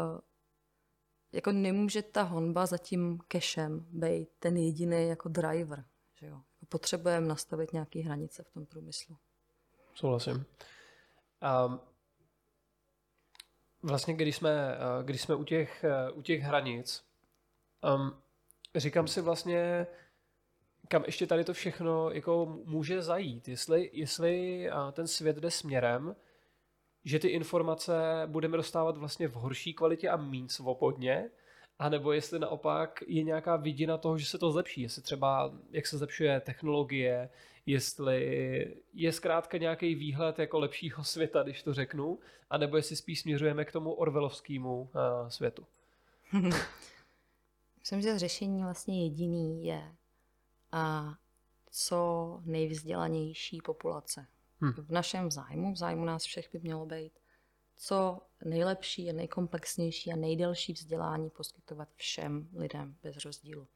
jako 1.33 1.53
nemůže 1.53 2.03
ta 2.03 2.23
honba 2.23 2.67
za 2.67 2.79
tím 2.79 3.19
cashem 3.33 3.87
být 3.91 4.29
ten 4.39 4.57
jediný 4.57 5.09
jako 5.09 5.29
driver. 5.29 5.85
Že 6.15 6.27
jo? 6.27 6.41
Potřebujeme 6.69 7.27
nastavit 7.27 7.73
nějaké 7.73 8.01
hranice 8.01 8.43
v 8.43 8.51
tom 8.51 8.67
průmyslu. 8.67 9.17
Souhlasím. 9.97 10.45
Um, 11.67 11.81
vlastně, 13.83 14.15
když 14.15 14.37
jsme, 14.37 14.79
když 15.03 15.21
jsme 15.21 15.35
u, 15.35 15.45
těch, 15.45 15.85
u 16.13 16.23
těch 16.23 16.41
hranic, 16.41 17.05
um, 17.95 18.23
říkám 18.75 19.09
si 19.09 19.21
vlastně, 19.21 19.87
kam 20.89 21.05
ještě 21.07 21.27
tady 21.27 21.45
to 21.45 21.53
všechno 21.53 22.11
jako 22.11 22.47
může 22.65 23.03
zajít. 23.03 23.49
Jestli, 23.49 23.91
jestli 23.93 24.69
ten 24.93 25.07
svět 25.07 25.37
jde 25.37 25.51
směrem, 25.51 26.17
že 27.05 27.19
ty 27.19 27.29
informace 27.29 28.23
budeme 28.27 28.57
dostávat 28.57 28.97
vlastně 28.97 29.29
v 29.29 29.35
horší 29.35 29.75
kvalitě 29.75 30.09
a 30.09 30.17
méně 30.17 30.49
svobodně, 30.49 31.31
anebo 31.79 32.13
jestli 32.13 32.39
naopak 32.39 33.03
je 33.07 33.23
nějaká 33.23 33.57
vidina 33.57 33.99
toho, 33.99 34.19
že 34.19 34.27
se 34.27 34.39
to 34.39 34.53
zlepší, 34.53 34.83
jestli 34.83 35.03
třeba 35.03 35.53
jak 35.71 35.87
se 35.87 35.99
zlepšuje 35.99 36.41
technologie, 36.41 37.31
jestli 37.67 38.77
je 38.95 39.13
zkrátka 39.13 39.59
nějaký 39.59 39.95
výhled 39.95 40.39
jako 40.39 40.59
lepšího 40.59 41.05
světa, 41.05 41.43
když 41.43 41.63
to 41.63 41.75
řeknu, 41.75 42.19
anebo 42.51 42.77
jestli 42.77 42.97
spíš 42.97 43.21
směřujeme 43.21 43.65
k 43.65 43.73
tomu 43.73 43.93
orvelovskému 43.93 44.81
uh, 44.81 44.89
světu. 45.29 45.67
Myslím, 47.81 48.03
že 48.03 48.19
řešení 48.19 48.63
vlastně 48.63 49.05
jediný 49.05 49.65
je 49.65 49.95
a 50.73 51.15
co 51.71 52.41
nejvzdělanější 52.45 53.61
populace. 53.61 54.27
Hmm. 54.61 54.73
V 54.73 54.91
našem 54.91 55.31
zájmu, 55.31 55.73
v 55.73 55.77
zájmu 55.77 56.05
nás 56.05 56.25
všech 56.25 56.49
by 56.53 56.59
mělo 56.59 56.87
být 56.87 57.13
co 57.77 58.19
nejlepší 58.45 59.11
a 59.11 59.13
nejkomplexnější 59.13 60.13
a 60.13 60.17
nejdelší 60.17 60.73
vzdělání 60.73 61.31
poskytovat 61.31 61.89
všem 61.97 62.49
lidem 62.55 62.97
bez 63.03 63.17
rozdílu. 63.17 63.67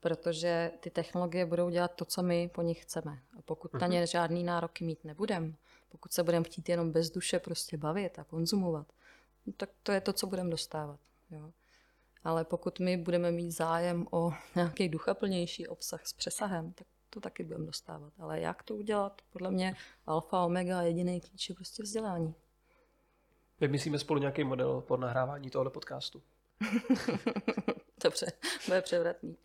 Protože 0.00 0.72
ty 0.80 0.90
technologie 0.90 1.46
budou 1.46 1.70
dělat 1.70 1.94
to, 1.94 2.04
co 2.04 2.22
my 2.22 2.50
po 2.54 2.62
nich 2.62 2.82
chceme. 2.82 3.18
A 3.38 3.42
pokud 3.42 3.74
na 3.74 3.86
ně 3.86 3.98
mhm. 3.98 4.06
žádný 4.06 4.44
nároky 4.44 4.84
mít 4.84 5.04
nebudeme, 5.04 5.52
pokud 5.88 6.12
se 6.12 6.22
budeme 6.22 6.44
chtít 6.44 6.68
jenom 6.68 6.92
bez 6.92 7.10
duše 7.10 7.38
prostě 7.38 7.76
bavit 7.76 8.18
a 8.18 8.24
konzumovat, 8.24 8.92
no 9.46 9.52
tak 9.52 9.70
to 9.82 9.92
je 9.92 10.00
to, 10.00 10.12
co 10.12 10.26
budeme 10.26 10.50
dostávat. 10.50 11.00
Jo. 11.30 11.52
Ale 12.24 12.44
pokud 12.44 12.80
my 12.80 12.96
budeme 12.96 13.30
mít 13.30 13.50
zájem 13.50 14.06
o 14.10 14.32
nějaký 14.54 14.88
duchaplnější 14.88 15.66
obsah 15.66 16.06
s 16.06 16.12
přesahem, 16.12 16.72
tak 16.72 16.86
to 17.10 17.20
taky 17.20 17.42
budeme 17.44 17.66
dostávat. 17.66 18.12
Ale 18.18 18.40
jak 18.40 18.62
to 18.62 18.76
udělat? 18.76 19.22
Podle 19.32 19.50
mě 19.50 19.76
alfa, 20.06 20.44
omega, 20.44 20.82
jediný 20.82 21.20
klíč 21.20 21.48
je 21.48 21.54
prostě 21.54 21.82
vzdělání. 21.82 22.34
Vymyslíme 23.60 23.98
spolu 23.98 24.20
nějaký 24.20 24.44
model 24.44 24.80
pod 24.80 25.00
nahrávání 25.00 25.50
tohoto 25.50 25.70
podcastu. 25.70 26.22
Dobře, 28.04 28.26
bude 28.66 28.82
převratný. 28.82 29.36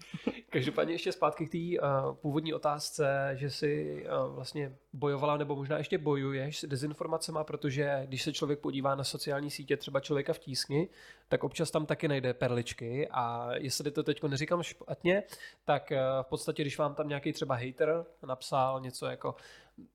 Každopádně 0.50 0.94
ještě 0.94 1.12
zpátky 1.12 1.46
k 1.46 1.52
té 1.52 1.58
uh, 1.58 2.16
původní 2.16 2.54
otázce, 2.54 3.32
že 3.34 3.50
si 3.50 4.04
uh, 4.06 4.36
vlastně 4.36 4.78
bojovala 4.94 5.38
nebo 5.38 5.56
možná 5.56 5.78
ještě 5.78 5.98
bojuješ 5.98 6.60
s 6.60 6.66
dezinformacemi, 6.66 7.40
protože 7.44 8.02
když 8.06 8.24
se 8.24 8.34
člověk 8.34 8.60
podívá 8.60 8.96
na 8.96 9.04
sociální 9.04 9.52
sítě 9.52 9.78
třeba 9.78 10.00
člověka 10.00 10.34
v 10.34 10.40
tísni, 10.40 10.90
tak 11.28 11.44
občas 11.44 11.72
tam 11.72 11.86
taky 11.86 12.08
najde 12.08 12.34
perličky 12.34 13.08
a 13.12 13.50
jestli 13.56 13.92
to 13.92 14.04
teď 14.04 14.24
neříkám 14.24 14.64
špatně, 14.64 15.24
tak 15.66 15.92
uh, 15.92 15.98
v 16.24 16.28
podstatě, 16.28 16.64
když 16.64 16.78
vám 16.78 16.96
tam 16.96 17.08
nějaký 17.08 17.34
třeba 17.34 17.56
hater 17.56 18.06
napsal 18.24 18.82
něco 18.82 19.06
jako 19.06 19.36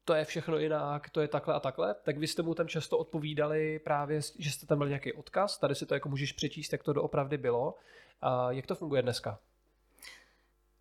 to 0.04 0.14
je 0.14 0.24
všechno 0.24 0.58
jinak, 0.58 1.10
to 1.10 1.20
je 1.20 1.28
takhle 1.28 1.54
a 1.54 1.60
takhle, 1.60 1.94
tak 1.94 2.18
vy 2.18 2.26
jste 2.26 2.42
mu 2.42 2.54
tam 2.54 2.68
často 2.68 2.98
odpovídali 2.98 3.78
právě, 3.78 4.20
že 4.38 4.50
jste 4.50 4.66
tam 4.66 4.78
byl 4.78 4.88
nějaký 4.88 5.12
odkaz, 5.12 5.58
tady 5.58 5.74
si 5.74 5.86
to 5.86 5.94
jako 5.94 6.08
můžeš 6.08 6.32
přečíst, 6.32 6.72
jak 6.72 6.82
to 6.82 6.92
doopravdy 6.92 7.38
bylo. 7.38 7.74
A 8.20 8.52
jak 8.52 8.66
to 8.66 8.74
funguje 8.74 9.02
dneska? 9.02 9.38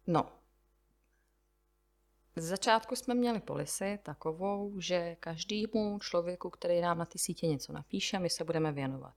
No, 0.08 0.30
z 2.36 2.44
začátku 2.44 2.96
jsme 2.96 3.14
měli 3.14 3.40
polisy 3.40 4.00
takovou, 4.04 4.80
že 4.80 5.16
každému 5.20 6.00
člověku, 6.00 6.50
který 6.50 6.82
nám 6.82 6.98
na 6.98 7.06
ty 7.06 7.20
sítě 7.20 7.48
něco 7.48 7.74
napíše, 7.74 8.20
my 8.20 8.30
se 8.30 8.44
budeme 8.44 8.72
věnovat. 8.72 9.14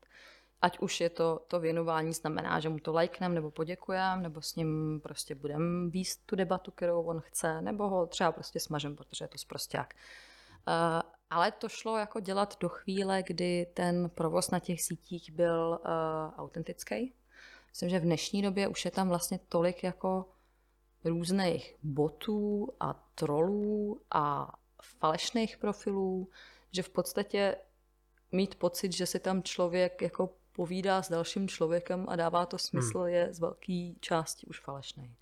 Ať 0.62 0.78
už 0.78 1.00
je 1.00 1.10
to, 1.10 1.44
to 1.48 1.60
věnování 1.60 2.12
znamená, 2.12 2.60
že 2.60 2.68
mu 2.68 2.78
to 2.78 2.92
lajknem 2.92 3.34
nebo 3.34 3.50
poděkujeme, 3.50 4.22
nebo 4.22 4.42
s 4.42 4.56
ním 4.56 5.00
prostě 5.02 5.34
budeme 5.34 5.90
výst 5.90 6.26
tu 6.26 6.36
debatu, 6.36 6.70
kterou 6.70 7.02
on 7.02 7.20
chce, 7.20 7.62
nebo 7.62 7.88
ho 7.88 8.06
třeba 8.06 8.32
prostě 8.32 8.60
smažem, 8.60 8.96
protože 8.96 9.24
je 9.24 9.28
to 9.28 9.38
zprosták. 9.38 9.94
Uh, 10.68 10.74
ale 11.30 11.52
to 11.52 11.68
šlo 11.68 11.98
jako 11.98 12.20
dělat 12.20 12.56
do 12.60 12.68
chvíle, 12.68 13.22
kdy 13.22 13.66
ten 13.74 14.10
provoz 14.10 14.50
na 14.50 14.58
těch 14.58 14.82
sítích 14.82 15.32
byl 15.32 15.80
uh, 15.80 16.40
autentický. 16.40 17.14
Myslím, 17.70 17.90
že 17.90 17.98
v 17.98 18.02
dnešní 18.02 18.42
době 18.42 18.68
už 18.68 18.84
je 18.84 18.90
tam 18.90 19.08
vlastně 19.08 19.40
tolik 19.48 19.82
jako 19.82 20.28
různých 21.04 21.76
botů 21.82 22.72
a 22.80 22.94
trolů 23.14 24.00
a 24.10 24.54
falešných 24.82 25.58
profilů, 25.58 26.28
že 26.72 26.82
v 26.82 26.88
podstatě 26.88 27.56
mít 28.32 28.54
pocit, 28.54 28.92
že 28.92 29.06
si 29.06 29.18
tam 29.18 29.42
člověk 29.42 30.02
jako 30.02 30.34
povídá 30.58 31.02
s 31.02 31.08
dalším 31.08 31.48
člověkem 31.48 32.04
a 32.08 32.16
dává 32.16 32.46
to 32.46 32.58
smysl, 32.58 32.98
hmm. 32.98 33.08
je 33.08 33.28
z 33.34 33.40
velké 33.40 33.92
části 34.00 34.46
už 34.46 34.60
falešný. 34.60 35.14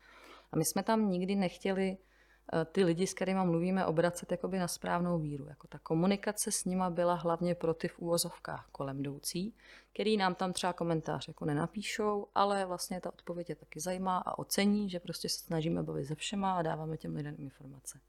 A 0.52 0.56
my 0.56 0.64
jsme 0.64 0.82
tam 0.82 1.10
nikdy 1.10 1.36
nechtěli 1.36 1.96
eh, 1.96 2.64
ty 2.64 2.84
lidi, 2.84 3.06
s 3.06 3.14
kterými 3.14 3.40
mluvíme, 3.44 3.86
obracet 3.86 4.30
jakoby 4.30 4.58
na 4.58 4.68
správnou 4.68 5.18
víru. 5.18 5.46
Jako 5.48 5.66
ta 5.68 5.78
komunikace 5.78 6.52
s 6.52 6.64
nima 6.64 6.90
byla 6.90 7.14
hlavně 7.14 7.54
pro 7.54 7.74
ty 7.74 7.88
v 7.88 7.98
úvozovkách 7.98 8.68
kolem 8.72 9.00
jdoucí, 9.00 9.54
který 9.92 10.16
nám 10.16 10.34
tam 10.34 10.52
třeba 10.52 10.72
komentář 10.72 11.28
jako 11.28 11.44
nenapíšou, 11.44 12.26
ale 12.34 12.64
vlastně 12.64 13.00
ta 13.00 13.12
odpověď 13.12 13.48
je 13.48 13.56
taky 13.56 13.80
zajímá 13.80 14.18
a 14.18 14.38
ocení, 14.38 14.90
že 14.90 15.00
prostě 15.00 15.28
se 15.28 15.38
snažíme 15.38 15.82
bavit 15.82 16.06
se 16.06 16.14
všema 16.14 16.58
a 16.58 16.62
dáváme 16.62 16.96
těm 16.96 17.16
lidem 17.16 17.36
informace. 17.38 18.00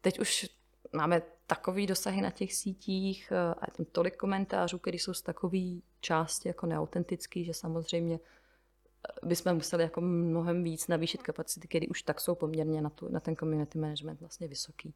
Teď 0.00 0.18
už 0.20 0.46
máme 0.94 1.22
takový 1.46 1.86
dosahy 1.86 2.20
na 2.20 2.30
těch 2.30 2.54
sítích 2.54 3.32
eh, 3.32 3.54
a 3.60 3.70
tam 3.70 3.86
tolik 3.92 4.16
komentářů, 4.16 4.78
které 4.78 4.96
jsou 4.96 5.14
z 5.14 5.22
takové 5.22 5.58
části 6.00 6.48
jako 6.48 6.66
neautentický, 6.66 7.44
že 7.44 7.54
samozřejmě 7.54 8.14
eh, 8.14 9.26
bychom 9.26 9.54
museli 9.54 9.82
jako 9.82 10.00
mnohem 10.00 10.64
víc 10.64 10.88
navýšit 10.88 11.22
kapacity, 11.22 11.68
které 11.68 11.86
už 11.86 12.02
tak 12.02 12.20
jsou 12.20 12.34
poměrně 12.34 12.82
na, 12.82 12.90
tu, 12.90 13.08
na 13.08 13.20
ten 13.20 13.36
community 13.36 13.78
management 13.78 14.20
vlastně 14.20 14.48
vysoký. 14.48 14.94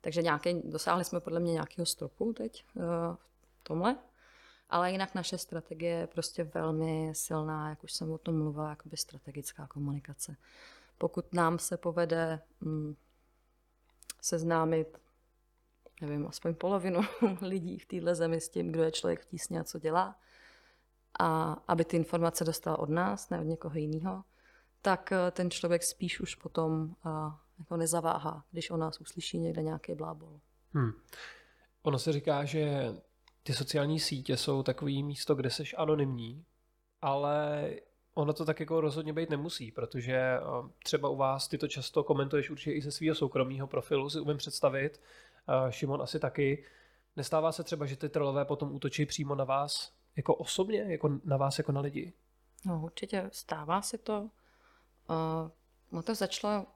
Takže 0.00 0.22
nějaký, 0.22 0.62
dosáhli 0.64 1.04
jsme 1.04 1.20
podle 1.20 1.40
mě 1.40 1.52
nějakého 1.52 1.86
stropu 1.86 2.32
teď 2.32 2.64
uh, 2.74 2.82
v 3.60 3.64
tomhle, 3.64 3.96
ale 4.70 4.92
jinak 4.92 5.14
naše 5.14 5.38
strategie 5.38 5.92
je 5.92 6.06
prostě 6.06 6.44
velmi 6.44 7.10
silná, 7.14 7.70
jak 7.70 7.84
už 7.84 7.92
jsem 7.92 8.12
o 8.12 8.18
tom 8.18 8.38
mluvila, 8.38 8.70
jakoby 8.70 8.96
strategická 8.96 9.66
komunikace. 9.66 10.36
Pokud 10.98 11.34
nám 11.34 11.58
se 11.58 11.76
povede 11.76 12.40
mm, 12.60 12.94
seznámit 14.20 14.98
nevím, 16.00 16.26
aspoň 16.26 16.54
polovinu 16.54 17.00
lidí 17.40 17.78
v 17.78 17.86
téhle 17.86 18.14
zemi 18.14 18.40
s 18.40 18.48
tím, 18.48 18.72
kdo 18.72 18.82
je 18.82 18.92
člověk 18.92 19.20
v 19.20 19.26
tísně 19.26 19.60
a 19.60 19.64
co 19.64 19.78
dělá, 19.78 20.16
a 21.18 21.52
aby 21.68 21.84
ty 21.84 21.96
informace 21.96 22.44
dostal 22.44 22.76
od 22.78 22.88
nás, 22.88 23.30
ne 23.30 23.40
od 23.40 23.44
někoho 23.44 23.78
jiného, 23.78 24.24
tak 24.82 25.12
eh, 25.12 25.30
ten 25.30 25.50
člověk 25.50 25.82
spíš 25.82 26.20
už 26.20 26.34
potom 26.34 26.82
uh, 26.82 27.32
jako 27.58 27.76
nezaváhá, 27.76 28.44
když 28.50 28.70
o 28.70 28.76
nás 28.76 29.00
uslyší 29.00 29.38
někde 29.38 29.62
nějaký 29.62 29.94
blábol. 29.94 30.40
Hmm. 30.72 30.92
Ono 31.82 31.98
se 31.98 32.12
říká, 32.12 32.44
že 32.44 32.92
ty 33.42 33.54
sociální 33.54 34.00
sítě 34.00 34.36
jsou 34.36 34.62
takový 34.62 35.02
místo, 35.02 35.34
kde 35.34 35.50
seš 35.50 35.74
anonymní, 35.78 36.44
ale 37.02 37.70
ono 38.14 38.32
to 38.32 38.44
tak 38.44 38.60
jako 38.60 38.80
rozhodně 38.80 39.12
být 39.12 39.30
nemusí, 39.30 39.72
protože 39.72 40.16
eh, 40.16 40.40
třeba 40.84 41.08
u 41.08 41.16
vás 41.16 41.48
ty 41.48 41.58
to 41.58 41.68
často 41.68 42.04
komentuješ 42.04 42.50
určitě 42.50 42.72
i 42.72 42.82
ze 42.82 42.90
svého 42.90 43.14
soukromého 43.14 43.66
profilu, 43.66 44.10
si 44.10 44.20
umím 44.20 44.36
představit, 44.36 45.00
Šimon 45.70 46.02
asi 46.02 46.18
taky. 46.18 46.64
Nestává 47.16 47.52
se 47.52 47.64
třeba, 47.64 47.86
že 47.86 47.96
ty 47.96 48.08
trolové 48.08 48.44
potom 48.44 48.74
útočí 48.74 49.06
přímo 49.06 49.34
na 49.34 49.44
vás 49.44 49.92
jako 50.16 50.34
osobně, 50.34 50.80
jako 50.80 51.20
na 51.24 51.36
vás 51.36 51.58
jako 51.58 51.72
na 51.72 51.80
lidi? 51.80 52.12
No 52.64 52.80
určitě 52.84 53.30
stává 53.32 53.82
se 53.82 53.98
to. 53.98 54.30
Uh, 55.92 56.02
to 56.02 56.14
začalo 56.14 56.66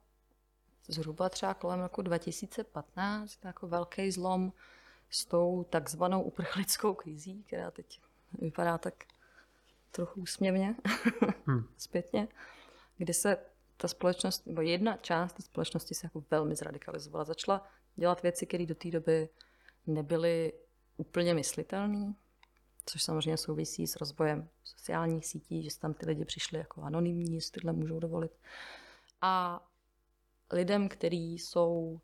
zhruba 0.89 1.29
třeba 1.29 1.55
kolem 1.55 1.81
roku 1.81 2.03
2015, 2.03 3.45
jako 3.45 3.69
velký 3.69 4.11
zlom 4.11 4.53
s 5.11 5.25
tou 5.25 5.65
takzvanou 5.71 6.23
uprchlickou 6.23 6.95
krizí, 6.95 7.43
která 7.43 7.71
teď 7.71 8.01
vypadá 8.33 8.79
tak 8.79 8.95
trochu 9.91 10.21
úsměvně 10.21 10.75
hmm. 11.47 11.69
zpětně, 11.77 12.29
kdy 12.97 13.15
se 13.15 13.37
ta 13.77 13.89
společnost, 13.89 14.47
nebo 14.47 14.61
jedna 14.61 14.97
část 14.97 15.33
té 15.33 15.43
společnosti 15.43 15.95
se 15.95 16.07
jako 16.07 16.25
velmi 16.31 16.55
zradikalizovala. 16.55 17.25
Začala 17.25 17.67
dělat 17.97 18.23
věci, 18.23 18.47
které 18.47 18.67
do 18.67 18.75
té 18.75 18.91
doby 18.91 19.29
nebyly 19.87 20.53
úplně 20.97 21.35
myslitelné, 21.35 22.15
což 22.87 23.03
samozřejmě 23.03 23.37
souvisí 23.37 23.87
s 23.87 23.97
rozvojem 23.97 24.49
sociálních 24.65 25.27
sítí, 25.27 25.63
že 25.63 25.79
tam 25.79 25.95
ty 25.95 26.07
lidi 26.07 26.25
přišli 26.25 26.59
jako 26.59 26.83
anonymní, 26.83 27.35
jestli 27.35 27.53
tyhle 27.53 27.73
můžou 27.73 27.99
dovolit. 27.99 28.33
A 29.21 29.65
lidem, 30.53 30.89
kteří 30.89 31.39
jsou 31.39 32.01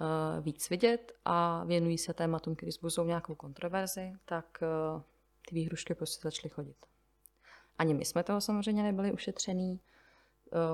uh, 0.00 0.44
víc 0.44 0.70
vidět 0.70 1.12
a 1.24 1.64
věnují 1.64 1.98
se 1.98 2.14
tématům, 2.14 2.54
které 2.56 2.72
zbuzují 2.72 3.08
nějakou 3.08 3.34
kontroverzi, 3.34 4.12
tak 4.24 4.58
uh, 4.62 5.02
ty 5.48 5.54
výhrušky 5.54 5.94
prostě 5.94 6.20
začaly 6.22 6.48
chodit. 6.48 6.76
Ani 7.78 7.94
my 7.94 8.04
jsme 8.04 8.22
toho 8.22 8.40
samozřejmě 8.40 8.82
nebyli 8.82 9.12
ušetřený. 9.12 9.80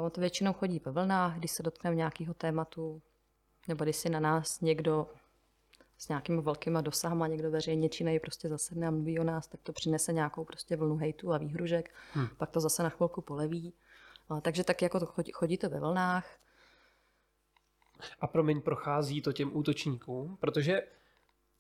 Uh, 0.03 0.11
to 0.11 0.20
většinou 0.20 0.53
chodí 0.53 0.78
ve 0.85 0.93
vlnách, 0.93 1.39
když 1.39 1.51
se 1.51 1.62
dotkneme 1.62 1.97
nějakého 1.97 2.35
tématu, 2.35 3.03
nebo 3.68 3.84
když 3.84 3.96
si 3.96 4.08
na 4.08 4.20
nás 4.20 4.60
někdo 4.60 5.06
s 5.98 6.08
nějakými 6.08 6.42
velkýma 6.42 6.80
dosahama 6.80 7.26
někdo 7.26 7.50
veřejně 7.50 7.88
činej 7.88 8.20
prostě 8.20 8.48
zasedne 8.48 8.86
a 8.86 8.90
mluví 8.90 9.18
o 9.18 9.24
nás, 9.24 9.46
tak 9.46 9.60
to 9.62 9.72
přinese 9.72 10.12
nějakou 10.12 10.44
prostě 10.44 10.76
vlnu 10.76 10.96
hejtu 10.96 11.32
a 11.32 11.38
výhružek, 11.38 11.94
hmm. 12.12 12.28
pak 12.36 12.50
to 12.50 12.60
zase 12.60 12.82
na 12.82 12.88
chvilku 12.88 13.20
poleví. 13.20 13.72
A, 14.28 14.40
takže 14.40 14.64
tak 14.64 14.82
jako 14.82 15.00
to 15.00 15.06
chodí, 15.06 15.32
chodí 15.32 15.58
to 15.58 15.68
ve 15.70 15.80
vlnách. 15.80 16.26
A 18.20 18.26
promiň, 18.26 18.60
prochází 18.60 19.22
to 19.22 19.32
těm 19.32 19.56
útočníkům, 19.56 20.36
protože 20.40 20.82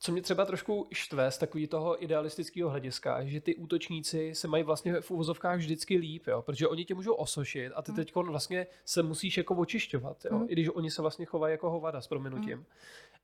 co 0.04 0.12
mě 0.12 0.22
třeba 0.22 0.44
trošku 0.44 0.88
štve 0.92 1.30
z 1.30 1.38
takového 1.38 1.68
toho 1.68 2.04
idealistického 2.04 2.70
hlediska, 2.70 3.24
že 3.24 3.40
ty 3.40 3.56
útočníci 3.56 4.34
se 4.34 4.48
mají 4.48 4.64
vlastně 4.64 5.00
v 5.00 5.10
úvozovkách 5.10 5.58
vždycky 5.58 5.96
líp, 5.96 6.26
jo? 6.26 6.42
protože 6.42 6.68
oni 6.68 6.84
tě 6.84 6.94
můžou 6.94 7.14
osošit 7.14 7.72
a 7.74 7.82
ty 7.82 7.92
hmm. 7.92 7.96
teď 7.96 8.14
vlastně 8.14 8.66
se 8.84 9.02
musíš 9.02 9.36
jako 9.36 9.54
očišťovat, 9.54 10.24
jo? 10.24 10.36
Hmm. 10.36 10.46
i 10.48 10.52
když 10.52 10.68
oni 10.68 10.90
se 10.90 11.02
vlastně 11.02 11.26
chovají 11.26 11.52
jako 11.52 11.70
hovada 11.70 12.00
s 12.00 12.08
prominutím. 12.08 12.56
Hmm. 12.56 12.66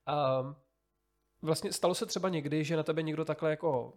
A 0.07 0.43
vlastně 1.43 1.72
stalo 1.72 1.95
se 1.95 2.07
třeba 2.07 2.28
někdy, 2.28 2.64
že 2.64 2.76
na 2.76 2.83
tebe 2.83 3.03
někdo 3.03 3.24
takhle 3.24 3.51
jako 3.51 3.93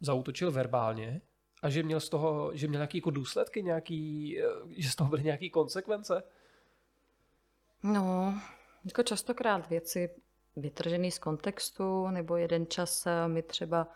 zautočil 0.00 0.52
verbálně 0.52 1.20
a 1.62 1.70
že 1.70 1.82
měl 1.82 2.00
z 2.00 2.08
toho, 2.08 2.50
že 2.54 2.68
měl 2.68 2.78
nějaký 2.78 2.98
jako 2.98 3.10
důsledky, 3.10 3.62
nějaký, 3.62 4.38
eh, 4.40 4.46
že 4.76 4.90
z 4.90 4.96
toho 4.96 5.10
byly 5.10 5.22
nějaké 5.22 5.48
konsekvence? 5.48 6.22
No, 7.82 8.34
jako 8.84 9.02
častokrát 9.02 9.68
věci 9.68 10.23
vytržený 10.56 11.10
z 11.10 11.18
kontextu, 11.18 12.08
nebo 12.08 12.36
jeden 12.36 12.66
čas 12.66 13.06
eh, 13.06 13.28
mi 13.28 13.42
třeba 13.42 13.88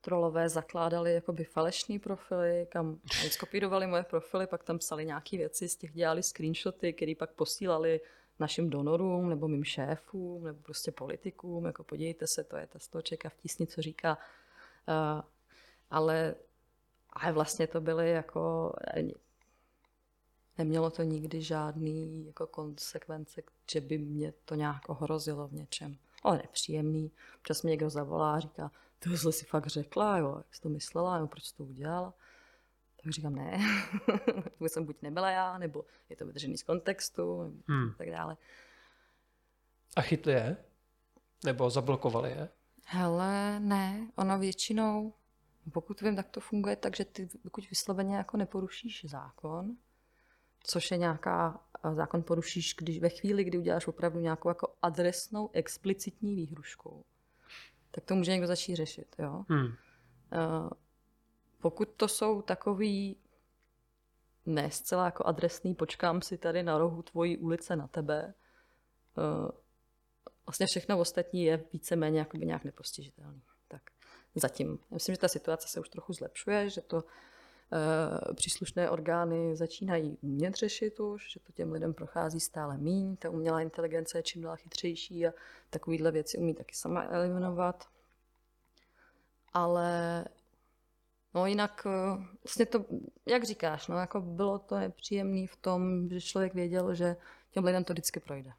trolové 0.00 0.48
zakládali 0.48 1.14
jakoby 1.14 1.44
falešný 1.44 1.98
profily, 1.98 2.66
kam 2.68 3.00
skopírovali 3.30 3.86
moje 3.86 4.02
profily, 4.02 4.46
pak 4.46 4.64
tam 4.64 4.78
psali 4.78 5.06
nějaké 5.06 5.36
věci, 5.36 5.68
z 5.68 5.76
těch 5.76 5.92
dělali 5.92 6.22
screenshoty, 6.22 6.92
které 6.92 7.12
pak 7.18 7.30
posílali 7.30 8.00
našim 8.38 8.70
donorům 8.70 9.28
nebo 9.28 9.48
mým 9.48 9.64
šéfům 9.64 10.44
nebo 10.44 10.62
prostě 10.62 10.92
politikům, 10.92 11.66
jako 11.66 11.84
podívejte 11.84 12.26
se, 12.26 12.44
to 12.44 12.56
je 12.56 12.66
ta 12.66 12.78
stočeka 12.78 13.28
v 13.28 13.36
tísni, 13.36 13.66
co 13.66 13.82
říká. 13.82 14.18
Uh, 14.88 15.22
ale, 15.90 16.34
ale 17.12 17.32
vlastně 17.32 17.66
to 17.66 17.80
byly 17.80 18.10
jako 18.10 18.72
nemělo 20.60 20.90
to 20.90 21.02
nikdy 21.02 21.42
žádný 21.42 22.26
jako 22.26 22.46
konsekvence, 22.46 23.42
že 23.72 23.80
by 23.80 23.98
mě 23.98 24.32
to 24.44 24.54
nějak 24.54 24.88
ohrozilo 24.88 25.48
v 25.48 25.52
něčem. 25.52 25.96
Ale 26.22 26.36
nepříjemný. 26.36 27.12
Občas 27.36 27.62
mě 27.62 27.70
někdo 27.70 27.90
zavolá 27.90 28.34
a 28.34 28.40
říká, 28.40 28.70
tohle 28.98 29.32
si 29.32 29.44
fakt 29.44 29.66
řekla, 29.66 30.18
jo, 30.18 30.34
jak 30.36 30.54
jsi 30.54 30.60
to 30.60 30.68
myslela, 30.68 31.18
jo, 31.18 31.26
proč 31.26 31.44
jsi 31.44 31.56
to 31.56 31.64
udělala. 31.64 32.14
Tak 33.02 33.12
říkám, 33.12 33.34
ne, 33.34 33.58
to 34.58 34.64
jsem 34.64 34.84
buď 34.84 34.96
nebyla 35.02 35.30
já, 35.30 35.58
nebo 35.58 35.84
je 36.08 36.16
to 36.16 36.26
vydržený 36.26 36.56
z 36.58 36.62
kontextu, 36.62 37.54
hmm. 37.68 37.94
tak 37.98 38.10
dále. 38.10 38.36
A 39.96 40.00
chytli 40.00 40.32
je? 40.32 40.56
Nebo 41.44 41.70
zablokovali 41.70 42.30
je? 42.30 42.48
Hele, 42.84 43.60
ne, 43.60 44.10
ono 44.16 44.38
většinou, 44.38 45.12
pokud 45.72 46.00
vím, 46.00 46.16
tak 46.16 46.28
to 46.28 46.40
funguje 46.40 46.76
tak, 46.76 46.96
že 46.96 47.04
ty, 47.04 47.28
pokud 47.42 47.70
vysloveně 47.70 48.16
jako 48.16 48.36
neporušíš 48.36 49.04
zákon, 49.08 49.76
což 50.62 50.90
je 50.90 50.96
nějaká, 50.96 51.60
zákon 51.94 52.22
porušíš, 52.22 52.74
když 52.78 53.00
ve 53.00 53.08
chvíli, 53.08 53.44
kdy 53.44 53.58
uděláš 53.58 53.86
opravdu 53.86 54.20
nějakou 54.20 54.48
jako 54.48 54.74
adresnou, 54.82 55.50
explicitní 55.52 56.34
výhrušku, 56.34 57.04
tak 57.90 58.04
to 58.04 58.14
může 58.14 58.30
někdo 58.30 58.46
začít 58.46 58.76
řešit, 58.76 59.16
jo. 59.18 59.44
Hmm. 59.48 59.66
Uh, 59.66 59.72
pokud 61.58 61.88
to 61.88 62.08
jsou 62.08 62.42
takový 62.42 63.16
ne 64.46 64.70
zcela 64.70 65.04
jako 65.04 65.26
adresný, 65.26 65.74
počkám 65.74 66.22
si 66.22 66.38
tady 66.38 66.62
na 66.62 66.78
rohu 66.78 67.02
tvojí 67.02 67.38
ulice 67.38 67.76
na 67.76 67.86
tebe, 67.86 68.34
uh, 69.16 69.50
vlastně 70.46 70.66
všechno 70.66 70.98
ostatní 70.98 71.44
je 71.44 71.64
víceméně 71.72 72.18
jakoby 72.18 72.46
nějak 72.46 72.64
nepostižitelný. 72.64 73.42
Tak 73.68 73.82
zatím. 74.34 74.78
Já 74.90 74.94
myslím, 74.94 75.14
že 75.14 75.18
ta 75.18 75.28
situace 75.28 75.68
se 75.68 75.80
už 75.80 75.88
trochu 75.88 76.12
zlepšuje, 76.12 76.70
že 76.70 76.80
to 76.80 77.04
Eh, 77.04 77.06
příslušné 78.34 78.90
orgány 78.90 79.56
začínají 79.56 80.18
umět 80.20 80.54
řešit 80.54 81.00
už, 81.00 81.32
že 81.32 81.40
to 81.40 81.52
těm 81.52 81.72
lidem 81.72 81.94
prochází 81.94 82.40
stále 82.40 82.78
míň, 82.78 83.16
ta 83.16 83.30
umělá 83.30 83.60
inteligence 83.60 84.18
je 84.18 84.22
čím 84.22 84.42
dál 84.42 84.56
chytřejší 84.56 85.26
a 85.26 85.32
takovýhle 85.70 86.10
věci 86.10 86.38
umí 86.38 86.54
taky 86.54 86.74
sama 86.74 87.02
eliminovat. 87.02 87.84
Ale 89.52 90.24
no 91.34 91.46
jinak 91.46 91.86
eh, 91.86 92.24
vlastně 92.44 92.66
to, 92.66 92.84
jak 93.26 93.44
říkáš, 93.44 93.88
no 93.88 93.98
jako 93.98 94.20
bylo 94.20 94.58
to 94.58 94.78
nepříjemné 94.78 95.46
v 95.46 95.56
tom, 95.56 96.08
že 96.08 96.20
člověk 96.20 96.54
věděl, 96.54 96.94
že 96.94 97.16
těm 97.50 97.64
lidem 97.64 97.84
to 97.84 97.92
vždycky 97.92 98.20
projde. 98.20 98.52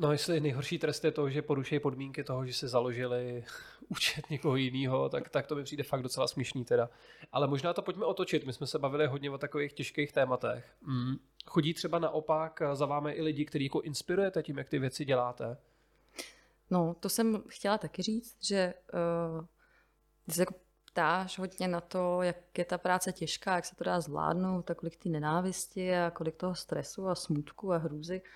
No, 0.00 0.12
jestli 0.12 0.40
nejhorší 0.40 0.78
trest 0.78 1.04
je 1.04 1.10
to, 1.10 1.30
že 1.30 1.42
porušují 1.42 1.80
podmínky 1.80 2.24
toho, 2.24 2.46
že 2.46 2.54
se 2.54 2.68
založili 2.68 3.44
účet 3.88 4.30
někoho 4.30 4.56
jiného, 4.56 5.08
tak, 5.08 5.28
tak 5.28 5.46
to 5.46 5.54
mi 5.54 5.64
přijde 5.64 5.82
fakt 5.82 6.02
docela 6.02 6.28
směšný 6.28 6.64
teda. 6.64 6.90
Ale 7.32 7.46
možná 7.48 7.72
to 7.72 7.82
pojďme 7.82 8.04
otočit. 8.04 8.46
My 8.46 8.52
jsme 8.52 8.66
se 8.66 8.78
bavili 8.78 9.06
hodně 9.06 9.30
o 9.30 9.38
takových 9.38 9.72
těžkých 9.72 10.12
tématech. 10.12 10.76
Mm. 10.80 11.16
Chodí 11.46 11.74
třeba 11.74 11.98
naopak 11.98 12.62
za 12.72 12.86
vámi 12.86 13.12
i 13.12 13.22
lidi, 13.22 13.44
kteří 13.44 13.64
jako 13.64 13.80
inspirujete 13.80 14.42
tím, 14.42 14.58
jak 14.58 14.68
ty 14.68 14.78
věci 14.78 15.04
děláte? 15.04 15.56
No, 16.70 16.96
to 17.00 17.08
jsem 17.08 17.42
chtěla 17.48 17.78
taky 17.78 18.02
říct, 18.02 18.36
že 18.44 18.74
uh, 19.38 19.44
se 20.30 20.42
jako 20.42 20.54
ptáš 20.84 21.38
hodně 21.38 21.68
na 21.68 21.80
to, 21.80 22.22
jak 22.22 22.58
je 22.58 22.64
ta 22.64 22.78
práce 22.78 23.12
těžká, 23.12 23.56
jak 23.56 23.64
se 23.64 23.76
to 23.76 23.84
dá 23.84 24.00
zvládnout, 24.00 24.62
tak 24.62 24.78
kolik 24.78 24.96
ty 24.96 25.08
nenávisti 25.08 25.96
a 25.96 26.10
kolik 26.10 26.36
toho 26.36 26.54
stresu 26.54 27.08
a 27.08 27.14
smutku 27.14 27.72
a 27.72 27.76
hrůzy. 27.76 28.22
Uh, 28.22 28.28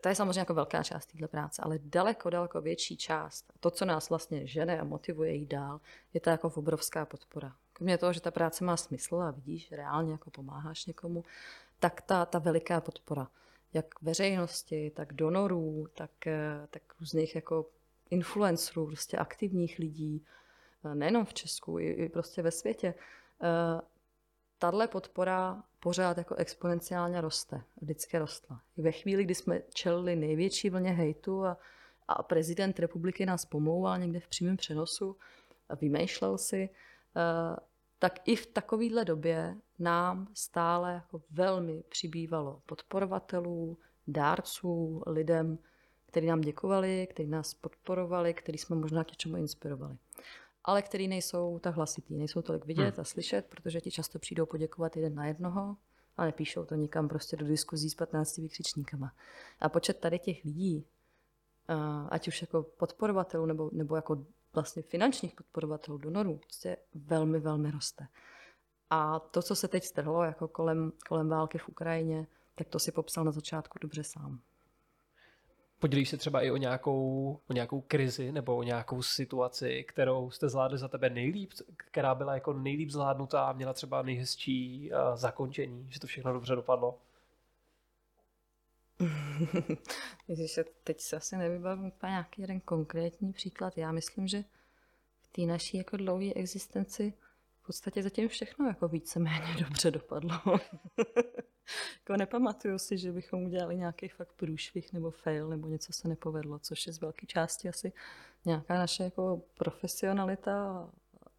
to 0.00 0.08
je 0.08 0.14
samozřejmě 0.14 0.38
jako 0.38 0.54
velká 0.54 0.82
část 0.82 1.06
téhle 1.06 1.28
práce, 1.28 1.62
ale 1.62 1.78
daleko, 1.82 2.30
daleko 2.30 2.60
větší 2.60 2.96
část, 2.96 3.52
to, 3.60 3.70
co 3.70 3.84
nás 3.84 4.08
vlastně 4.08 4.46
žene 4.46 4.80
a 4.80 4.84
motivuje 4.84 5.34
jít 5.34 5.46
dál, 5.46 5.80
je 6.14 6.20
ta 6.20 6.30
jako 6.30 6.52
obrovská 6.54 7.06
podpora. 7.06 7.56
Kromě 7.72 7.98
toho, 7.98 8.12
že 8.12 8.20
ta 8.20 8.30
práce 8.30 8.64
má 8.64 8.76
smysl 8.76 9.16
a 9.16 9.30
vidíš, 9.30 9.72
reálně 9.72 10.12
jako 10.12 10.30
pomáháš 10.30 10.86
někomu, 10.86 11.24
tak 11.78 12.02
ta, 12.02 12.26
ta 12.26 12.38
veliká 12.38 12.80
podpora, 12.80 13.28
jak 13.72 14.02
veřejnosti, 14.02 14.90
tak 14.90 15.12
donorů, 15.12 15.86
tak, 15.94 16.26
eh, 16.26 16.66
tak 16.70 16.82
různých 17.00 17.34
jako 17.34 17.66
influencerů, 18.10 18.86
prostě 18.86 19.16
aktivních 19.16 19.78
lidí, 19.78 20.26
eh, 20.84 20.94
nejenom 20.94 21.24
v 21.24 21.34
Česku, 21.34 21.78
i, 21.78 21.90
i 21.90 22.08
prostě 22.08 22.42
ve 22.42 22.50
světě. 22.50 22.94
Eh, 23.42 23.80
tahle 24.58 24.88
podpora 24.88 25.62
pořád 25.84 26.18
jako 26.18 26.34
exponenciálně 26.34 27.20
roste. 27.20 27.62
Vždycky 27.80 28.18
rostla. 28.18 28.60
Ve 28.76 28.92
chvíli, 28.92 29.24
kdy 29.24 29.34
jsme 29.34 29.60
čelili 29.74 30.16
největší 30.16 30.70
vlně 30.70 30.90
hejtu 30.90 31.44
a, 31.44 31.56
a 32.08 32.22
prezident 32.22 32.78
republiky 32.78 33.26
nás 33.26 33.44
pomlouval 33.44 33.98
někde 33.98 34.20
v 34.20 34.28
přímém 34.28 34.56
přenosu 34.56 35.16
a 35.68 35.74
vymýšlel 35.74 36.38
si, 36.38 36.68
Eh, 37.16 37.56
tak 37.98 38.28
i 38.28 38.36
v 38.36 38.46
takovéhle 38.46 39.04
době 39.04 39.56
nám 39.78 40.28
stále 40.34 40.92
jako 40.92 41.22
velmi 41.30 41.82
přibývalo 41.88 42.62
podporovatelů, 42.66 43.78
dárců, 44.06 45.02
lidem, 45.06 45.58
kteří 46.06 46.26
nám 46.26 46.40
děkovali, 46.40 47.08
kteří 47.10 47.28
nás 47.28 47.54
podporovali, 47.54 48.34
kteří 48.34 48.58
jsme 48.58 48.76
možná 48.76 49.04
k 49.04 49.10
něčemu 49.10 49.36
inspirovali. 49.36 49.96
Ale 50.64 50.82
kteří 50.82 51.08
nejsou 51.08 51.58
tak 51.58 51.74
hlasitý, 51.74 52.16
nejsou 52.16 52.42
tolik 52.42 52.64
vidět 52.64 52.94
hmm. 52.94 53.00
a 53.00 53.04
slyšet, 53.04 53.46
protože 53.46 53.80
ti 53.80 53.90
často 53.90 54.18
přijdou 54.18 54.46
poděkovat 54.46 54.96
jeden 54.96 55.14
na 55.14 55.26
jednoho 55.26 55.76
a 56.16 56.24
nepíšou 56.24 56.64
to 56.64 56.74
nikam 56.74 57.08
prostě 57.08 57.36
do 57.36 57.46
diskuzí 57.46 57.90
s 57.90 57.94
15 57.94 58.36
vykřičníkama. 58.36 59.12
A 59.60 59.68
počet 59.68 60.00
tady 60.00 60.18
těch 60.18 60.44
lidí, 60.44 60.86
eh, 61.68 61.74
ať 62.08 62.28
už 62.28 62.40
jako 62.40 62.62
podporovatelů 62.62 63.46
nebo, 63.46 63.70
nebo 63.72 63.96
jako 63.96 64.26
vlastně 64.54 64.82
finančních 64.82 65.34
podporovatelů, 65.34 65.98
donorů, 65.98 66.36
prostě 66.36 66.76
velmi, 66.94 67.40
velmi 67.40 67.70
roste. 67.70 68.06
A 68.90 69.18
to, 69.18 69.42
co 69.42 69.56
se 69.56 69.68
teď 69.68 69.84
strhlo 69.84 70.24
jako 70.24 70.48
kolem, 70.48 70.92
kolem 71.08 71.28
války 71.28 71.58
v 71.58 71.68
Ukrajině, 71.68 72.26
tak 72.54 72.68
to 72.68 72.78
si 72.78 72.92
popsal 72.92 73.24
na 73.24 73.32
začátku 73.32 73.78
dobře 73.80 74.04
sám. 74.04 74.40
Podělíš 75.84 76.08
se 76.08 76.16
třeba 76.16 76.42
i 76.42 76.50
o 76.50 76.56
nějakou, 76.56 77.40
o 77.48 77.52
nějakou 77.52 77.80
krizi 77.80 78.32
nebo 78.32 78.56
o 78.56 78.62
nějakou 78.62 79.02
situaci, 79.02 79.84
kterou 79.88 80.30
jste 80.30 80.48
zvládli 80.48 80.78
za 80.78 80.88
tebe 80.88 81.10
nejlíp, 81.10 81.52
která 81.76 82.14
byla 82.14 82.34
jako 82.34 82.52
nejlíp 82.52 82.90
zvládnutá 82.90 83.44
a 83.44 83.52
měla 83.52 83.72
třeba 83.72 84.02
nejhezčí 84.02 84.90
uh, 84.92 85.16
zakončení, 85.16 85.86
že 85.90 86.00
to 86.00 86.06
všechno 86.06 86.32
dobře 86.32 86.54
dopadlo? 86.54 86.98
Ježiš, 90.28 90.60
teď 90.84 91.00
se 91.00 91.16
asi 91.16 91.36
nevybavím 91.36 91.84
úplně 91.84 92.10
nějaký 92.10 92.42
jeden 92.42 92.60
konkrétní 92.60 93.32
příklad. 93.32 93.78
Já 93.78 93.92
myslím, 93.92 94.28
že 94.28 94.44
v 95.20 95.28
té 95.32 95.42
naší 95.42 95.76
jako 95.76 95.96
dlouhé 95.96 96.32
existenci 96.34 97.12
v 97.64 97.66
podstatě 97.66 98.02
zatím 98.02 98.28
všechno 98.28 98.66
jako 98.66 98.88
víceméně 98.88 99.54
dobře 99.58 99.90
dopadlo. 99.90 100.30
jako 101.98 102.16
nepamatuju 102.16 102.78
si, 102.78 102.98
že 102.98 103.12
bychom 103.12 103.44
udělali 103.44 103.76
nějaký 103.76 104.08
fakt 104.08 104.32
průšvih 104.32 104.92
nebo 104.92 105.10
fail 105.10 105.48
nebo 105.48 105.68
něco 105.68 105.92
se 105.92 106.08
nepovedlo, 106.08 106.58
což 106.58 106.86
je 106.86 106.92
z 106.92 107.00
velké 107.00 107.26
části 107.26 107.68
asi 107.68 107.92
nějaká 108.44 108.74
naše 108.74 109.04
jako 109.04 109.42
profesionalita 109.58 110.70
a 110.70 110.88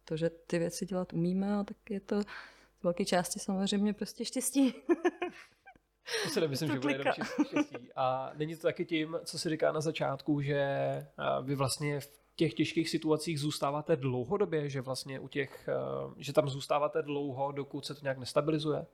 to, 0.04 0.16
že 0.16 0.30
ty 0.30 0.58
věci 0.58 0.86
dělat 0.86 1.12
umíme, 1.12 1.64
tak 1.64 1.76
je 1.90 2.00
to 2.00 2.22
z 2.80 2.82
velké 2.82 3.04
části 3.04 3.38
samozřejmě 3.38 3.92
prostě 3.92 4.24
štěstí. 4.24 4.74
To 6.24 6.30
si 6.30 6.40
nemyslím, 6.40 6.72
že 6.72 6.78
bude 6.78 6.94
jenom 6.94 7.12
štěstí. 7.12 7.92
A 7.96 8.32
není 8.34 8.56
to 8.56 8.62
taky 8.62 8.84
tím, 8.84 9.16
co 9.24 9.38
se 9.38 9.50
říká 9.50 9.72
na 9.72 9.80
začátku, 9.80 10.40
že 10.40 10.66
vy 11.42 11.54
vlastně 11.54 12.00
v 12.00 12.25
těch 12.36 12.54
těžkých 12.54 12.90
situacích 12.90 13.40
zůstáváte 13.40 13.96
dlouhodobě, 13.96 14.68
že 14.68 14.80
vlastně 14.80 15.20
u 15.20 15.28
těch, 15.28 15.68
že 16.16 16.32
tam 16.32 16.48
zůstáváte 16.48 17.02
dlouho, 17.02 17.52
dokud 17.52 17.86
se 17.86 17.94
to 17.94 18.00
nějak 18.02 18.18
nestabilizuje? 18.18 18.86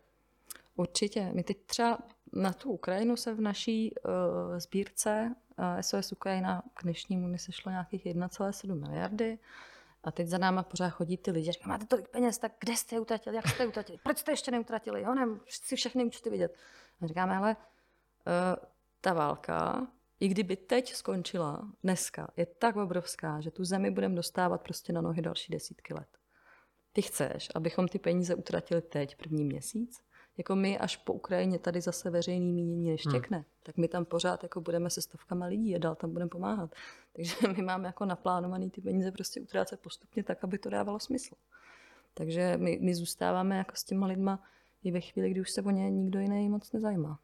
Určitě. 0.77 1.31
My 1.33 1.43
teď 1.43 1.59
třeba 1.67 1.99
na 2.33 2.53
tu 2.53 2.71
Ukrajinu 2.71 3.17
se 3.17 3.35
v 3.35 3.41
naší 3.41 3.95
uh, 3.95 4.59
sbírce 4.59 5.35
uh, 5.59 5.81
SOS 5.81 6.13
Ukrajina 6.13 6.63
k 6.75 6.83
dnešnímu 6.83 7.29
mi 7.29 7.39
sešlo 7.39 7.71
nějakých 7.71 8.07
1,7 8.07 8.81
miliardy. 8.81 9.39
A 10.05 10.11
teď 10.11 10.29
za 10.29 10.39
náma 10.39 10.63
pořád 10.63 10.89
chodí 10.89 11.17
ty 11.17 11.31
lidi, 11.31 11.53
říkají, 11.53 11.69
máte 11.69 11.87
tolik 11.87 12.09
peněz, 12.09 12.39
tak 12.39 12.53
kde 12.61 12.77
jste 12.77 12.97
je 12.97 13.01
utratili, 13.01 13.37
jak 13.37 13.49
jste 13.49 13.63
je 13.63 13.67
utratili, 13.67 13.99
proč 14.03 14.19
jste 14.19 14.33
ještě 14.33 14.51
neutratili, 14.51 15.03
jo, 15.03 15.15
nevím, 15.15 15.41
si 15.49 15.77
všechny 15.77 16.05
účty 16.05 16.31
vidět. 16.31 16.57
A 17.03 17.07
říkáme, 17.07 17.37
ale 17.37 17.57
uh, 17.57 18.67
ta 19.01 19.13
válka, 19.13 19.87
i 20.23 20.29
kdyby 20.29 20.57
teď 20.57 20.95
skončila, 20.95 21.73
dneska, 21.83 22.29
je 22.37 22.47
tak 22.47 22.77
obrovská, 22.77 23.41
že 23.41 23.51
tu 23.51 23.65
zemi 23.65 23.91
budeme 23.91 24.15
dostávat 24.15 24.63
prostě 24.63 24.93
na 24.93 25.01
nohy 25.01 25.23
další 25.23 25.53
desítky 25.53 25.95
let. 25.95 26.09
Ty 26.93 27.03
chceš, 27.03 27.49
abychom 27.55 27.89
ty 27.89 27.99
peníze 27.99 28.35
utratili 28.35 28.83
teď, 28.83 29.17
první 29.17 29.45
měsíc? 29.45 30.03
jako 30.37 30.57
my 30.57 30.79
až 30.79 30.97
po 30.97 31.13
Ukrajině 31.13 31.59
tady 31.59 31.81
zase 31.81 32.11
veřejný 32.11 32.53
mínění 32.53 32.91
neštěkne, 32.91 33.37
hmm. 33.37 33.47
tak 33.63 33.77
my 33.77 33.89
tam 33.89 34.05
pořád 34.05 34.43
jako 34.43 34.61
budeme 34.61 34.91
se 34.91 35.03
stovkama 35.03 35.47
lidí 35.47 35.77
a 35.77 35.79
dál 35.79 35.95
tam 35.95 36.13
budeme 36.13 36.29
pomáhat. 36.29 36.75
Takže 37.13 37.35
my 37.57 37.63
máme 37.63 37.87
jako 37.87 38.05
naplánovaný 38.05 38.71
ty 38.71 38.81
peníze 38.81 39.13
prostě 39.13 39.41
utrácet 39.41 39.81
postupně 39.81 40.23
tak, 40.23 40.45
aby 40.45 40.59
to 40.59 40.71
dávalo 40.71 40.99
smysl. 40.99 41.35
Takže 42.15 42.57
my, 42.57 42.79
my 42.83 42.95
zůstáváme 42.95 43.57
jako 43.57 43.77
s 43.77 43.85
těma 43.85 44.07
lidma 44.07 44.43
i 44.85 44.91
ve 44.91 45.01
chvíli, 45.01 45.31
kdy 45.31 45.41
už 45.41 45.51
se 45.51 45.63
o 45.63 45.71
ně 45.71 45.91
nikdo 45.91 46.21
jiný 46.21 46.49
moc 46.49 46.73
nezajímá. 46.73 47.19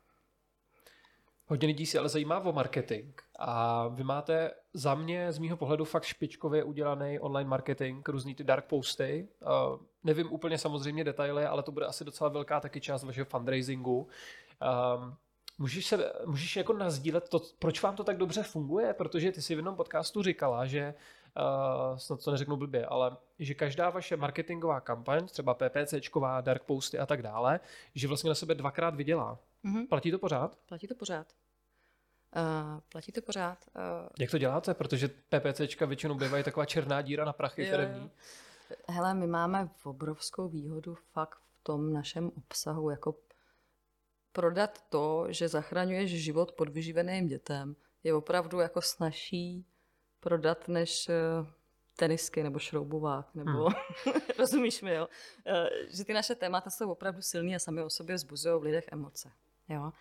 Hodně 1.51 1.66
lidí 1.66 1.86
si 1.86 1.99
ale 1.99 2.09
zajímá 2.09 2.40
o 2.40 2.53
marketing 2.53 3.14
a 3.38 3.88
vy 3.88 4.05
máte 4.05 4.51
za 4.74 4.94
mě 4.94 5.32
z 5.32 5.38
mýho 5.38 5.57
pohledu 5.57 5.84
fakt 5.84 6.05
špičkově 6.05 6.64
udělaný 6.64 7.18
online 7.18 7.51
marketing, 7.51 8.09
různý 8.09 8.34
ty 8.34 8.44
dark 8.44 8.64
posty. 8.64 9.28
Uh, 9.42 9.80
nevím 10.05 10.32
úplně 10.32 10.59
samozřejmě 10.59 11.05
detaily, 11.05 11.46
ale 11.46 11.62
to 11.62 11.72
bude 11.72 11.86
asi 11.86 12.05
docela 12.05 12.30
velká 12.30 12.61
taky 12.61 12.80
část 12.80 13.05
vašeho 13.05 13.24
fundraisingu. 13.24 14.09
Um, 14.96 15.16
Můžeš, 15.61 15.86
se, 15.86 16.12
můžeš 16.26 16.57
jako 16.57 16.72
nazdílet 16.72 17.28
to, 17.28 17.40
proč 17.59 17.82
vám 17.82 17.96
to 17.96 18.05
tak 18.05 18.16
dobře 18.16 18.42
funguje? 18.42 18.94
Protože 18.94 19.32
ty 19.32 19.42
si 19.42 19.55
v 19.55 19.59
jednom 19.59 19.76
podcastu 19.76 20.22
říkala, 20.22 20.66
že 20.66 20.94
uh, 21.36 21.96
snad 21.96 22.24
to 22.24 22.30
neřeknu 22.30 22.57
blbě, 22.57 22.86
ale 22.86 23.16
že 23.38 23.55
každá 23.55 23.90
vaše 23.90 24.16
marketingová 24.16 24.80
kampaň, 24.80 25.26
třeba 25.26 25.55
PPCčková, 25.55 26.40
dark 26.40 26.62
posty 26.62 26.99
a 26.99 27.07
tak 27.07 27.22
dále, 27.22 27.61
že 27.94 28.09
vlastně 28.09 28.28
na 28.28 28.34
sebe 28.34 28.55
dvakrát 28.55 28.94
vydělá. 28.94 29.38
Mm-hmm. 29.65 29.89
Platí 29.89 30.11
to 30.11 30.19
pořád? 30.19 30.59
Platí 30.67 30.87
to 30.87 30.95
pořád. 30.95 31.33
Uh, 32.37 32.81
platí 32.89 33.13
to 33.13 33.23
pořád. 33.23 33.59
Uh, 33.77 34.09
Jak 34.19 34.31
to 34.31 34.39
děláte? 34.39 34.75
Protože 34.75 35.09
PPCčka 35.09 35.87
většinou 35.87 36.15
bývají 36.15 36.45
taková 36.45 36.67
černá 36.67 37.03
díra 37.03 37.25
na 37.25 37.33
prachy 37.33 37.71
firmní. 37.71 38.11
Hele, 38.89 39.15
my 39.15 39.27
máme 39.27 39.71
obrovskou 39.85 40.49
výhodu 40.49 40.95
fakt 40.95 41.39
v 41.39 41.63
tom 41.63 41.93
našem 41.93 42.31
obsahu, 42.37 42.91
jako 42.91 43.15
prodat 44.33 44.85
to, 44.89 45.27
že 45.29 45.49
zachraňuješ 45.49 46.11
život 46.11 46.53
podvyživeným 46.53 47.27
dětem, 47.27 47.77
je 48.05 48.15
opravdu 48.15 48.61
jako 48.61 48.83
snažší 48.83 49.67
prodat 50.21 50.69
než 50.69 51.11
tenisky 51.97 52.43
nebo 52.43 52.59
šroubovák, 52.59 53.35
nebo 53.35 53.51
hmm. 53.51 53.75
rozumíš 54.39 54.83
mi, 54.83 54.95
jo? 54.95 55.09
Že 55.89 56.05
ty 56.05 56.13
naše 56.13 56.35
témata 56.35 56.71
jsou 56.71 56.91
opravdu 56.91 57.23
silný 57.23 57.55
a 57.55 57.59
sami 57.59 57.83
o 57.83 57.91
sobě 57.91 58.17
vzbuzují 58.17 58.61
v 58.61 58.63
lidech 58.63 58.85
emoce. 58.93 59.33
Jo? 59.69 59.93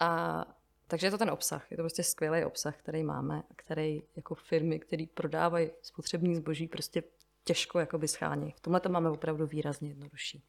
A 0.00 0.44
takže 0.86 1.06
je 1.06 1.10
to 1.10 1.18
ten 1.18 1.30
obsah, 1.30 1.70
je 1.70 1.76
to 1.76 1.82
prostě 1.82 2.02
skvělý 2.02 2.44
obsah, 2.44 2.76
který 2.76 3.02
máme, 3.02 3.42
který 3.56 4.02
jako 4.16 4.34
firmy, 4.34 4.78
které 4.78 5.04
prodávají 5.14 5.70
spotřební 5.82 6.36
zboží, 6.36 6.68
prostě 6.68 7.02
těžko 7.44 7.78
jakoby 7.78 8.08
schání. 8.08 8.50
V 8.56 8.60
tomhle 8.60 8.80
to 8.80 8.88
máme 8.88 9.10
opravdu 9.10 9.46
výrazně 9.46 9.88
jednodušší. 9.88 10.44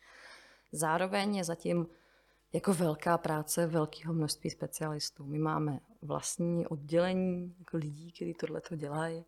Zároveň 0.72 1.36
je 1.36 1.44
zatím 1.44 1.88
jako 2.54 2.74
velká 2.74 3.18
práce 3.18 3.68
velkého 3.68 4.14
množství 4.14 4.50
specialistů. 4.50 5.26
My 5.26 5.40
máme 5.40 5.80
vlastní 6.02 6.68
oddělení 6.68 7.56
jako 7.60 7.78
lidí, 7.78 8.12
kteří 8.12 8.34
tohle 8.34 8.62
to 8.62 8.76
dělají 8.76 9.26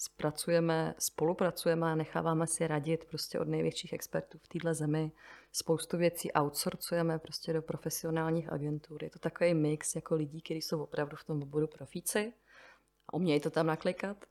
Spracujeme, 0.00 0.94
spolupracujeme 0.98 1.92
a 1.92 1.94
necháváme 1.94 2.46
si 2.46 2.66
radit 2.66 3.04
prostě 3.04 3.40
od 3.40 3.48
největších 3.48 3.92
expertů 3.92 4.38
v 4.38 4.48
této 4.48 4.74
zemi. 4.74 5.12
Spoustu 5.52 5.96
věcí 5.96 6.32
outsourcujeme 6.32 7.18
prostě 7.18 7.52
do 7.52 7.62
profesionálních 7.62 8.52
agentur. 8.52 9.04
Je 9.04 9.10
to 9.10 9.18
takový 9.18 9.54
mix 9.54 9.94
jako 9.94 10.14
lidí, 10.14 10.42
kteří 10.42 10.62
jsou 10.62 10.82
opravdu 10.82 11.16
v 11.16 11.24
tom 11.24 11.42
oboru 11.42 11.66
profíci 11.66 12.32
a 13.08 13.14
umějí 13.14 13.40
to 13.40 13.50
tam 13.50 13.66
naklikat. 13.66 14.24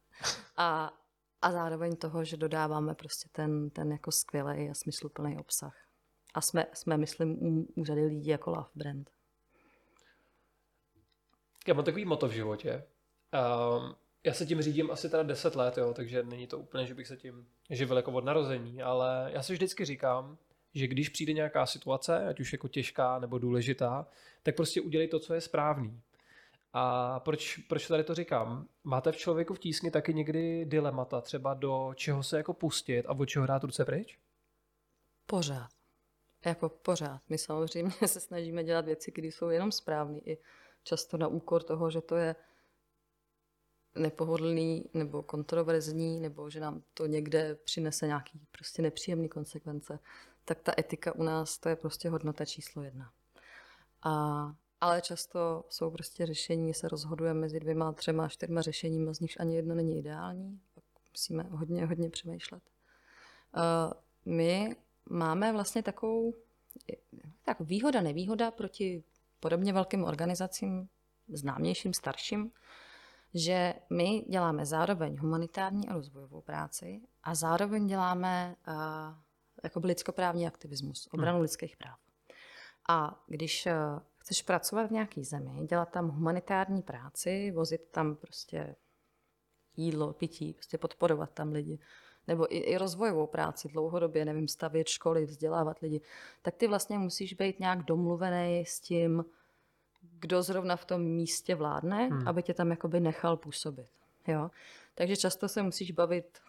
A, 0.57 0.93
a 1.41 1.51
zároveň 1.51 1.95
toho, 1.95 2.23
že 2.23 2.37
dodáváme 2.37 2.95
prostě 2.95 3.29
ten, 3.31 3.69
ten 3.69 3.91
jako 3.91 4.11
skvělý 4.11 4.69
a 4.69 4.73
smysluplný 4.73 5.37
obsah. 5.37 5.75
A 6.33 6.41
jsme, 6.41 6.65
jsme 6.73 6.97
myslím, 6.97 7.43
u, 7.43 7.67
u 7.75 7.85
řady 7.85 8.05
lidí 8.05 8.27
jako 8.27 8.49
Love 8.49 8.69
Brand. 8.75 9.09
Já 11.67 11.73
mám 11.73 11.85
takový 11.85 12.05
moto 12.05 12.27
v 12.27 12.31
životě. 12.31 12.87
Um, 13.33 13.95
já 14.27 14.33
se 14.33 14.45
tím 14.45 14.61
řídím 14.61 14.91
asi 14.91 15.09
teda 15.09 15.23
10 15.23 15.55
let, 15.55 15.77
jo, 15.77 15.93
takže 15.93 16.23
není 16.23 16.47
to 16.47 16.59
úplně, 16.59 16.85
že 16.85 16.93
bych 16.93 17.07
se 17.07 17.17
tím 17.17 17.47
živil 17.69 17.97
jako 17.97 18.11
od 18.11 18.25
narození, 18.25 18.81
ale 18.81 19.29
já 19.33 19.43
si 19.43 19.53
vždycky 19.53 19.85
říkám, 19.85 20.37
že 20.73 20.87
když 20.87 21.09
přijde 21.09 21.33
nějaká 21.33 21.65
situace, 21.65 22.25
ať 22.25 22.39
už 22.39 22.51
jako 22.51 22.67
těžká 22.67 23.19
nebo 23.19 23.37
důležitá, 23.37 24.07
tak 24.43 24.55
prostě 24.55 24.81
udělej 24.81 25.07
to, 25.07 25.19
co 25.19 25.33
je 25.33 25.41
správný. 25.41 26.01
A 26.73 27.19
proč, 27.19 27.57
proč 27.57 27.87
tady 27.87 28.03
to 28.03 28.15
říkám? 28.15 28.67
Máte 28.83 29.11
v 29.11 29.17
člověku 29.17 29.53
v 29.53 29.59
tísni 29.59 29.91
taky 29.91 30.13
někdy 30.13 30.65
dilemata, 30.65 31.21
třeba 31.21 31.53
do 31.53 31.91
čeho 31.95 32.23
se 32.23 32.37
jako 32.37 32.53
pustit 32.53 33.03
a 33.07 33.11
od 33.11 33.25
čeho 33.25 33.45
dát 33.45 33.63
ruce 33.63 33.85
pryč? 33.85 34.19
Pořád. 35.25 35.69
Jako 36.45 36.69
pořád. 36.69 37.21
My 37.29 37.37
samozřejmě 37.37 37.91
se 38.05 38.19
snažíme 38.19 38.63
dělat 38.63 38.85
věci, 38.85 39.11
které 39.11 39.27
jsou 39.27 39.49
jenom 39.49 39.71
správné. 39.71 40.19
I 40.19 40.37
často 40.83 41.17
na 41.17 41.27
úkor 41.27 41.63
toho, 41.63 41.89
že 41.89 42.01
to 42.01 42.15
je 42.15 42.35
nepohodlný 43.97 44.85
nebo 44.93 45.23
kontroverzní, 45.23 46.19
nebo 46.19 46.49
že 46.49 46.59
nám 46.59 46.81
to 46.93 47.05
někde 47.05 47.55
přinese 47.55 48.07
nějaký 48.07 48.41
prostě 48.51 48.81
nepříjemný 48.81 49.29
konsekvence, 49.29 49.99
tak 50.45 50.61
ta 50.61 50.73
etika 50.79 51.15
u 51.15 51.23
nás 51.23 51.57
to 51.57 51.69
je 51.69 51.75
prostě 51.75 52.09
hodnota 52.09 52.45
číslo 52.45 52.83
jedna. 52.83 53.11
A, 54.03 54.55
ale 54.81 55.01
často 55.01 55.65
jsou 55.69 55.91
prostě 55.91 56.25
řešení, 56.25 56.73
se 56.73 56.87
rozhodujeme 56.87 57.39
mezi 57.39 57.59
dvěma, 57.59 57.93
třema, 57.93 58.27
čtyřma 58.27 58.61
řešeními, 58.61 59.15
z 59.15 59.19
nichž 59.19 59.37
ani 59.39 59.55
jedno 59.55 59.75
není 59.75 59.99
ideální, 59.99 60.59
pak 60.73 60.83
musíme 61.11 61.43
hodně, 61.43 61.85
hodně 61.85 62.09
přemýšlet. 62.09 62.63
Uh, 63.55 63.93
my 64.25 64.75
máme 65.09 65.53
vlastně 65.53 65.83
takovou 65.83 66.33
tak 67.43 67.59
výhoda, 67.59 68.01
nevýhoda 68.01 68.51
proti 68.51 69.03
podobně 69.39 69.73
velkým 69.73 70.03
organizacím, 70.03 70.89
známějším, 71.27 71.93
starším, 71.93 72.51
že 73.33 73.73
my 73.89 74.25
děláme 74.29 74.65
zároveň 74.65 75.17
humanitární 75.17 75.87
a 75.87 75.93
rozvojovou 75.93 76.41
práci 76.41 77.01
a 77.23 77.35
zároveň 77.35 77.87
děláme 77.87 78.55
uh, 78.67 78.73
jako 79.63 79.79
lidskoprávní 79.83 80.47
aktivismus, 80.47 81.09
obranu 81.11 81.37
hmm. 81.37 81.41
lidských 81.41 81.77
práv. 81.77 81.99
A 82.89 83.23
když 83.27 83.65
uh, 83.65 83.71
chceš 84.17 84.41
pracovat 84.41 84.87
v 84.87 84.91
nějaké 84.91 85.23
zemi, 85.23 85.67
dělat 85.69 85.91
tam 85.91 86.09
humanitární 86.09 86.81
práci, 86.81 87.51
vozit 87.51 87.81
tam 87.91 88.15
prostě 88.15 88.75
jídlo, 89.75 90.13
pití, 90.13 90.53
prostě 90.53 90.77
podporovat 90.77 91.31
tam 91.31 91.51
lidi, 91.51 91.79
nebo 92.27 92.55
i, 92.55 92.57
i 92.57 92.77
rozvojovou 92.77 93.27
práci 93.27 93.67
dlouhodobě, 93.67 94.25
nevím, 94.25 94.47
stavět 94.47 94.87
školy, 94.87 95.25
vzdělávat 95.25 95.79
lidi, 95.79 96.01
tak 96.41 96.55
ty 96.55 96.67
vlastně 96.67 96.97
musíš 96.97 97.33
být 97.33 97.59
nějak 97.59 97.83
domluvený 97.83 98.65
s 98.65 98.79
tím, 98.79 99.25
kdo 100.19 100.43
zrovna 100.43 100.75
v 100.75 100.85
tom 100.85 101.01
místě 101.01 101.55
vládne, 101.55 102.07
hmm. 102.07 102.27
aby 102.27 102.43
tě 102.43 102.53
tam 102.53 102.69
jakoby 102.69 102.99
nechal 102.99 103.37
působit. 103.37 103.87
Jo? 104.27 104.51
Takže 104.95 105.17
často 105.17 105.47
se 105.47 105.63
musíš 105.63 105.91
bavit 105.91 106.39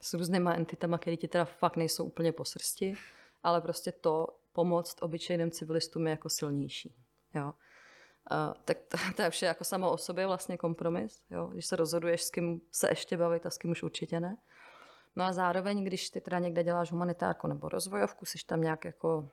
s 0.00 0.14
různýma 0.14 0.54
entitama, 0.54 0.98
které 0.98 1.16
ti 1.16 1.28
teda 1.28 1.44
fakt 1.44 1.76
nejsou 1.76 2.04
úplně 2.04 2.32
po 2.32 2.44
srsti, 2.44 2.94
ale 3.42 3.60
prostě 3.60 3.92
to 3.92 4.26
pomoct 4.52 5.02
obyčejným 5.02 5.50
civilistům 5.50 6.06
je 6.06 6.10
jako 6.10 6.28
silnější. 6.28 6.94
Jo? 7.34 7.52
Uh, 8.30 8.54
tak 8.64 8.78
to, 8.88 8.98
to 9.16 9.22
je 9.22 9.30
vše 9.30 9.46
jako 9.46 9.64
samo 9.64 9.90
o 9.90 9.98
sobě 9.98 10.26
vlastně 10.26 10.56
kompromis, 10.56 11.22
jo? 11.30 11.46
když 11.46 11.66
se 11.66 11.76
rozhoduješ, 11.76 12.22
s 12.22 12.30
kým 12.30 12.60
se 12.72 12.88
ještě 12.88 13.16
bavit 13.16 13.46
a 13.46 13.50
s 13.50 13.58
kým 13.58 13.70
už 13.70 13.82
určitě 13.82 14.20
ne. 14.20 14.36
No 15.16 15.24
a 15.24 15.32
zároveň, 15.32 15.84
když 15.84 16.10
ty 16.10 16.20
teda 16.20 16.38
někde 16.38 16.64
děláš 16.64 16.92
humanitárku 16.92 17.46
nebo 17.46 17.68
rozvojovku, 17.68 18.24
jsi 18.24 18.38
tam 18.46 18.60
nějak 18.60 18.84
jako 18.84 19.28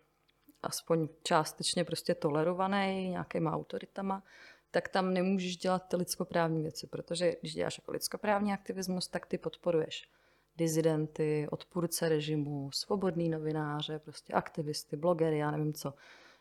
aspoň 0.64 1.08
částečně 1.24 1.84
prostě 1.84 2.16
tolerovaný 2.16 3.10
nějakýma 3.10 3.52
autoritama, 3.52 4.24
tak 4.72 4.90
tam 4.90 5.14
nemůžeš 5.14 5.58
dělat 5.58 5.80
ty 5.80 5.96
lidskoprávní 5.96 6.62
věci, 6.62 6.88
protože 6.88 7.36
když 7.42 7.54
děláš 7.54 7.78
jako 7.78 7.92
lidskoprávní 7.92 8.54
aktivismus, 8.54 9.08
tak 9.08 9.26
ty 9.26 9.38
podporuješ 9.38 10.10
dizidenty, 10.56 11.48
odpůrce 11.52 12.10
režimu, 12.10 12.72
svobodný 12.72 13.30
novináře, 13.30 14.00
prostě 14.00 14.34
aktivisty, 14.34 14.98
blogery, 14.98 15.38
já 15.38 15.52
nevím 15.52 15.74
co. 15.74 15.94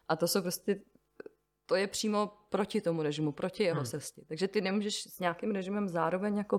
A 0.08 0.16
to 0.16 0.28
jsou 0.28 0.42
prostě 0.42 0.80
to 1.66 1.76
je 1.76 1.86
přímo 1.86 2.32
proti 2.48 2.80
tomu 2.80 3.02
režimu, 3.02 3.32
proti 3.32 3.62
jeho 3.62 3.80
hmm. 3.80 3.86
cestě. 3.86 4.22
Takže 4.28 4.48
ty 4.48 4.60
nemůžeš 4.60 5.02
s 5.02 5.18
nějakým 5.18 5.50
režimem 5.50 5.88
zároveň 5.88 6.36
jako 6.36 6.58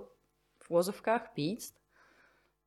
v 0.59 0.69
úvozovkách 0.69 1.31
píct 1.33 1.75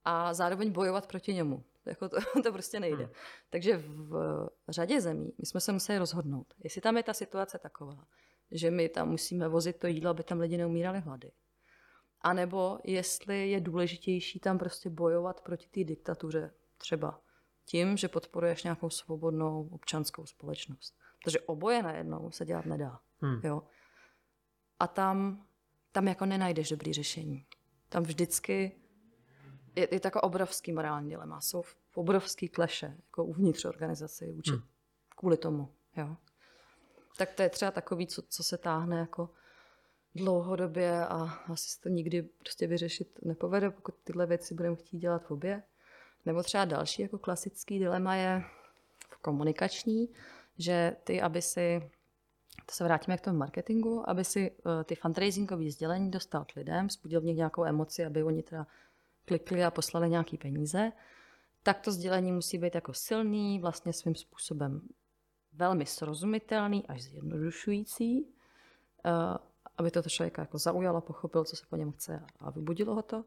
a 0.04 0.34
zároveň 0.34 0.70
bojovat 0.70 1.06
proti 1.06 1.34
němu. 1.34 1.64
Jako 1.86 2.08
to, 2.08 2.16
to 2.42 2.52
prostě 2.52 2.80
nejde. 2.80 3.04
Hmm. 3.04 3.12
Takže 3.50 3.76
v 3.76 4.48
řadě 4.68 5.00
zemí 5.00 5.32
my 5.38 5.46
jsme 5.46 5.60
se 5.60 5.72
museli 5.72 5.98
rozhodnout, 5.98 6.54
jestli 6.64 6.80
tam 6.80 6.96
je 6.96 7.02
ta 7.02 7.14
situace 7.14 7.58
taková, 7.58 8.06
že 8.50 8.70
my 8.70 8.88
tam 8.88 9.08
musíme 9.08 9.48
vozit 9.48 9.78
to 9.78 9.86
jídlo, 9.86 10.10
aby 10.10 10.22
tam 10.22 10.40
lidi 10.40 10.56
neumírali 10.56 11.00
hlady. 11.00 11.32
A 12.20 12.32
nebo 12.32 12.78
jestli 12.84 13.50
je 13.50 13.60
důležitější 13.60 14.40
tam 14.40 14.58
prostě 14.58 14.90
bojovat 14.90 15.40
proti 15.40 15.68
té 15.68 15.84
diktatuře 15.84 16.50
třeba 16.78 17.20
tím, 17.64 17.96
že 17.96 18.08
podporuješ 18.08 18.62
nějakou 18.64 18.90
svobodnou 18.90 19.68
občanskou 19.72 20.26
společnost. 20.26 20.94
Protože 21.24 21.40
oboje 21.40 21.82
najednou 21.82 22.30
se 22.30 22.44
dělat 22.44 22.66
nedá. 22.66 23.00
Hmm. 23.20 23.40
Jo? 23.44 23.62
A 24.78 24.86
tam, 24.86 25.46
tam 25.92 26.08
jako 26.08 26.26
nenajdeš 26.26 26.68
dobrý 26.68 26.92
řešení. 26.92 27.46
Tam 27.88 28.02
vždycky 28.02 28.80
je, 29.76 29.88
je 29.92 30.00
takový 30.00 30.22
obrovský 30.22 30.72
morální 30.72 31.08
dilema. 31.08 31.40
Jsou 31.40 31.64
obrovský 31.94 32.48
kleše 32.48 32.96
jako 33.06 33.24
uvnitř 33.24 33.64
organizace 33.64 34.32
vůči, 34.32 34.50
hmm. 34.50 34.62
kvůli 35.16 35.36
tomu. 35.36 35.68
Jo? 35.96 36.16
Tak 37.18 37.32
to 37.34 37.42
je 37.42 37.48
třeba 37.48 37.70
takový, 37.70 38.06
co, 38.06 38.22
co 38.28 38.42
se 38.42 38.58
táhne 38.58 38.98
jako 38.98 39.30
dlouhodobě 40.14 41.06
a 41.06 41.22
asi 41.52 41.68
se 41.68 41.80
to 41.80 41.88
nikdy 41.88 42.22
prostě 42.22 42.66
vyřešit 42.66 43.18
nepovede, 43.22 43.70
pokud 43.70 43.94
tyhle 44.04 44.26
věci 44.26 44.54
budeme 44.54 44.76
chtít 44.76 44.98
dělat 44.98 45.24
v 45.24 45.30
obě. 45.30 45.62
Nebo 46.26 46.42
třeba 46.42 46.64
další 46.64 47.02
jako 47.02 47.18
klasický 47.18 47.78
dilema 47.78 48.14
je 48.14 48.42
komunikační, 49.22 50.08
že 50.58 50.96
ty, 51.04 51.22
aby 51.22 51.42
si, 51.42 51.90
to 52.66 52.74
se 52.74 52.84
vrátíme 52.84 53.18
k 53.18 53.20
tomu 53.20 53.38
marketingu, 53.38 54.10
aby 54.10 54.24
si 54.24 54.50
uh, 54.50 54.82
ty 54.84 54.94
fundraisingové 54.94 55.70
sdělení 55.70 56.10
dostal 56.10 56.44
k 56.44 56.56
lidem, 56.56 56.90
spudil 56.90 57.20
v 57.20 57.24
nich 57.24 57.36
nějakou 57.36 57.64
emoci, 57.64 58.04
aby 58.04 58.22
oni 58.22 58.42
teda 58.42 58.66
klikli 59.26 59.64
a 59.64 59.70
poslali 59.70 60.10
nějaký 60.10 60.36
peníze, 60.38 60.92
tak 61.62 61.80
to 61.80 61.92
sdělení 61.92 62.32
musí 62.32 62.58
být 62.58 62.74
jako 62.74 62.94
silný, 62.94 63.60
vlastně 63.60 63.92
svým 63.92 64.14
způsobem 64.14 64.88
velmi 65.52 65.86
srozumitelný 65.86 66.86
až 66.86 67.02
zjednodušující, 67.02 68.22
uh, 68.22 68.30
aby 69.76 69.90
to 69.90 70.02
člověka 70.02 70.42
jako 70.42 70.58
zaujalo, 70.58 71.00
pochopil, 71.00 71.44
co 71.44 71.56
se 71.56 71.66
po 71.70 71.76
něm 71.76 71.92
chce 71.92 72.26
a 72.40 72.50
vybudilo 72.50 72.94
ho 72.94 73.02
to. 73.02 73.24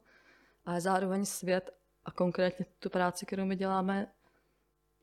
Ale 0.66 0.82
zároveň 0.82 1.26
svět 1.26 1.72
a 2.06 2.12
konkrétně 2.12 2.66
tu 2.80 2.90
práci, 2.90 3.26
kterou 3.26 3.46
my 3.46 3.56
děláme, 3.56 4.08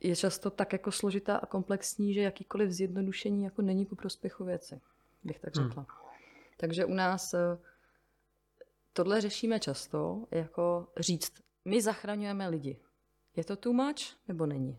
je 0.01 0.17
často 0.17 0.51
tak 0.51 0.73
jako 0.73 0.93
složitá 0.93 1.37
a 1.37 1.47
komplexní, 1.47 2.15
že 2.15 2.21
jakýkoliv 2.21 2.71
zjednodušení 2.71 3.45
jako 3.45 3.63
není 3.63 3.87
ku 3.87 3.97
prospěchu 3.97 4.45
věci, 4.45 4.81
bych 5.25 5.39
tak 5.39 5.57
hmm. 5.57 5.69
řekla. 5.69 5.87
Hmm. 5.89 6.11
Takže 6.57 6.85
u 6.85 6.95
nás 6.95 7.35
eh, 7.35 7.59
tohle 8.97 9.21
řešíme 9.21 9.61
často, 9.61 10.25
jako 10.31 10.89
říct, 10.99 11.33
my 11.65 11.83
zachraňujeme 11.83 12.49
lidi. 12.49 12.79
Je 13.37 13.45
to 13.45 13.57
too 13.57 13.73
much, 13.73 14.29
nebo 14.29 14.47
není? 14.47 14.79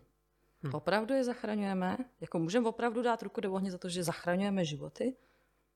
Hmm. 0.62 0.74
Opravdu 0.74 1.14
je 1.14 1.24
zachraňujeme? 1.24 1.96
Jako 2.20 2.38
můžeme 2.38 2.68
opravdu 2.68 3.02
dát 3.02 3.22
ruku 3.22 3.40
do 3.40 3.52
ohně 3.52 3.70
za 3.70 3.78
to, 3.78 3.88
že 3.88 4.04
zachraňujeme 4.04 4.64
životy? 4.64 5.16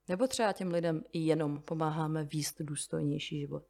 Nebo 0.08 0.26
třeba 0.26 0.52
těm 0.52 0.70
lidem 0.70 1.04
i 1.12 1.18
jenom 1.18 1.62
pomáháme 1.62 2.24
výst 2.24 2.60
důstojnější 2.60 3.40
život? 3.40 3.64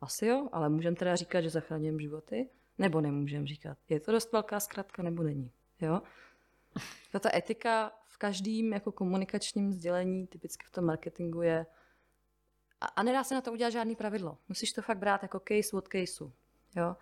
Asi 0.00 0.26
jo, 0.26 0.48
ale 0.52 0.68
můžeme 0.68 0.96
teda 0.96 1.16
říkat, 1.16 1.40
že 1.40 1.50
zachraňujeme 1.50 2.02
životy? 2.02 2.48
Nebo 2.78 3.00
nemůžeme 3.00 3.46
říkat? 3.46 3.78
Je 3.88 4.00
to 4.00 4.12
dost 4.12 4.32
velká 4.32 4.60
zkratka, 4.60 5.02
nebo 5.02 5.22
není? 5.22 5.52
Jo? 5.80 6.02
Ta 7.20 7.36
etika 7.36 7.92
v 8.06 8.18
každém 8.18 8.72
jako 8.72 8.92
komunikačním 8.92 9.72
sdělení, 9.72 10.26
typicky 10.26 10.66
v 10.66 10.70
tom 10.70 10.84
marketingu, 10.84 11.42
je 11.42 11.66
a, 12.80 12.86
a 12.86 13.02
nedá 13.02 13.24
se 13.24 13.34
na 13.34 13.40
to 13.40 13.52
udělat 13.52 13.70
žádný 13.70 13.96
pravidlo. 13.96 14.38
Musíš 14.48 14.72
to 14.72 14.82
fakt 14.82 14.98
brát 14.98 15.22
jako 15.22 15.40
case 15.48 15.76
od 15.76 15.88
caseu. 15.88 16.32
Jo? 16.76 16.96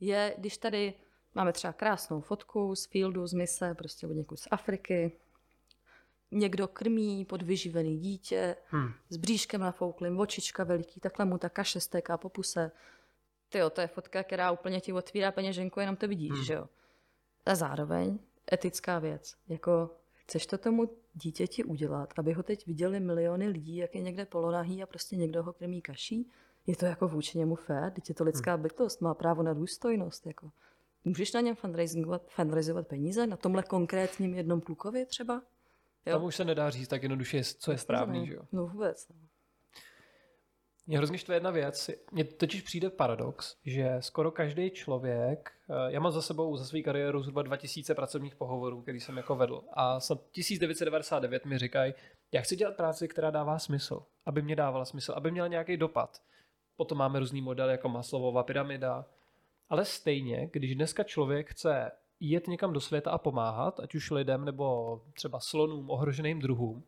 Je, 0.00 0.34
když 0.38 0.58
tady 0.58 0.94
máme 1.34 1.52
třeba 1.52 1.72
krásnou 1.72 2.20
fotku 2.20 2.74
z 2.74 2.86
fieldu, 2.86 3.26
z 3.26 3.32
mise, 3.32 3.74
prostě 3.74 4.06
od 4.06 4.12
někud 4.12 4.40
z 4.40 4.48
Afriky, 4.50 5.12
někdo 6.30 6.68
krmí 6.68 7.24
podvyživený 7.24 7.98
dítě 7.98 8.56
hmm. 8.68 8.92
s 9.08 9.16
bříškem 9.16 9.60
nafouklým, 9.60 10.18
očička 10.18 10.64
veliký, 10.64 11.00
takhle 11.00 11.24
mu 11.24 11.38
ta 11.38 11.48
kaše 11.48 11.80
stéká 11.80 12.16
po 12.16 12.28
puse. 12.28 12.70
Tyjo, 13.48 13.70
to 13.70 13.80
je 13.80 13.86
fotka, 13.86 14.22
která 14.22 14.50
úplně 14.50 14.80
ti 14.80 14.92
otvírá 14.92 15.32
peněženku, 15.32 15.80
jenom 15.80 15.96
to 15.96 16.08
vidíš, 16.08 16.32
hmm. 16.32 16.44
že 16.44 16.54
jo. 16.54 16.68
A 17.46 17.54
zároveň 17.54 18.18
etická 18.52 18.98
věc, 18.98 19.36
jako 19.48 19.90
chceš 20.26 20.46
to 20.46 20.58
tomu 20.58 20.90
dítěti 21.14 21.64
udělat, 21.64 22.14
aby 22.16 22.32
ho 22.32 22.42
teď 22.42 22.66
viděli 22.66 23.00
miliony 23.00 23.48
lidí, 23.48 23.76
jak 23.76 23.94
je 23.94 24.02
někde 24.02 24.24
polonahý 24.24 24.82
a 24.82 24.86
prostě 24.86 25.16
někdo 25.16 25.42
ho 25.42 25.52
krmí 25.52 25.82
kaší, 25.82 26.30
je 26.66 26.76
to 26.76 26.86
jako 26.86 27.08
vůči 27.08 27.38
němu 27.38 27.54
fér, 27.54 27.92
teď 27.92 28.08
je 28.08 28.14
to 28.14 28.24
lidská 28.24 28.54
hmm. 28.54 28.62
bytost, 28.62 29.00
má 29.00 29.14
právo 29.14 29.42
na 29.42 29.54
důstojnost, 29.54 30.26
jako. 30.26 30.50
Můžeš 31.04 31.32
na 31.32 31.40
něm 31.40 31.56
fundraizovat 32.28 32.88
peníze, 32.88 33.26
na 33.26 33.36
tomhle 33.36 33.62
konkrétním 33.62 34.34
jednom 34.34 34.60
klukově 34.60 35.06
třeba? 35.06 35.42
Jo. 36.06 36.12
Tam 36.12 36.24
už 36.24 36.36
se 36.36 36.44
nedá 36.44 36.70
říct 36.70 36.88
tak 36.88 37.02
jednoduše, 37.02 37.44
co 37.44 37.72
je 37.72 37.78
správný, 37.78 38.26
že 38.26 38.34
jo? 38.34 38.42
No 38.52 38.66
vůbec. 38.66 39.08
No. 39.08 39.16
Mě 40.86 40.98
hrozně 40.98 41.18
štve 41.18 41.36
jedna 41.36 41.50
věc. 41.50 41.90
Mně 42.12 42.24
totiž 42.24 42.62
přijde 42.62 42.90
paradox, 42.90 43.56
že 43.64 43.96
skoro 44.00 44.30
každý 44.30 44.70
člověk, 44.70 45.52
eh, 45.70 45.92
já 45.92 46.00
mám 46.00 46.12
za 46.12 46.22
sebou 46.22 46.56
za 46.56 46.64
svou 46.64 46.82
kariéru 46.82 47.22
zhruba 47.22 47.42
2000 47.42 47.94
pracovních 47.94 48.34
pohovorů, 48.34 48.82
který 48.82 49.00
jsem 49.00 49.16
jako 49.16 49.36
vedl. 49.36 49.62
A 49.72 50.00
snad 50.00 50.18
1999 50.32 51.44
mi 51.44 51.58
říkají, 51.58 51.94
já 52.32 52.40
chci 52.40 52.56
dělat 52.56 52.76
práci, 52.76 53.08
která 53.08 53.30
dává 53.30 53.58
smysl, 53.58 54.02
aby 54.26 54.42
mě 54.42 54.56
dávala 54.56 54.84
smysl, 54.84 55.12
aby 55.16 55.30
měla 55.30 55.48
nějaký 55.48 55.76
dopad. 55.76 56.22
Potom 56.76 56.98
máme 56.98 57.18
různý 57.18 57.40
modely 57.40 57.72
jako 57.72 57.88
Maslowova 57.88 58.42
pyramida. 58.42 59.06
Ale 59.68 59.84
stejně, 59.84 60.50
když 60.52 60.74
dneska 60.74 61.02
člověk 61.02 61.50
chce 61.50 61.90
jet 62.20 62.48
někam 62.48 62.72
do 62.72 62.80
světa 62.80 63.10
a 63.10 63.18
pomáhat, 63.18 63.80
ať 63.80 63.94
už 63.94 64.10
lidem 64.10 64.44
nebo 64.44 65.00
třeba 65.12 65.40
slonům, 65.40 65.90
ohroženým 65.90 66.38
druhům, 66.38 66.84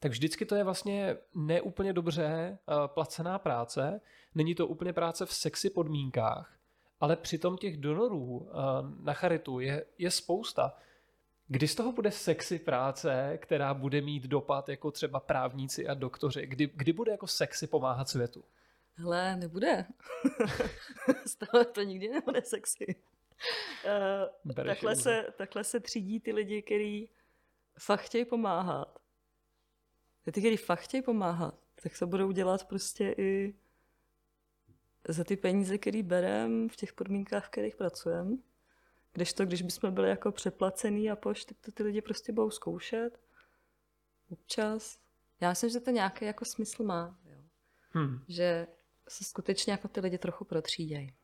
tak 0.00 0.12
vždycky 0.12 0.44
to 0.44 0.54
je 0.54 0.64
vlastně 0.64 1.16
neúplně 1.34 1.92
dobře 1.92 2.24
eh, 2.24 2.74
placená 2.86 3.38
práce, 3.38 4.00
není 4.34 4.54
to 4.54 4.66
úplně 4.66 4.92
práce 4.92 5.26
v 5.26 5.34
sexy 5.34 5.70
podmínkách, 5.70 6.58
ale 7.00 7.16
přitom 7.16 7.56
těch 7.56 7.76
donorů 7.76 8.50
eh, 8.50 8.54
na 9.04 9.12
charitu 9.12 9.60
je, 9.60 9.84
je 9.98 10.10
spousta. 10.10 10.74
Kdy 11.48 11.68
z 11.68 11.74
toho 11.74 11.92
bude 11.92 12.10
sexy 12.10 12.58
práce, 12.58 13.38
která 13.42 13.74
bude 13.74 14.00
mít 14.00 14.22
dopad 14.22 14.68
jako 14.68 14.90
třeba 14.90 15.20
právníci 15.20 15.88
a 15.88 15.94
doktoři? 15.94 16.46
Kdy, 16.46 16.70
kdy 16.74 16.92
bude 16.92 17.12
jako 17.12 17.26
sexy 17.26 17.66
pomáhat 17.66 18.08
světu? 18.08 18.44
Hele, 18.94 19.36
nebude. 19.36 19.86
z 21.26 21.34
toho 21.34 21.64
to 21.64 21.82
nikdy 21.82 22.08
nebude 22.08 22.42
sexy. 22.42 22.96
Uh, 24.46 24.54
takhle, 24.64 24.96
se, 24.96 25.26
takhle 25.36 25.64
se 25.64 25.80
třídí 25.80 26.20
ty 26.20 26.32
lidi, 26.32 26.62
kteří 26.62 27.10
fakt 27.78 28.00
chtějí 28.00 28.24
pomáhat. 28.24 28.99
Ty, 30.24 30.40
kteří 30.40 30.56
fakt 30.56 30.80
chtějí 30.80 31.02
pomáhat, 31.02 31.58
tak 31.82 31.96
se 31.96 32.06
budou 32.06 32.32
dělat 32.32 32.64
prostě 32.64 33.14
i 33.18 33.54
za 35.08 35.24
ty 35.24 35.36
peníze, 35.36 35.78
které 35.78 36.02
berem 36.02 36.68
v 36.68 36.76
těch 36.76 36.92
podmínkách, 36.92 37.46
v 37.46 37.48
kterých 37.48 37.76
pracujeme. 37.76 38.36
Když 39.12 39.32
to, 39.32 39.46
když 39.46 39.62
bychom 39.62 39.94
byli 39.94 40.08
jako 40.08 40.32
přeplacený 40.32 41.10
a 41.10 41.16
poš, 41.16 41.44
tak 41.44 41.56
to 41.60 41.72
ty 41.72 41.82
lidi 41.82 42.02
prostě 42.02 42.32
budou 42.32 42.50
zkoušet. 42.50 43.20
Občas. 44.30 44.98
Já 45.40 45.50
myslím, 45.50 45.70
že 45.70 45.80
to 45.80 45.90
nějaký 45.90 46.24
jako 46.24 46.44
smysl 46.44 46.84
má. 46.84 47.18
Jo. 47.24 47.38
Hmm. 47.90 48.24
Že 48.28 48.66
se 49.08 49.24
skutečně 49.24 49.72
jako 49.72 49.88
ty 49.88 50.00
lidi 50.00 50.18
trochu 50.18 50.44
protřídějí. 50.44 51.14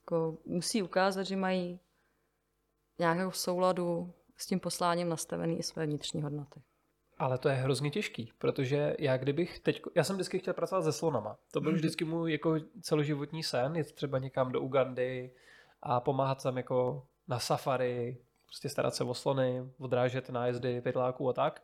Jako 0.00 0.38
musí 0.44 0.82
ukázat, 0.82 1.22
že 1.22 1.36
mají 1.36 1.80
nějakou 2.98 3.30
souladu 3.30 4.14
s 4.36 4.46
tím 4.46 4.60
posláním 4.60 5.08
nastavený 5.08 5.58
i 5.58 5.62
své 5.62 5.86
vnitřní 5.86 6.22
hodnoty. 6.22 6.62
Ale 7.18 7.38
to 7.38 7.48
je 7.48 7.54
hrozně 7.54 7.90
těžký, 7.90 8.32
protože 8.38 8.96
já 8.98 9.16
kdybych 9.16 9.58
teď, 9.58 9.82
já 9.94 10.04
jsem 10.04 10.16
vždycky 10.16 10.38
chtěl 10.38 10.54
pracovat 10.54 10.82
se 10.82 10.92
slonama. 10.92 11.36
To 11.52 11.60
byl 11.60 11.70
mhm. 11.70 11.76
vždycky 11.76 12.04
můj 12.04 12.32
jako 12.32 12.56
celoživotní 12.80 13.42
sen, 13.42 13.76
jít 13.76 13.92
třeba 13.92 14.18
někam 14.18 14.52
do 14.52 14.60
Ugandy 14.60 15.32
a 15.82 16.00
pomáhat 16.00 16.42
tam 16.42 16.56
jako 16.56 17.06
na 17.28 17.38
safari, 17.38 18.18
prostě 18.46 18.68
starat 18.68 18.94
se 18.94 19.04
o 19.04 19.14
slony, 19.14 19.62
odrážet 19.78 20.30
nájezdy 20.30 20.80
pytláků 20.80 21.28
a 21.28 21.32
tak. 21.32 21.62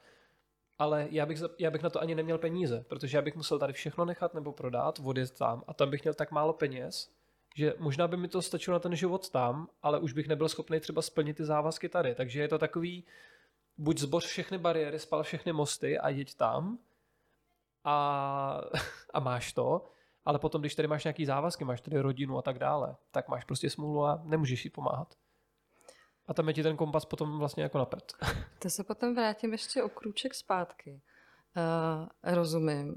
Ale 0.79 1.09
já 1.11 1.27
bych, 1.27 1.39
já 1.59 1.71
bych 1.71 1.83
na 1.83 1.91
to 1.91 2.01
ani 2.01 2.15
neměl 2.15 2.39
peníze, 2.39 2.85
protože 2.89 3.19
já 3.19 3.23
bych 3.23 3.37
musel 3.37 3.59
tady 3.59 3.73
všechno 3.73 4.05
nechat 4.05 4.35
nebo 4.35 4.53
prodat, 4.53 5.01
odjet 5.05 5.39
tam 5.39 5.63
a 5.67 5.75
tam 5.75 5.91
bych 5.91 6.05
měl 6.05 6.15
tak 6.15 6.31
málo 6.31 6.53
peněz, 6.53 7.11
že 7.57 7.75
možná 7.79 8.09
by 8.09 8.17
mi 8.17 8.29
to 8.29 8.43
stačilo 8.43 8.75
na 8.75 8.79
ten 8.79 8.97
život 8.97 9.31
tam, 9.31 9.69
ale 9.83 9.99
už 9.99 10.13
bych 10.13 10.29
nebyl 10.29 10.49
schopný 10.49 10.81
třeba 10.81 11.03
splnit 11.03 11.37
ty 11.37 11.45
závazky 11.45 11.89
tady. 11.89 12.15
Takže 12.15 12.41
je 12.41 12.49
to 12.49 12.59
takový, 12.59 13.05
buď 13.81 13.99
zboř 13.99 14.27
všechny 14.27 14.59
bariéry, 14.59 14.99
spal 14.99 15.23
všechny 15.23 15.53
mosty 15.53 15.99
a 15.99 16.09
jeď 16.09 16.35
tam 16.35 16.79
a, 17.85 18.61
a 19.15 19.21
máš 19.21 19.53
to, 19.53 19.85
ale 20.25 20.39
potom, 20.39 20.61
když 20.61 20.75
tady 20.75 20.89
máš 20.89 21.05
nějaký 21.05 21.27
závazky, 21.27 21.65
máš 21.65 21.81
tady 21.81 22.01
rodinu 22.01 22.39
a 22.39 22.43
tak 22.43 22.59
dále, 22.59 22.97
tak 23.11 23.29
máš 23.29 23.45
prostě 23.45 23.71
smůlu 23.71 24.05
a 24.05 24.23
nemůžeš 24.25 24.65
jí 24.65 24.71
pomáhat. 24.71 25.15
A 26.27 26.35
tam 26.35 26.49
je 26.49 26.55
ti 26.55 26.63
ten 26.63 26.77
kompas 26.77 27.05
potom 27.05 27.39
vlastně 27.39 27.63
jako 27.63 27.79
napřed. 27.79 28.13
To 28.59 28.71
se 28.71 28.85
potom 28.85 29.15
vrátím 29.15 29.53
ještě 29.53 29.83
o 29.83 29.89
krůček 29.89 30.35
zpátky. 30.35 31.01
Uh, 31.57 32.35
rozumím 32.35 32.97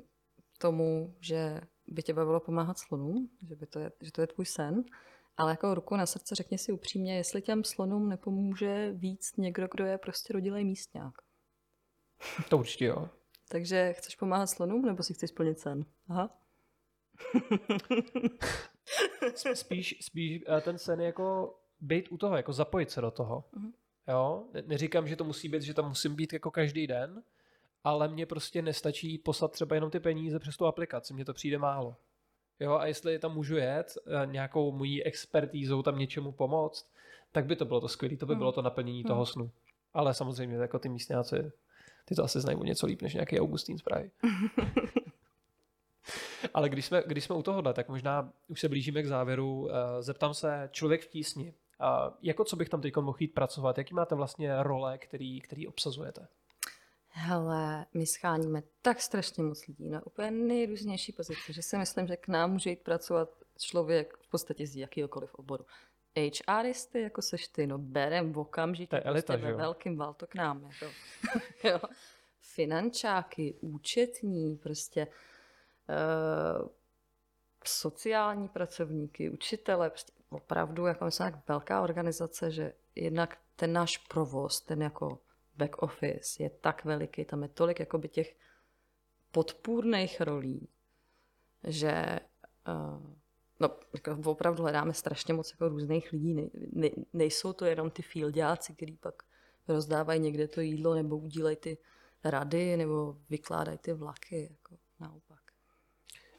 tomu, 0.58 1.16
že 1.20 1.62
by 1.88 2.04
tě 2.04 2.14
bavilo 2.14 2.40
pomáhat 2.40 2.78
slonům, 2.78 3.30
že, 3.48 3.56
by 3.56 3.66
to 3.66 3.80
je, 3.80 3.92
že 4.02 4.12
to 4.12 4.22
je 4.22 4.28
tvůj 4.28 4.46
sen, 4.46 4.84
ale 5.38 5.52
jako 5.52 5.76
ruku 5.76 5.96
na 5.96 6.06
srdce 6.06 6.36
řekni 6.36 6.58
si 6.58 6.72
upřímně, 6.72 7.16
jestli 7.16 7.42
těm 7.42 7.64
slonům 7.64 8.10
nepomůže 8.10 8.92
víc 8.92 9.36
někdo, 9.38 9.68
kdo 9.72 9.86
je 9.86 9.98
prostě 9.98 10.34
rodilej 10.34 10.64
místňák. 10.64 11.14
To 12.50 12.58
určitě 12.58 12.86
jo. 12.86 13.10
Takže 13.50 13.94
chceš 13.94 14.16
pomáhat 14.16 14.48
slonům, 14.48 14.86
nebo 14.86 15.04
si 15.04 15.14
chceš 15.14 15.30
splnit 15.30 15.60
sen? 15.60 15.86
Aha. 16.10 16.40
spíš, 19.54 19.98
spíš 20.02 20.44
eh, 20.58 20.62
ten 20.62 20.78
sen 20.78 21.00
je 21.00 21.06
jako 21.06 21.56
být 21.80 22.12
u 22.12 22.18
toho, 22.18 22.38
jako 22.38 22.54
zapojit 22.54 22.92
se 22.92 23.02
do 23.02 23.12
toho. 23.12 23.44
Mhm. 23.52 23.74
Jo? 24.08 24.46
Neříkám, 24.66 25.08
že 25.08 25.16
to 25.16 25.24
musí 25.24 25.50
být, 25.50 25.62
že 25.62 25.74
tam 25.74 25.90
musím 25.90 26.16
být 26.16 26.34
jako 26.34 26.52
každý 26.52 26.88
den, 26.88 27.24
ale 27.84 28.08
mně 28.08 28.26
prostě 28.26 28.62
nestačí 28.62 29.18
poslat 29.18 29.52
třeba 29.52 29.76
jenom 29.76 29.92
ty 29.92 30.00
peníze 30.00 30.40
přes 30.40 30.58
tu 30.58 30.66
aplikaci, 30.66 31.14
mně 31.14 31.26
to 31.26 31.34
přijde 31.34 31.58
málo. 31.58 31.98
Jo, 32.60 32.74
a 32.74 32.86
jestli 32.86 33.20
tam 33.20 33.34
můžu 33.34 33.56
jet, 33.58 33.98
eh, 34.08 34.26
nějakou 34.26 34.72
mojí 34.72 35.04
expertízou 35.04 35.82
tam 35.84 36.00
něčemu 36.00 36.32
pomoct, 36.32 36.92
tak 37.32 37.46
by 37.46 37.56
to 37.56 37.66
bylo 37.66 37.82
to 37.82 37.88
skvělé, 37.88 38.18
to 38.18 38.26
by 38.26 38.34
Hmm. 38.34 38.40
bylo 38.40 38.52
to 38.52 38.62
naplnění 38.62 39.00
Hmm. 39.02 39.08
toho 39.08 39.26
snu. 39.26 39.52
Ale 39.94 40.14
samozřejmě 40.14 40.58
jako 40.58 40.80
ty 40.80 40.90
místňáci, 40.90 41.52
ty 42.06 42.16
to 42.16 42.24
asi 42.24 42.40
znají 42.42 42.58
o 42.58 42.64
něco 42.64 42.86
líp 42.88 43.02
než 43.02 43.14
nějaký 43.14 43.40
Augustín 43.40 43.78
z 43.78 43.82
Prahy. 43.82 44.12
Ale 46.54 46.70
když 46.70 46.86
jsme, 46.86 47.04
když 47.08 47.24
jsme 47.24 47.36
u 47.36 47.44
tohohle, 47.44 47.74
tak 47.74 47.90
možná 47.90 48.34
už 48.48 48.60
se 48.60 48.70
blížíme 48.70 49.04
k 49.04 49.08
závěru. 49.08 49.70
Eh, 49.72 50.02
Zeptám 50.04 50.34
se, 50.34 50.70
člověk 50.72 51.02
v 51.04 51.08
tísni, 51.08 51.54
jako 52.22 52.44
co 52.44 52.56
bych 52.56 52.70
tam 52.70 52.82
teď 52.82 52.96
mohl 52.98 53.18
jít 53.20 53.34
pracovat? 53.34 53.78
Jaký 53.78 53.94
máte 53.94 54.16
vlastně 54.16 54.64
role, 54.64 54.98
který, 54.98 55.42
který 55.42 55.68
obsazujete? 55.68 56.28
Hele, 57.16 57.86
my 57.94 58.06
scháníme 58.06 58.64
tak 58.82 59.02
strašně 59.02 59.44
moc 59.44 59.68
lidí 59.68 59.90
na 59.90 60.06
úplně 60.06 60.32
nejrůznější 60.32 61.12
pozice, 61.12 61.54
že 61.54 61.62
si 61.62 61.78
myslím, 61.78 62.08
že 62.08 62.18
k 62.18 62.28
nám 62.28 62.52
může 62.52 62.70
jít 62.70 62.82
pracovat 62.82 63.30
člověk 63.58 64.18
v 64.18 64.28
podstatě 64.28 64.68
z 64.68 64.76
jakýhokoliv 64.76 65.36
oboru. 65.36 65.66
HRisty, 66.48 67.02
jako 67.02 67.22
seš 67.22 67.48
ty, 67.48 67.68
no 67.68 67.78
berem 67.78 68.34
v 68.34 68.40
okamžitě 68.40 68.90
To 68.90 68.96
je 68.96 69.02
elita, 69.02 69.34
prostě 69.34 69.52
ve 69.52 69.54
velkým 69.54 69.98
valto 69.98 70.28
k 70.28 70.36
nám. 70.36 70.64
Jako. 70.64 70.94
jo. 71.68 71.80
Finančáky, 72.42 73.56
účetní, 73.62 74.58
prostě 74.58 75.08
uh, 75.08 76.68
sociální 77.66 78.48
pracovníky, 78.48 79.30
učitele, 79.30 79.90
prostě 79.90 80.12
opravdu 80.30 80.86
jako 80.86 81.06
myslím, 81.06 81.32
tak 81.32 81.48
velká 81.48 81.82
organizace, 81.82 82.52
že 82.52 82.74
jednak 82.96 83.38
ten 83.56 83.74
náš 83.74 83.98
provoz, 83.98 84.62
ten 84.62 84.82
jako 84.82 85.20
back 85.56 85.82
office 85.82 86.44
je 86.44 86.50
tak 86.50 86.86
veliký, 86.86 87.26
tam 87.26 87.44
je 87.44 87.50
tolik 87.50 87.80
jakoby 87.80 88.08
těch 88.08 88.36
podpůrných 89.32 90.22
rolí, 90.22 90.68
že 91.64 92.20
uh, 92.68 93.14
no, 93.60 93.70
jako 93.94 94.32
opravdu 94.32 94.64
hledáme 94.64 94.94
strašně 94.94 95.34
moc 95.34 95.52
jako 95.52 95.70
různých 95.70 96.12
lidí. 96.12 96.34
Ne, 96.34 96.44
ne, 96.72 96.90
nejsou 97.14 97.54
to 97.54 97.66
jenom 97.66 97.92
ty 97.92 98.02
fieldáci, 98.02 98.74
kteří 98.74 98.98
pak 98.98 99.24
rozdávají 99.68 100.20
někde 100.20 100.48
to 100.48 100.62
jídlo 100.62 100.96
nebo 100.96 101.18
udílejí 101.18 101.56
ty 101.56 101.78
rady 102.24 102.78
nebo 102.78 103.18
vykládají 103.30 103.78
ty 103.78 103.94
vlaky. 103.94 104.48
Jako 104.52 104.76
naopak. 105.00 105.40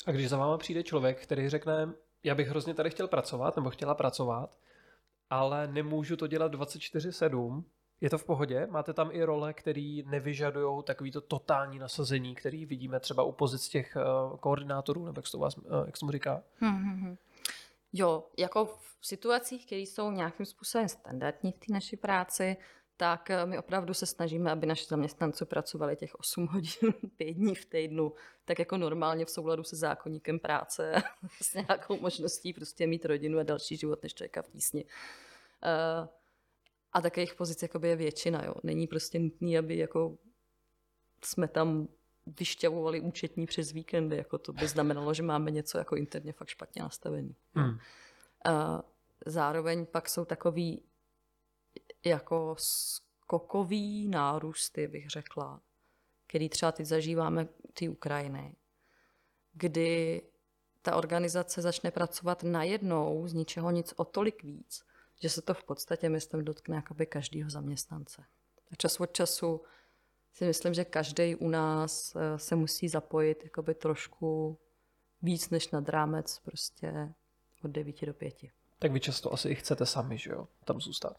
A 0.07 0.13
když 0.13 0.29
za 0.29 0.37
váma 0.37 0.59
přijde 0.59 0.83
člověk, 0.83 1.23
který 1.23 1.49
řekne, 1.49 1.93
já 2.23 2.35
bych 2.35 2.49
hrozně 2.49 2.75
tady 2.75 2.91
chtěl 2.91 3.09
pracovat 3.09 3.57
nebo 3.57 3.71
chtěla 3.71 3.95
pracovat, 3.95 4.59
ale 5.31 5.67
nemůžu 5.67 6.17
to 6.17 6.27
dělat 6.27 6.55
24-7, 6.55 7.65
je 8.01 8.11
to 8.11 8.19
v 8.19 8.25
pohodě? 8.25 8.67
Máte 8.71 8.93
tam 8.93 9.11
i 9.13 9.25
role, 9.25 9.53
které 9.53 10.03
nevyžadují 10.07 10.83
takovýto 10.83 11.21
totální 11.21 11.79
nasazení, 11.79 12.35
který 12.35 12.67
vidíme 12.67 13.01
třeba 13.01 13.23
u 13.23 13.33
pozic 13.33 13.69
těch 13.69 13.97
uh, 13.97 14.37
koordinátorů, 14.37 15.07
nebo 15.07 15.19
jak 15.19 15.27
se 15.27 15.33
to 15.33 15.39
vás, 15.39 15.57
uh, 15.59 15.65
jak 15.87 15.97
se 15.97 16.01
tomu 16.01 16.13
říká? 16.13 16.43
Hmm, 16.61 17.17
Jo, 17.97 18.25
jako 18.39 18.65
v 18.65 19.07
situacích, 19.07 19.67
které 19.67 19.81
jsou 19.81 20.11
nějakým 20.11 20.47
způsobem 20.47 20.89
standardní 20.89 21.53
v 21.53 21.59
té 21.59 21.73
naší 21.73 21.97
práci, 21.97 22.57
tak 22.97 23.31
eh, 23.31 23.47
my 23.47 23.59
opravdu 23.59 23.95
se 23.95 24.07
snažíme, 24.07 24.51
aby 24.51 24.67
naši 24.67 24.85
zaměstnanci 24.85 25.45
pracovali 25.45 25.97
těch 25.97 26.15
8 26.15 26.47
hodin, 26.53 26.95
5 27.17 27.33
dní 27.33 27.55
v 27.55 27.65
týdnu, 27.65 28.13
tak 28.45 28.59
jako 28.59 28.77
normálně 28.77 29.25
v 29.25 29.31
souladu 29.31 29.63
se 29.63 29.77
zákonníkem 29.77 30.39
práce, 30.39 31.03
s 31.43 31.55
nějakou 31.55 32.01
možností 32.01 32.53
prostě 32.53 32.87
mít 32.87 33.05
rodinu 33.05 33.39
a 33.39 33.43
další 33.43 33.77
život 33.77 34.03
než 34.03 34.15
člověka 34.15 34.43
v 34.43 34.49
tísni. 34.49 34.85
Uh, 34.85 36.09
a 36.95 37.01
takových 37.01 37.35
pozic 37.35 37.63
jakoby 37.63 37.89
je 37.89 37.97
většina, 37.97 38.45
jo. 38.45 38.55
Není 38.63 38.87
prostě 38.87 39.19
nutný, 39.19 39.59
aby 39.59 39.77
jako 39.77 40.19
jsme 41.25 41.49
tam 41.49 41.89
vyšťavovali 42.27 43.01
účetní 43.01 43.47
přes 43.47 43.73
víkendy, 43.73 44.17
jako 44.17 44.39
to 44.39 44.53
by 44.53 44.69
znamenalo, 44.69 45.15
že 45.15 45.23
máme 45.23 45.51
něco 45.51 45.79
jako 45.79 45.97
interně 45.97 46.33
fakt 46.33 46.49
špatně 46.49 46.83
nastavený. 46.83 47.37
Hmm. 47.55 47.79
A 48.45 48.83
zároveň 49.27 49.87
pak 49.87 50.09
jsou 50.09 50.25
takový 50.25 50.83
jako 52.05 52.57
skokový 52.59 54.09
nárůsty, 54.09 54.89
bych 54.89 55.11
řekla, 55.11 55.61
který 56.27 56.49
třeba 56.49 56.73
teď 56.73 56.87
zažíváme 56.87 57.49
ty 57.75 57.89
Ukrajiny, 57.89 58.55
kdy 59.53 60.23
ta 60.83 60.97
organizace 60.97 61.63
začne 61.63 61.91
pracovat 61.91 62.43
najednou 62.43 63.29
z 63.29 63.33
ničeho 63.33 63.71
nic 63.71 63.95
o 63.97 64.05
tolik 64.05 64.43
víc, 64.43 64.85
že 65.25 65.31
se 65.31 65.43
to 65.43 65.55
v 65.55 65.65
podstatě, 65.65 66.09
myslím, 66.09 66.45
dotkne 66.45 66.77
jakoby 66.77 67.07
každého 67.07 67.51
zaměstnance. 67.51 68.25
A 68.73 68.77
čas 68.77 69.01
od 69.01 69.13
času 69.13 69.63
si 70.33 70.45
myslím, 70.45 70.75
že 70.75 70.85
každý 70.85 71.35
u 71.35 71.49
nás 71.49 72.17
eh, 72.17 72.39
se 72.39 72.57
musí 72.57 72.89
zapojit 72.89 73.45
jakoby 73.45 73.75
trošku 73.75 74.59
víc 75.23 75.51
než 75.51 75.71
nad 75.71 75.89
rámec 75.89 76.39
prostě 76.39 77.15
od 77.63 77.71
9 77.71 78.07
do 78.07 78.15
5. 78.15 78.35
Tak 78.79 78.93
vy 78.93 79.01
často 79.01 79.33
asi 79.33 79.49
i 79.49 79.55
chcete 79.55 79.87
sami, 79.87 80.19
že 80.19 80.31
jo, 80.31 80.49
tam 80.65 80.81
zůstat. 80.81 81.17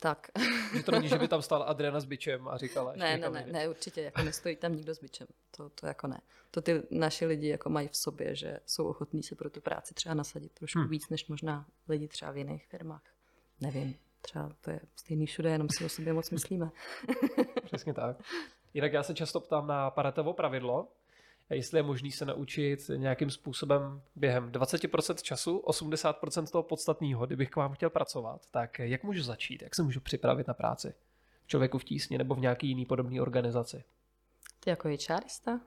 Tak. 0.00 0.28
Že 0.76 0.82
to 0.82 0.92
není, 0.92 1.08
že 1.08 1.18
by 1.18 1.28
tam 1.28 1.42
stála 1.42 1.64
Adriana 1.64 2.00
s 2.00 2.04
bičem 2.04 2.48
a 2.48 2.56
říkala 2.56 2.92
ne, 2.96 3.18
ne, 3.18 3.30
ne, 3.30 3.46
ne, 3.50 3.68
určitě, 3.68 4.00
jako 4.00 4.22
nestojí 4.22 4.56
tam 4.56 4.74
nikdo 4.76 4.94
s 4.94 4.98
bičem. 5.00 5.26
To, 5.56 5.68
to 5.68 5.86
jako 5.86 6.06
ne. 6.06 6.20
To 6.50 6.62
ty 6.62 6.82
naši 6.90 7.26
lidi 7.26 7.48
jako 7.48 7.70
mají 7.70 7.88
v 7.88 7.96
sobě, 7.96 8.34
že 8.34 8.58
jsou 8.66 8.86
ochotní 8.86 9.22
se 9.22 9.34
pro 9.34 9.50
tu 9.50 9.60
práci 9.60 9.94
třeba 9.94 10.14
nasadit 10.14 10.52
trošku 10.52 10.78
Hmm. 10.78 10.88
víc, 10.88 11.08
než 11.08 11.26
možná 11.28 11.66
lidi 11.88 12.08
třeba 12.08 12.30
v 12.30 12.36
jiných 12.36 12.66
firmách. 12.66 13.02
Nevím, 13.60 13.94
třeba 14.20 14.50
to 14.60 14.70
je 14.70 14.80
stejný 14.96 15.26
všude, 15.26 15.50
jenom 15.50 15.68
si 15.68 15.84
o 15.84 15.88
sobě 15.88 16.12
moc 16.12 16.30
myslíme. 16.30 16.70
Přesně 17.64 17.94
tak. 17.94 18.16
Jinak 18.74 18.92
já 18.92 19.02
se 19.02 19.14
často 19.14 19.40
ptám 19.40 19.66
na 19.66 19.90
Paretovo 19.90 20.32
pravidlo, 20.32 20.88
jestli 21.54 21.78
je 21.78 21.82
možný 21.82 22.12
se 22.12 22.24
naučit 22.24 22.90
nějakým 22.96 23.30
způsobem 23.30 24.02
během 24.16 24.52
20% 24.52 25.14
času, 25.14 25.62
80% 25.66 26.46
toho 26.50 26.62
podstatného, 26.62 27.26
kdybych 27.26 27.50
k 27.50 27.56
vám 27.56 27.72
chtěl 27.72 27.90
pracovat, 27.90 28.46
tak 28.50 28.78
jak 28.78 29.04
můžu 29.04 29.22
začít? 29.22 29.62
Jak 29.62 29.74
se 29.74 29.82
můžu 29.82 30.00
připravit 30.00 30.46
na 30.46 30.54
práci? 30.54 30.94
Člověku 31.46 31.78
v 31.78 31.84
tísni 31.84 32.18
nebo 32.18 32.34
v 32.34 32.40
nějaký 32.40 32.68
jiný 32.68 32.86
podobný 32.86 33.20
organizaci? 33.20 33.84
Ty 34.60 34.70
jako 34.70 34.88
HRista? 34.88 35.60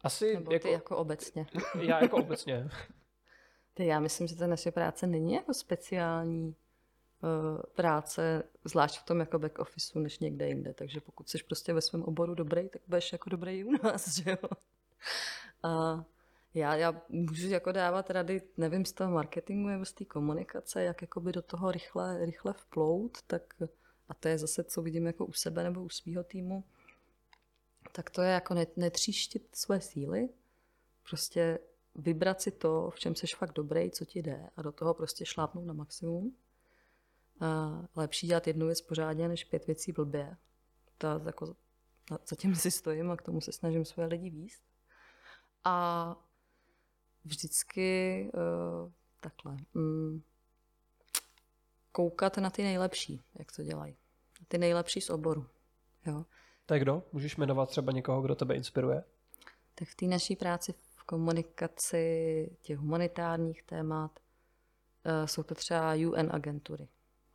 Asi 0.00 0.34
Nebo 0.34 0.52
jako, 0.52 0.68
ty 0.68 0.72
jako 0.72 0.96
obecně? 0.96 1.46
já 1.80 2.02
jako 2.02 2.16
obecně. 2.16 2.68
Ty, 3.74 3.86
já 3.86 4.00
myslím, 4.00 4.26
že 4.26 4.36
ta 4.36 4.46
naše 4.46 4.70
práce 4.70 5.06
není 5.06 5.34
jako 5.34 5.54
speciální 5.54 6.46
uh, 6.46 7.62
práce, 7.74 8.42
zvlášť 8.64 9.00
v 9.00 9.04
tom 9.04 9.20
jako 9.20 9.38
back 9.38 9.58
officeu, 9.58 9.98
než 9.98 10.18
někde 10.18 10.48
jinde. 10.48 10.74
Takže 10.74 11.00
pokud 11.00 11.28
jsi 11.28 11.38
prostě 11.46 11.72
ve 11.72 11.80
svém 11.80 12.02
oboru 12.02 12.34
dobrý, 12.34 12.68
tak 12.68 12.82
budeš 12.86 13.12
jako 13.12 13.30
dobrý 13.30 13.58
i 13.58 13.64
u 13.64 13.72
nás, 13.84 14.08
že 14.22 14.30
jo? 14.30 14.48
A 15.62 16.04
já, 16.54 16.76
já 16.76 17.02
můžu 17.08 17.48
jako 17.48 17.72
dávat 17.72 18.10
rady, 18.10 18.42
nevím, 18.56 18.84
z 18.84 18.92
toho 18.92 19.10
marketingu 19.10 19.68
nebo 19.68 19.84
z 19.84 19.92
té 19.92 20.04
komunikace, 20.04 20.82
jak 20.82 21.02
jakoby 21.02 21.32
do 21.32 21.42
toho 21.42 21.72
rychle, 21.72 22.26
rychle 22.26 22.52
vplout, 22.52 23.22
tak 23.26 23.54
a 24.08 24.14
to 24.14 24.28
je 24.28 24.38
zase, 24.38 24.64
co 24.64 24.82
vidím 24.82 25.06
jako 25.06 25.26
u 25.26 25.32
sebe 25.32 25.62
nebo 25.62 25.82
u 25.82 25.88
svého 25.88 26.24
týmu, 26.24 26.64
tak 27.92 28.10
to 28.10 28.22
je 28.22 28.30
jako 28.30 28.54
net, 28.54 28.76
netříštit 28.76 29.56
své 29.56 29.80
síly, 29.80 30.28
prostě 31.08 31.58
vybrat 31.94 32.40
si 32.40 32.50
to, 32.50 32.90
v 32.90 32.98
čem 32.98 33.14
seš 33.14 33.34
fakt 33.34 33.52
dobrý, 33.52 33.90
co 33.90 34.04
ti 34.04 34.22
jde 34.22 34.50
a 34.56 34.62
do 34.62 34.72
toho 34.72 34.94
prostě 34.94 35.26
šlápnout 35.26 35.66
na 35.66 35.72
maximum. 35.72 36.36
A 37.40 37.82
lepší 37.96 38.26
dělat 38.26 38.46
jednu 38.46 38.66
věc 38.66 38.80
pořádně, 38.80 39.28
než 39.28 39.44
pět 39.44 39.66
věcí 39.66 39.92
blbě. 39.92 40.36
To 40.98 41.06
jako, 41.26 41.56
zatím 42.26 42.54
si 42.56 42.70
stojím 42.70 43.10
a 43.10 43.16
k 43.16 43.22
tomu 43.22 43.40
se 43.40 43.52
snažím 43.52 43.84
své 43.84 44.06
lidi 44.06 44.30
výst. 44.30 44.62
A 45.64 46.16
vždycky 47.24 48.30
uh, 48.34 48.92
takhle. 49.20 49.56
Mm, 49.74 50.22
koukat 51.92 52.38
na 52.38 52.50
ty 52.50 52.62
nejlepší, 52.62 53.22
jak 53.38 53.52
to 53.52 53.62
dělají. 53.62 53.96
Ty 54.48 54.58
nejlepší 54.58 55.00
z 55.00 55.10
oboru. 55.10 55.46
Jo. 56.06 56.24
Tak 56.66 56.82
kdo? 56.82 57.02
Můžeš 57.12 57.36
jmenovat 57.36 57.68
třeba 57.68 57.92
někoho, 57.92 58.22
kdo 58.22 58.34
tebe 58.34 58.54
inspiruje? 58.54 59.04
Tak 59.74 59.88
v 59.88 59.94
té 59.94 60.06
naší 60.06 60.36
práci 60.36 60.72
v 60.72 61.04
komunikaci 61.04 62.56
těch 62.62 62.78
humanitárních 62.78 63.62
témat 63.62 64.20
uh, 64.20 65.26
jsou 65.26 65.42
to 65.42 65.54
třeba 65.54 65.94
UN 65.94 66.28
agentury. 66.30 66.88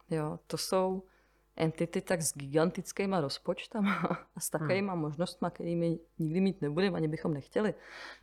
Jo, 0.09 0.39
to 0.47 0.57
jsou 0.57 1.03
entity 1.57 2.01
tak 2.01 2.21
s 2.21 2.37
gigantickýma 2.37 3.21
rozpočtama 3.21 3.95
a 4.35 4.39
s 4.39 4.49
takovýma 4.49 4.93
hmm. 4.93 5.01
možnostma, 5.01 5.49
kterými 5.49 5.99
nikdy 6.19 6.41
mít 6.41 6.61
nebudeme, 6.61 6.97
ani 6.97 7.07
bychom 7.07 7.33
nechtěli. 7.33 7.73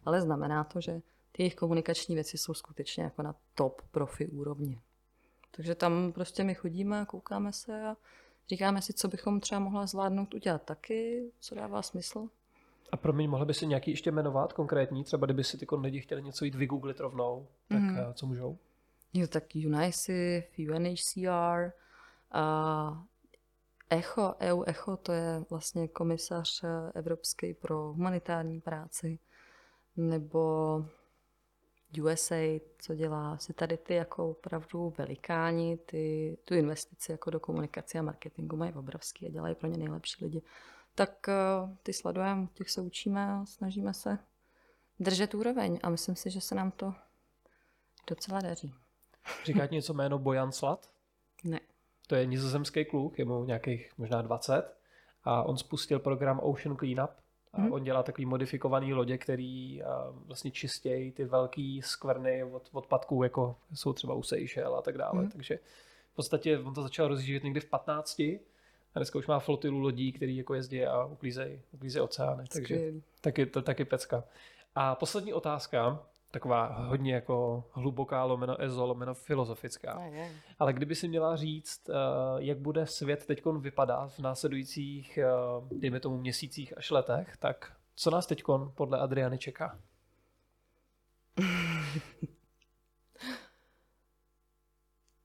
Ale 0.04 0.20
znamená 0.20 0.64
to, 0.64 0.80
že 0.80 1.00
ty 1.32 1.42
jejich 1.42 1.54
komunikační 1.54 2.14
věci 2.14 2.38
jsou 2.38 2.54
skutečně 2.54 3.04
jako 3.04 3.22
na 3.22 3.34
top 3.54 3.82
profi 3.90 4.26
úrovni. 4.26 4.80
Takže 5.56 5.74
tam 5.74 6.12
prostě 6.12 6.44
my 6.44 6.54
chodíme, 6.54 7.06
koukáme 7.08 7.52
se 7.52 7.86
a 7.86 7.96
říkáme 8.48 8.82
si, 8.82 8.92
co 8.92 9.08
bychom 9.08 9.40
třeba 9.40 9.58
mohla 9.58 9.86
zvládnout 9.86 10.34
udělat 10.34 10.62
taky, 10.62 11.30
co 11.40 11.54
dává 11.54 11.82
smysl. 11.82 12.28
A 12.92 12.96
promiň, 12.96 13.30
mohli 13.30 13.46
by 13.46 13.54
si 13.54 13.66
nějaký 13.66 13.90
ještě 13.90 14.10
jmenovat 14.10 14.52
konkrétní? 14.52 15.04
Třeba 15.04 15.26
kdyby 15.26 15.44
si 15.44 15.58
ty 15.58 15.66
lidi 15.72 16.00
chtěli 16.00 16.22
něco 16.22 16.44
jít 16.44 16.54
vygooglit 16.54 17.00
rovnou, 17.00 17.46
tak 17.68 17.78
mm. 17.78 17.98
co 18.14 18.26
můžou? 18.26 18.58
Jo, 19.14 19.26
tak 19.26 19.44
UNICEF, 19.54 20.58
UNHCR, 20.58 21.72
a 22.34 23.04
ECHO, 23.90 24.34
EU 24.40 24.62
ECHO, 24.66 24.96
to 24.96 25.12
je 25.12 25.44
vlastně 25.50 25.88
komisař 25.88 26.64
evropský 26.94 27.54
pro 27.54 27.92
humanitární 27.92 28.60
práci, 28.60 29.18
nebo 29.96 30.84
USA, 32.02 32.60
co 32.78 32.94
dělá 32.94 33.38
si 33.38 33.52
tady 33.52 33.76
ty 33.76 33.94
jako 33.94 34.30
opravdu 34.30 34.94
velikáni, 34.98 35.76
ty, 35.76 36.36
tu 36.44 36.54
investici 36.54 37.12
jako 37.12 37.30
do 37.30 37.40
komunikace 37.40 37.98
a 37.98 38.02
marketingu 38.02 38.56
mají 38.56 38.72
obrovský 38.72 39.26
a 39.26 39.30
dělají 39.30 39.54
pro 39.54 39.68
ně 39.68 39.76
nejlepší 39.76 40.24
lidi. 40.24 40.42
Tak 40.94 41.26
uh, 41.28 41.76
ty 41.82 41.92
sledujeme, 41.92 42.46
těch 42.54 42.70
se 42.70 42.80
učíme 42.80 43.32
a 43.32 43.46
snažíme 43.46 43.94
se 43.94 44.18
držet 45.00 45.34
úroveň 45.34 45.78
a 45.82 45.90
myslím 45.90 46.16
si, 46.16 46.30
že 46.30 46.40
se 46.40 46.54
nám 46.54 46.70
to 46.70 46.94
docela 48.08 48.40
daří. 48.40 48.74
Říká 49.44 49.66
ti 49.66 49.74
něco 49.74 49.94
jméno 49.94 50.18
Bojan 50.18 50.52
Slat? 50.52 50.90
Ne. 51.44 51.60
To 52.06 52.14
je 52.14 52.26
nizozemský 52.26 52.84
kluk, 52.84 53.18
je 53.18 53.24
mu 53.24 53.44
nějakých 53.44 53.90
možná 53.98 54.22
20 54.22 54.76
a 55.24 55.42
on 55.42 55.56
spustil 55.56 55.98
program 55.98 56.40
Ocean 56.42 56.76
Cleanup, 56.76 57.10
a 57.54 57.60
hmm. 57.60 57.72
on 57.72 57.84
dělá 57.84 58.02
takový 58.02 58.26
modifikovaný 58.26 58.94
lodě, 58.94 59.18
který 59.18 59.82
vlastně 60.26 60.50
čistějí 60.50 61.12
ty 61.12 61.24
velké 61.24 61.78
skvrny 61.82 62.44
od 62.44 62.68
odpadků, 62.72 63.22
jako 63.22 63.56
jsou 63.74 63.92
třeba 63.92 64.14
u 64.14 64.22
Seychelles 64.22 64.78
a 64.78 64.82
tak 64.82 64.98
dále. 64.98 65.20
Hmm. 65.20 65.30
Takže 65.30 65.58
v 66.12 66.16
podstatě 66.16 66.58
on 66.58 66.74
to 66.74 66.82
začal 66.82 67.08
rozjíždět 67.08 67.44
někdy 67.44 67.60
v 67.60 67.70
15 67.70 68.20
a 68.20 68.40
dneska 68.96 69.18
už 69.18 69.26
má 69.26 69.38
flotilu 69.38 69.78
lodí, 69.78 70.12
který 70.12 70.36
jako 70.36 70.54
jezdí 70.54 70.84
a 70.84 71.04
uklízejí, 71.04 71.60
uklízej 71.72 72.02
oceány. 72.02 72.44
Takže 72.52 72.92
taky, 73.20 73.46
to 73.46 73.62
taky 73.62 73.84
pecka. 73.84 74.24
A 74.74 74.94
poslední 74.94 75.32
otázka, 75.32 76.02
taková 76.34 76.66
hodně 76.66 77.14
jako 77.14 77.64
hluboká, 77.72 78.24
lomeno 78.24 78.62
ezo, 78.62 78.86
lomeno 78.86 79.14
filozofická. 79.14 80.02
Ale 80.58 80.72
kdyby 80.72 80.94
si 80.94 81.08
měla 81.08 81.36
říct, 81.36 81.88
eh, 81.88 81.92
jak 82.36 82.58
bude 82.58 82.86
svět 82.86 83.26
teď 83.26 83.46
vypadat 83.46 84.12
v 84.12 84.18
následujících, 84.18 85.18
eh, 85.18 85.26
dejme 85.72 86.00
tomu, 86.00 86.18
měsících 86.18 86.78
až 86.78 86.90
letech, 86.90 87.36
tak 87.36 87.76
co 87.94 88.10
nás 88.10 88.26
teď 88.26 88.42
podle 88.74 88.98
Adriany 88.98 89.38
čeká? 89.38 89.78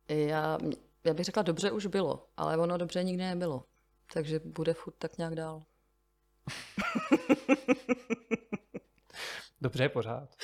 já, 0.07 0.57
já 1.03 1.13
bych 1.13 1.25
řekla, 1.25 1.43
dobře 1.43 1.71
už 1.71 1.85
bylo, 1.85 2.27
ale 2.37 2.57
ono 2.57 2.77
dobře 2.77 3.03
nikdy 3.03 3.23
nebylo. 3.23 3.63
Takže 4.13 4.39
bude 4.39 4.73
furt 4.73 4.95
tak 4.97 5.17
nějak 5.17 5.35
dál. 5.35 5.63
Dobře, 9.61 9.89
pořád. 9.89 10.35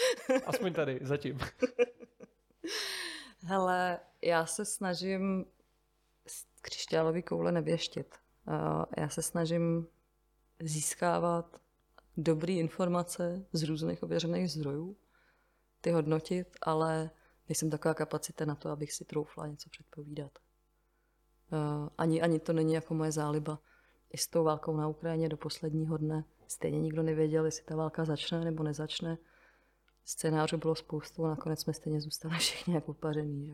Aspoň 0.45 0.73
tady, 0.73 0.99
zatím. 1.01 1.39
Hele, 3.43 3.99
já 4.21 4.45
se 4.45 4.65
snažím 4.65 5.45
křišťálový 6.61 7.23
koule 7.23 7.51
nevěštit. 7.51 8.15
Já 8.97 9.09
se 9.09 9.21
snažím 9.21 9.87
získávat 10.59 11.61
dobré 12.17 12.53
informace 12.53 13.45
z 13.53 13.63
různých 13.63 14.03
ověřených 14.03 14.51
zdrojů, 14.51 14.97
ty 15.81 15.91
hodnotit, 15.91 16.47
ale 16.61 17.09
nejsem 17.49 17.69
taková 17.69 17.93
kapacita 17.93 18.45
na 18.45 18.55
to, 18.55 18.69
abych 18.69 18.93
si 18.93 19.05
troufla 19.05 19.47
něco 19.47 19.69
předpovídat. 19.69 20.31
Ani, 21.97 22.21
ani 22.21 22.39
to 22.39 22.53
není 22.53 22.73
jako 22.73 22.93
moje 22.93 23.11
záliba. 23.11 23.59
I 24.09 24.17
s 24.17 24.27
tou 24.27 24.43
válkou 24.43 24.77
na 24.77 24.87
Ukrajině 24.87 25.29
do 25.29 25.37
posledního 25.37 25.97
dne 25.97 26.25
stejně 26.47 26.79
nikdo 26.79 27.03
nevěděl, 27.03 27.45
jestli 27.45 27.63
ta 27.63 27.75
válka 27.75 28.05
začne 28.05 28.45
nebo 28.45 28.63
nezačne 28.63 29.17
scénářů 30.05 30.57
bylo 30.57 30.75
spoustu 30.75 31.25
a 31.25 31.29
nakonec 31.29 31.61
jsme 31.61 31.73
stejně 31.73 32.01
zůstali 32.01 32.35
všichni 32.39 32.73
jako 32.73 32.91
upařený. 32.91 33.47
Že? 33.47 33.53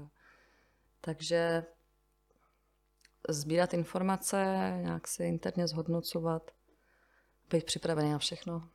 Takže 1.01 1.63
sbírat 3.29 3.73
informace, 3.73 4.37
nějak 4.81 5.07
si 5.07 5.23
interně 5.23 5.67
zhodnocovat, 5.67 6.51
být 7.49 7.63
připravený 7.63 8.11
na 8.11 8.17
všechno. 8.17 8.69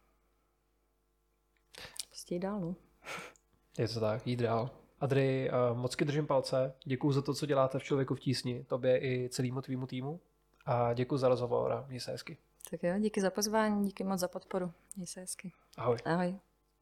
Prostě 2.08 2.34
jít 2.34 2.40
dál, 2.40 2.60
no. 2.60 2.74
Je 3.78 3.88
to 3.88 4.00
tak, 4.00 4.26
jít 4.26 4.40
dál. 4.40 4.70
Adri, 5.00 5.50
eh, 5.50 5.74
moc 5.74 5.96
držím 5.96 6.26
palce. 6.26 6.74
Děkuji 6.84 7.12
za 7.12 7.22
to, 7.22 7.34
co 7.34 7.46
děláte 7.46 7.78
v 7.78 7.82
Člověku 7.82 8.14
v 8.14 8.20
tísni, 8.20 8.64
tobě 8.64 8.98
i 8.98 9.28
celému 9.28 9.62
tvýmu 9.62 9.86
týmu. 9.86 10.20
A 10.66 10.92
děkuji 10.92 11.16
za 11.18 11.28
rozhovor 11.28 11.72
a 11.72 11.84
měj 11.88 12.00
se 12.00 12.10
hezky. 12.10 12.38
Tak 12.70 12.82
jo, 12.82 12.98
díky 12.98 13.20
za 13.20 13.30
pozvání, 13.30 13.84
díky 13.84 14.04
moc 14.04 14.20
za 14.20 14.28
podporu. 14.28 14.72
Měj 14.96 15.06
se 15.06 15.20
hezky. 15.20 15.52
Ahoj. 15.76 15.98
Ahoj. 16.04 16.38